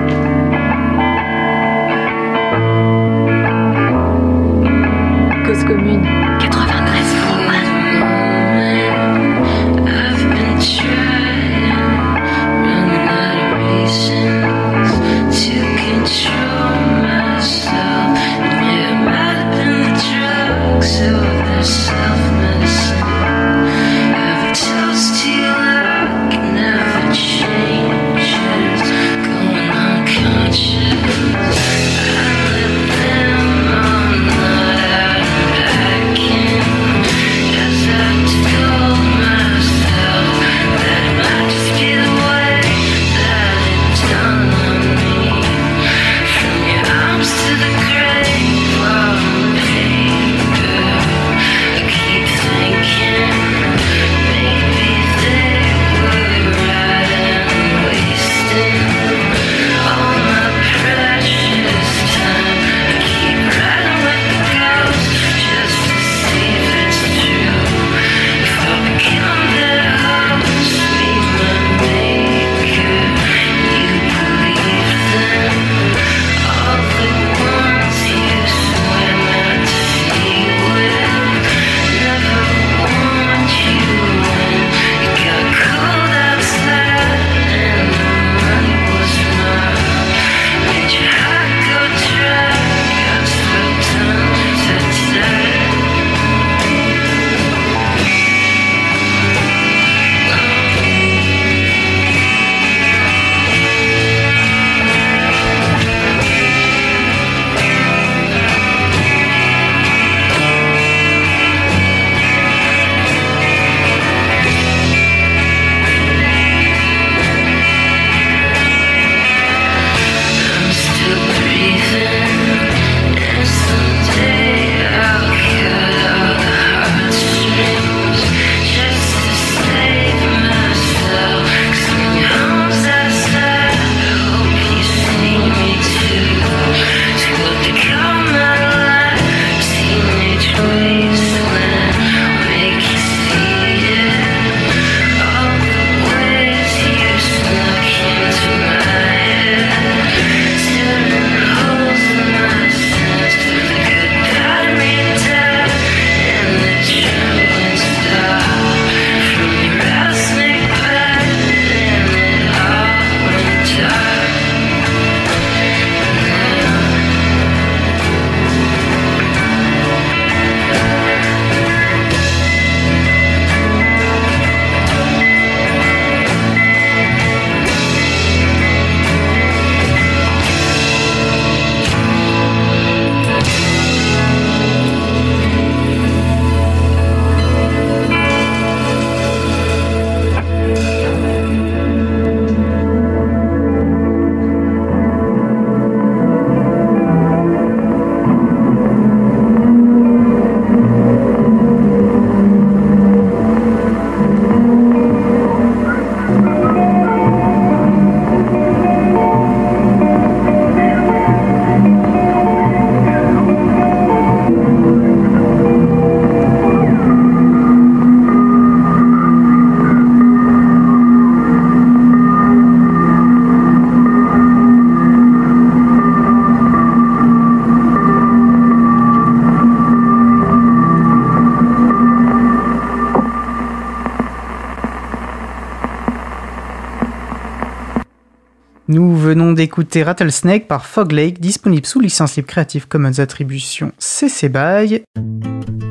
[239.41, 245.03] Venons d'écouter Rattlesnake par Fog Lake, disponible sous licence libre Creative Commons Attribution CC BY.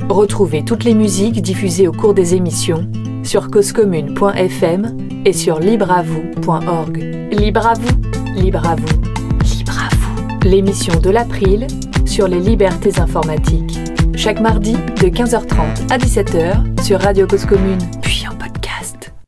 [0.08, 2.88] Retrouvez toutes les musiques diffusées au cours des émissions
[3.24, 6.98] sur causecommune.fm et sur libreavoue.org.
[7.32, 9.02] Libre à vous, libre vous,
[9.44, 10.48] libre vous.
[10.48, 11.66] L'émission de l'April
[12.06, 13.80] sur les libertés informatiques.
[14.16, 17.80] Chaque mardi de 15h30 à 17h sur Radio Cause Commune.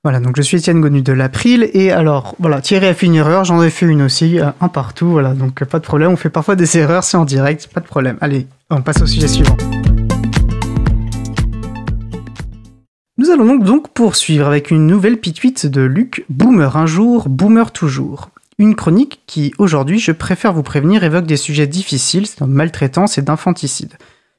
[0.03, 3.13] Voilà, donc je suis Étienne Gonu de l'April, et alors, voilà, Thierry a fait une
[3.13, 6.15] erreur, j'en ai fait une aussi, euh, un partout, voilà, donc pas de problème, on
[6.15, 8.17] fait parfois des erreurs, c'est en direct, pas de problème.
[8.19, 9.55] Allez, on passe au sujet suivant.
[13.19, 18.31] Nous allons donc poursuivre avec une nouvelle pituite de Luc, Boomer un jour, Boomer toujours.
[18.57, 23.21] Une chronique qui, aujourd'hui, je préfère vous prévenir, évoque des sujets difficiles, c'est maltraitance et
[23.21, 23.93] d'infanticide.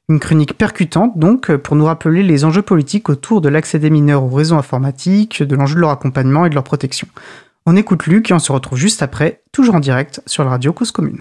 [0.08, 4.24] Une chronique percutante, donc, pour nous rappeler les enjeux politiques autour de l'accès des mineurs
[4.24, 7.06] aux réseaux informatiques, de l'enjeu de leur accompagnement et de leur protection.
[7.66, 10.72] On écoute Luc et on se retrouve juste après, toujours en direct, sur la radio
[10.72, 11.20] Cause Commune.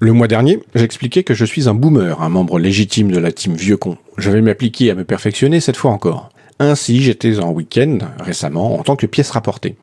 [0.00, 3.54] Le mois dernier, j'expliquais que je suis un boomer, un membre légitime de la team
[3.54, 3.96] vieux con.
[4.18, 6.28] Je vais m'appliquer à me perfectionner cette fois encore.
[6.58, 9.76] Ainsi, j'étais en week-end, récemment, en tant que pièce rapportée.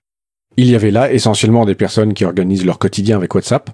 [0.58, 3.72] Il y avait là essentiellement des personnes qui organisent leur quotidien avec WhatsApp.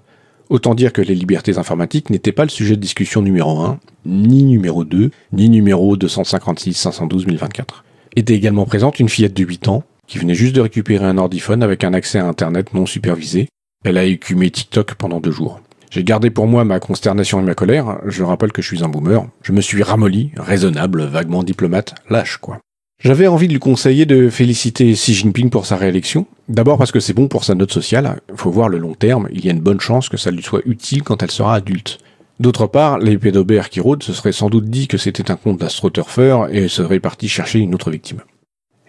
[0.50, 4.42] Autant dire que les libertés informatiques n'étaient pas le sujet de discussion numéro 1, ni
[4.42, 7.84] numéro 2, ni numéro 256-512-1024.
[8.16, 11.62] Était également présente une fillette de 8 ans, qui venait juste de récupérer un ordiphone
[11.62, 13.48] avec un accès à Internet non supervisé.
[13.84, 15.60] Elle a écumé TikTok pendant deux jours.
[15.88, 18.00] J'ai gardé pour moi ma consternation et ma colère.
[18.06, 19.24] Je rappelle que je suis un boomer.
[19.42, 22.58] Je me suis ramolli, raisonnable, vaguement diplomate, lâche quoi.
[23.02, 26.26] J'avais envie de lui conseiller de féliciter Xi Jinping pour sa réélection.
[26.50, 28.20] D'abord parce que c'est bon pour sa note sociale.
[28.30, 29.26] Il faut voir le long terme.
[29.32, 31.98] Il y a une bonne chance que ça lui soit utile quand elle sera adulte.
[32.40, 35.58] D'autre part, les pédobères qui rôdent se seraient sans doute dit que c'était un compte
[35.58, 38.20] d'astroturfeur et seraient partis chercher une autre victime.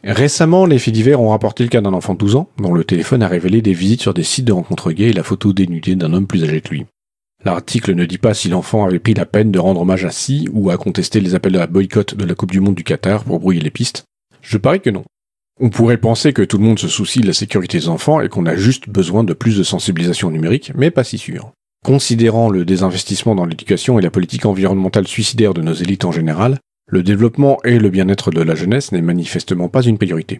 [0.03, 2.83] Récemment, les faits divers ont rapporté le cas d'un enfant de 12 ans, dont le
[2.83, 5.95] téléphone a révélé des visites sur des sites de rencontres gays et la photo dénudée
[5.95, 6.85] d'un homme plus âgé que lui.
[7.43, 10.47] L'article ne dit pas si l'enfant avait pris la peine de rendre hommage à Si
[10.51, 13.39] ou à contester les appels à boycott de la Coupe du Monde du Qatar pour
[13.39, 14.05] brouiller les pistes.
[14.41, 15.03] Je parie que non.
[15.59, 18.29] On pourrait penser que tout le monde se soucie de la sécurité des enfants et
[18.29, 21.51] qu'on a juste besoin de plus de sensibilisation numérique, mais pas si sûr.
[21.83, 26.59] Considérant le désinvestissement dans l'éducation et la politique environnementale suicidaire de nos élites en général,
[26.87, 30.39] le développement et le bien-être de la jeunesse n'est manifestement pas une priorité.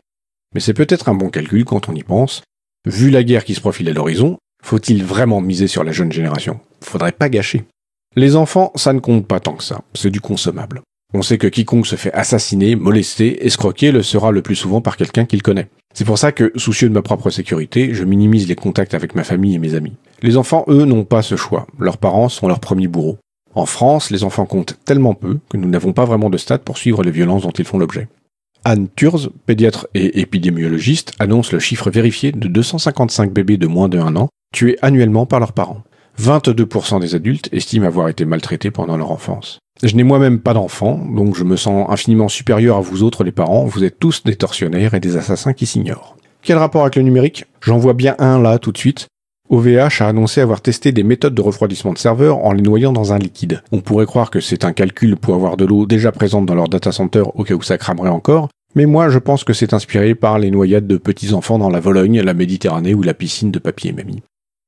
[0.53, 2.43] Mais c'est peut-être un bon calcul quand on y pense.
[2.85, 6.59] Vu la guerre qui se profile à l'horizon, faut-il vraiment miser sur la jeune génération?
[6.83, 7.63] Faudrait pas gâcher.
[8.15, 10.81] Les enfants, ça ne compte pas tant que ça, c'est du consommable.
[11.13, 14.95] On sait que quiconque se fait assassiner, molester, escroquer le sera le plus souvent par
[14.95, 15.67] quelqu'un qu'il connaît.
[15.93, 19.25] C'est pour ça que, soucieux de ma propre sécurité, je minimise les contacts avec ma
[19.25, 19.93] famille et mes amis.
[20.21, 21.67] Les enfants, eux, n'ont pas ce choix.
[21.79, 23.17] Leurs parents sont leurs premiers bourreaux.
[23.53, 26.77] En France, les enfants comptent tellement peu que nous n'avons pas vraiment de stats pour
[26.77, 28.07] suivre les violences dont ils font l'objet.
[28.63, 33.97] Anne Turz, pédiatre et épidémiologiste, annonce le chiffre vérifié de 255 bébés de moins de
[33.97, 35.81] 1 an tués annuellement par leurs parents.
[36.21, 39.59] 22% des adultes estiment avoir été maltraités pendant leur enfance.
[39.81, 43.31] Je n'ai moi-même pas d'enfant, donc je me sens infiniment supérieur à vous autres les
[43.31, 46.15] parents, vous êtes tous des tortionnaires et des assassins qui s'ignorent.
[46.43, 47.45] Quel rapport avec le numérique?
[47.61, 49.07] J'en vois bien un là tout de suite,
[49.49, 53.11] OVH a annoncé avoir testé des méthodes de refroidissement de serveurs en les noyant dans
[53.11, 53.61] un liquide.
[53.73, 56.69] On pourrait croire que c'est un calcul pour avoir de l'eau déjà présente dans leur
[56.69, 60.15] data center au cas où ça cramerait encore, mais moi je pense que c'est inspiré
[60.15, 63.59] par les noyades de petits enfants dans la Vologne, la Méditerranée ou la piscine de
[63.59, 64.21] papier et mamie.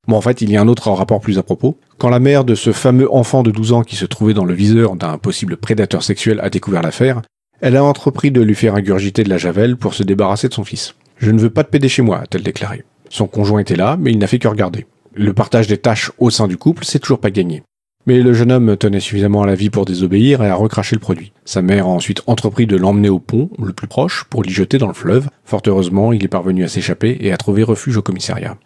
[0.06, 1.78] Bon, en fait, il y a un autre rapport plus à propos.
[1.98, 4.54] Quand la mère de ce fameux enfant de 12 ans qui se trouvait dans le
[4.54, 7.22] viseur d'un possible prédateur sexuel a découvert l'affaire,
[7.60, 10.64] elle a entrepris de lui faire ingurgiter de la javel pour se débarrasser de son
[10.64, 10.94] fils.
[11.16, 12.84] Je ne veux pas de pédé chez moi, a-t-elle déclaré.
[13.08, 14.86] Son conjoint était là, mais il n'a fait que regarder.
[15.14, 17.62] Le partage des tâches au sein du couple, c'est toujours pas gagné.
[18.06, 21.00] Mais le jeune homme tenait suffisamment à la vie pour désobéir et a recraché le
[21.00, 21.32] produit.
[21.46, 24.76] Sa mère a ensuite entrepris de l'emmener au pont, le plus proche, pour l'y jeter
[24.76, 25.28] dans le fleuve.
[25.44, 28.58] Fort heureusement, il est parvenu à s'échapper et à trouver refuge au commissariat.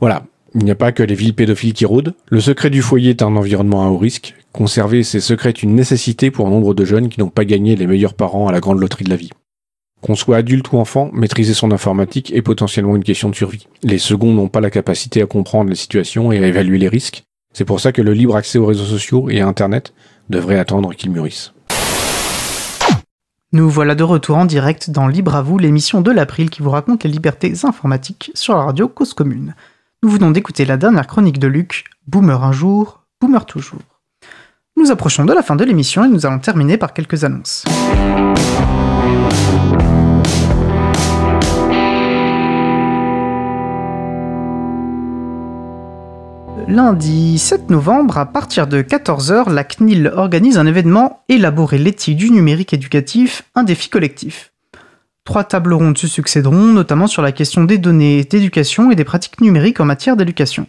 [0.00, 0.24] Voilà.
[0.56, 2.14] Il n'y a pas que les villes pédophiles qui rôdent.
[2.28, 4.34] Le secret du foyer est un environnement à haut risque.
[4.52, 7.74] Conserver ces secrets est une nécessité pour un nombre de jeunes qui n'ont pas gagné
[7.74, 9.30] les meilleurs parents à la grande loterie de la vie.
[10.00, 13.66] Qu'on soit adulte ou enfant, maîtriser son informatique est potentiellement une question de survie.
[13.82, 17.24] Les seconds n'ont pas la capacité à comprendre les situations et à évaluer les risques.
[17.52, 19.92] C'est pour ça que le libre accès aux réseaux sociaux et à Internet
[20.30, 21.52] devrait attendre qu'ils mûrissent.
[23.52, 26.70] Nous voilà de retour en direct dans Libre à vous, l'émission de l'April qui vous
[26.70, 29.54] raconte les libertés informatiques sur la radio Cause Commune.
[30.04, 33.80] Nous venons d'écouter la dernière chronique de Luc, Boomer un jour, Boomer toujours.
[34.76, 37.64] Nous approchons de la fin de l'émission et nous allons terminer par quelques annonces.
[46.68, 52.30] Lundi 7 novembre, à partir de 14h, la CNIL organise un événement Élaborer l'éthique du
[52.30, 54.53] numérique éducatif, un défi collectif.
[55.24, 59.40] Trois tables rondes se succéderont, notamment sur la question des données d'éducation et des pratiques
[59.40, 60.66] numériques en matière d'éducation.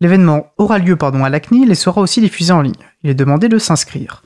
[0.00, 2.74] L'événement aura lieu pardon, à l'ACNIL et sera aussi diffusé en ligne.
[3.02, 4.22] Il est demandé de s'inscrire.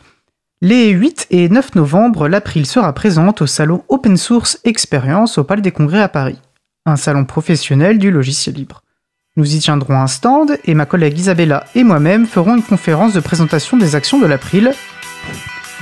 [0.61, 5.63] Les 8 et 9 novembre, l'April sera présente au salon Open Source Experience au Palais
[5.63, 6.39] des Congrès à Paris,
[6.85, 8.83] un salon professionnel du logiciel libre.
[9.37, 13.21] Nous y tiendrons un stand et ma collègue Isabella et moi-même ferons une conférence de
[13.21, 14.75] présentation des actions de l'April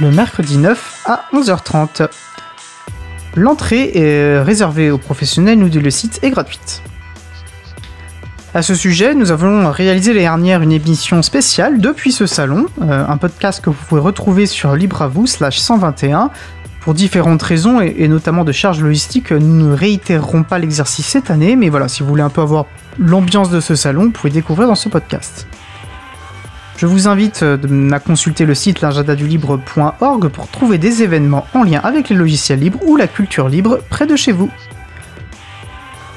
[0.01, 2.09] le mercredi 9 à 11h30.
[3.36, 6.82] L'entrée est réservée aux professionnels, nous dit le site, est gratuite.
[8.52, 13.07] À ce sujet, nous avons réalisé l'année dernière une émission spéciale depuis ce salon, euh,
[13.07, 16.31] un podcast que vous pouvez retrouver sur libre à vous slash 121.
[16.81, 21.55] Pour différentes raisons et, notamment de charges logistiques, nous ne réitérerons pas l'exercice cette année,
[21.55, 22.66] mais voilà, si vous voulez un peu avoir
[22.98, 25.47] l'ambiance de ce salon, vous pouvez découvrir dans ce podcast.
[26.81, 31.78] Je vous invite euh, à consulter le site l'agenda-du-libre.org pour trouver des événements en lien
[31.85, 34.48] avec les logiciels libres ou la culture libre près de chez vous.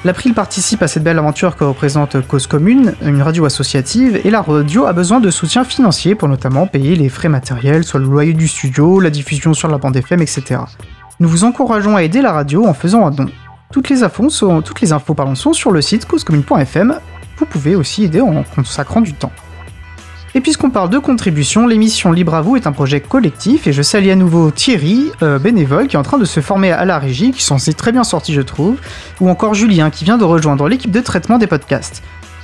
[0.06, 4.40] L'April participe à cette belle aventure que représente Cause Commune, une radio associative, et la
[4.40, 8.32] radio a besoin de soutien financier pour notamment payer les frais matériels, soit le loyer
[8.32, 10.62] du studio, la diffusion sur la bande FM, etc.
[11.20, 13.26] Nous vous encourageons à aider la radio en faisant un don.
[13.70, 17.00] Toutes les infos sont, toutes les infos, sont sur le site causecommune.fm.
[17.36, 19.32] Vous pouvez aussi aider en consacrant du temps.
[20.36, 23.82] Et puisqu'on parle de contribution, l'émission Libre à vous est un projet collectif et je
[23.82, 26.98] salue à nouveau Thierry, euh, bénévole, qui est en train de se former à la
[26.98, 28.76] régie, qui s'en est très bien sorti je trouve,
[29.20, 32.02] ou encore Julien qui vient de rejoindre l'équipe de traitement des podcasts.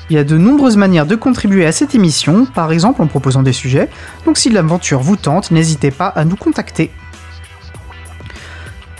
[0.08, 3.42] Il y a de nombreuses manières de contribuer à cette émission, par exemple en proposant
[3.42, 3.88] des sujets,
[4.24, 6.92] donc si l'aventure vous tente, n'hésitez pas à nous contacter.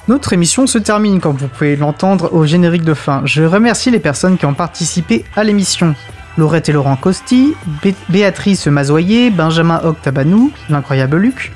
[0.08, 3.22] Notre émission se termine, comme vous pouvez l'entendre, au générique de fin.
[3.24, 5.94] Je remercie les personnes qui ont participé à l'émission.
[6.40, 11.52] Laurette et Laurent Costi, Bé Béatrice Mazoyer, Benjamin Octabanou, l'incroyable Luc.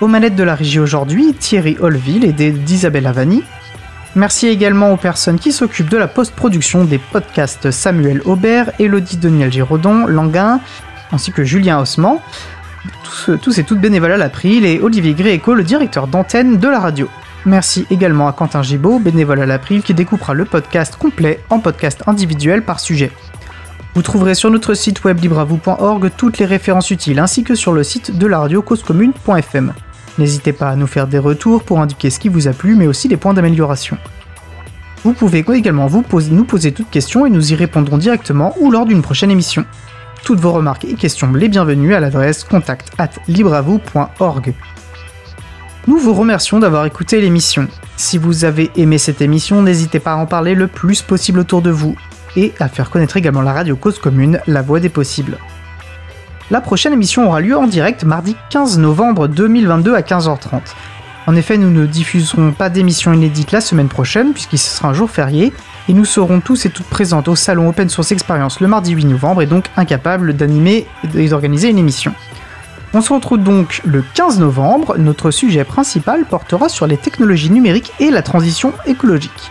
[0.00, 3.44] Aux manettes de la régie aujourd'hui, Thierry Holville et d'Isabelle Avani.
[4.16, 9.52] Merci également aux personnes qui s'occupent de la post-production des podcasts Samuel Aubert, Elodie Daniel
[9.52, 10.58] Giraudon, Languin,
[11.12, 12.18] ainsi que Julien Haussmann.
[13.04, 16.80] Tous, tous et toutes bénévoles à l'April et Olivier Gréco, le directeur d'antenne de la
[16.80, 17.08] radio.
[17.44, 22.02] Merci également à Quentin Gibaud, bénévole à l'April, qui découpera le podcast complet en podcast
[22.08, 23.12] individuel par sujet.
[23.96, 27.82] Vous trouverez sur notre site web libravou.org toutes les références utiles ainsi que sur le
[27.82, 29.72] site de la radio causecommune.fm.
[30.18, 32.86] N'hésitez pas à nous faire des retours pour indiquer ce qui vous a plu mais
[32.86, 33.96] aussi des points d'amélioration.
[35.02, 39.00] Vous pouvez également nous poser toutes questions et nous y répondrons directement ou lors d'une
[39.00, 39.64] prochaine émission.
[40.24, 43.12] Toutes vos remarques et questions les bienvenues à l'adresse contact at.
[45.86, 47.66] Nous vous remercions d'avoir écouté l'émission.
[47.96, 51.62] Si vous avez aimé cette émission, n'hésitez pas à en parler le plus possible autour
[51.62, 51.96] de vous
[52.36, 55.38] et à faire connaître également la radio Cause Commune, la voix des possibles.
[56.50, 60.60] La prochaine émission aura lieu en direct mardi 15 novembre 2022 à 15h30.
[61.26, 65.10] En effet, nous ne diffuserons pas d'émission inédite la semaine prochaine, puisqu'il sera un jour
[65.10, 65.52] férié,
[65.88, 69.06] et nous serons tous et toutes présentes au salon Open Source Experience le mardi 8
[69.06, 70.86] novembre, et donc incapables d'animer
[71.16, 72.14] et d'organiser une émission.
[72.94, 77.92] On se retrouve donc le 15 novembre, notre sujet principal portera sur les technologies numériques
[77.98, 79.50] et la transition écologique.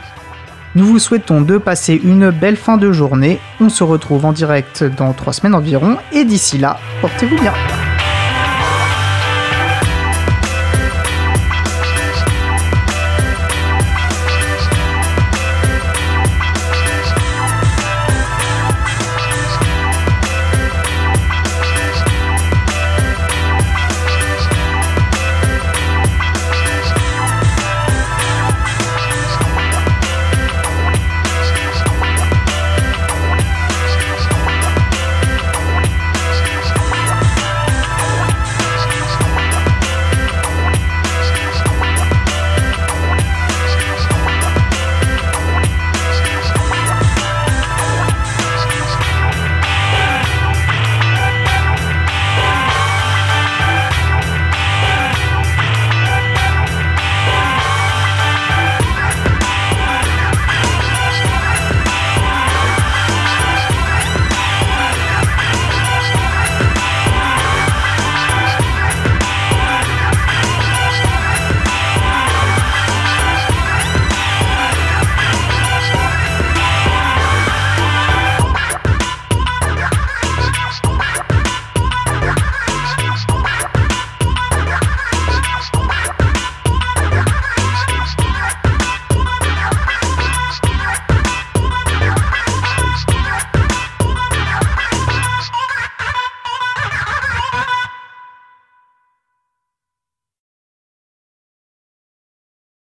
[0.76, 3.40] Nous vous souhaitons de passer une belle fin de journée.
[3.62, 5.98] On se retrouve en direct dans trois semaines environ.
[6.12, 7.54] Et d'ici là, portez-vous bien.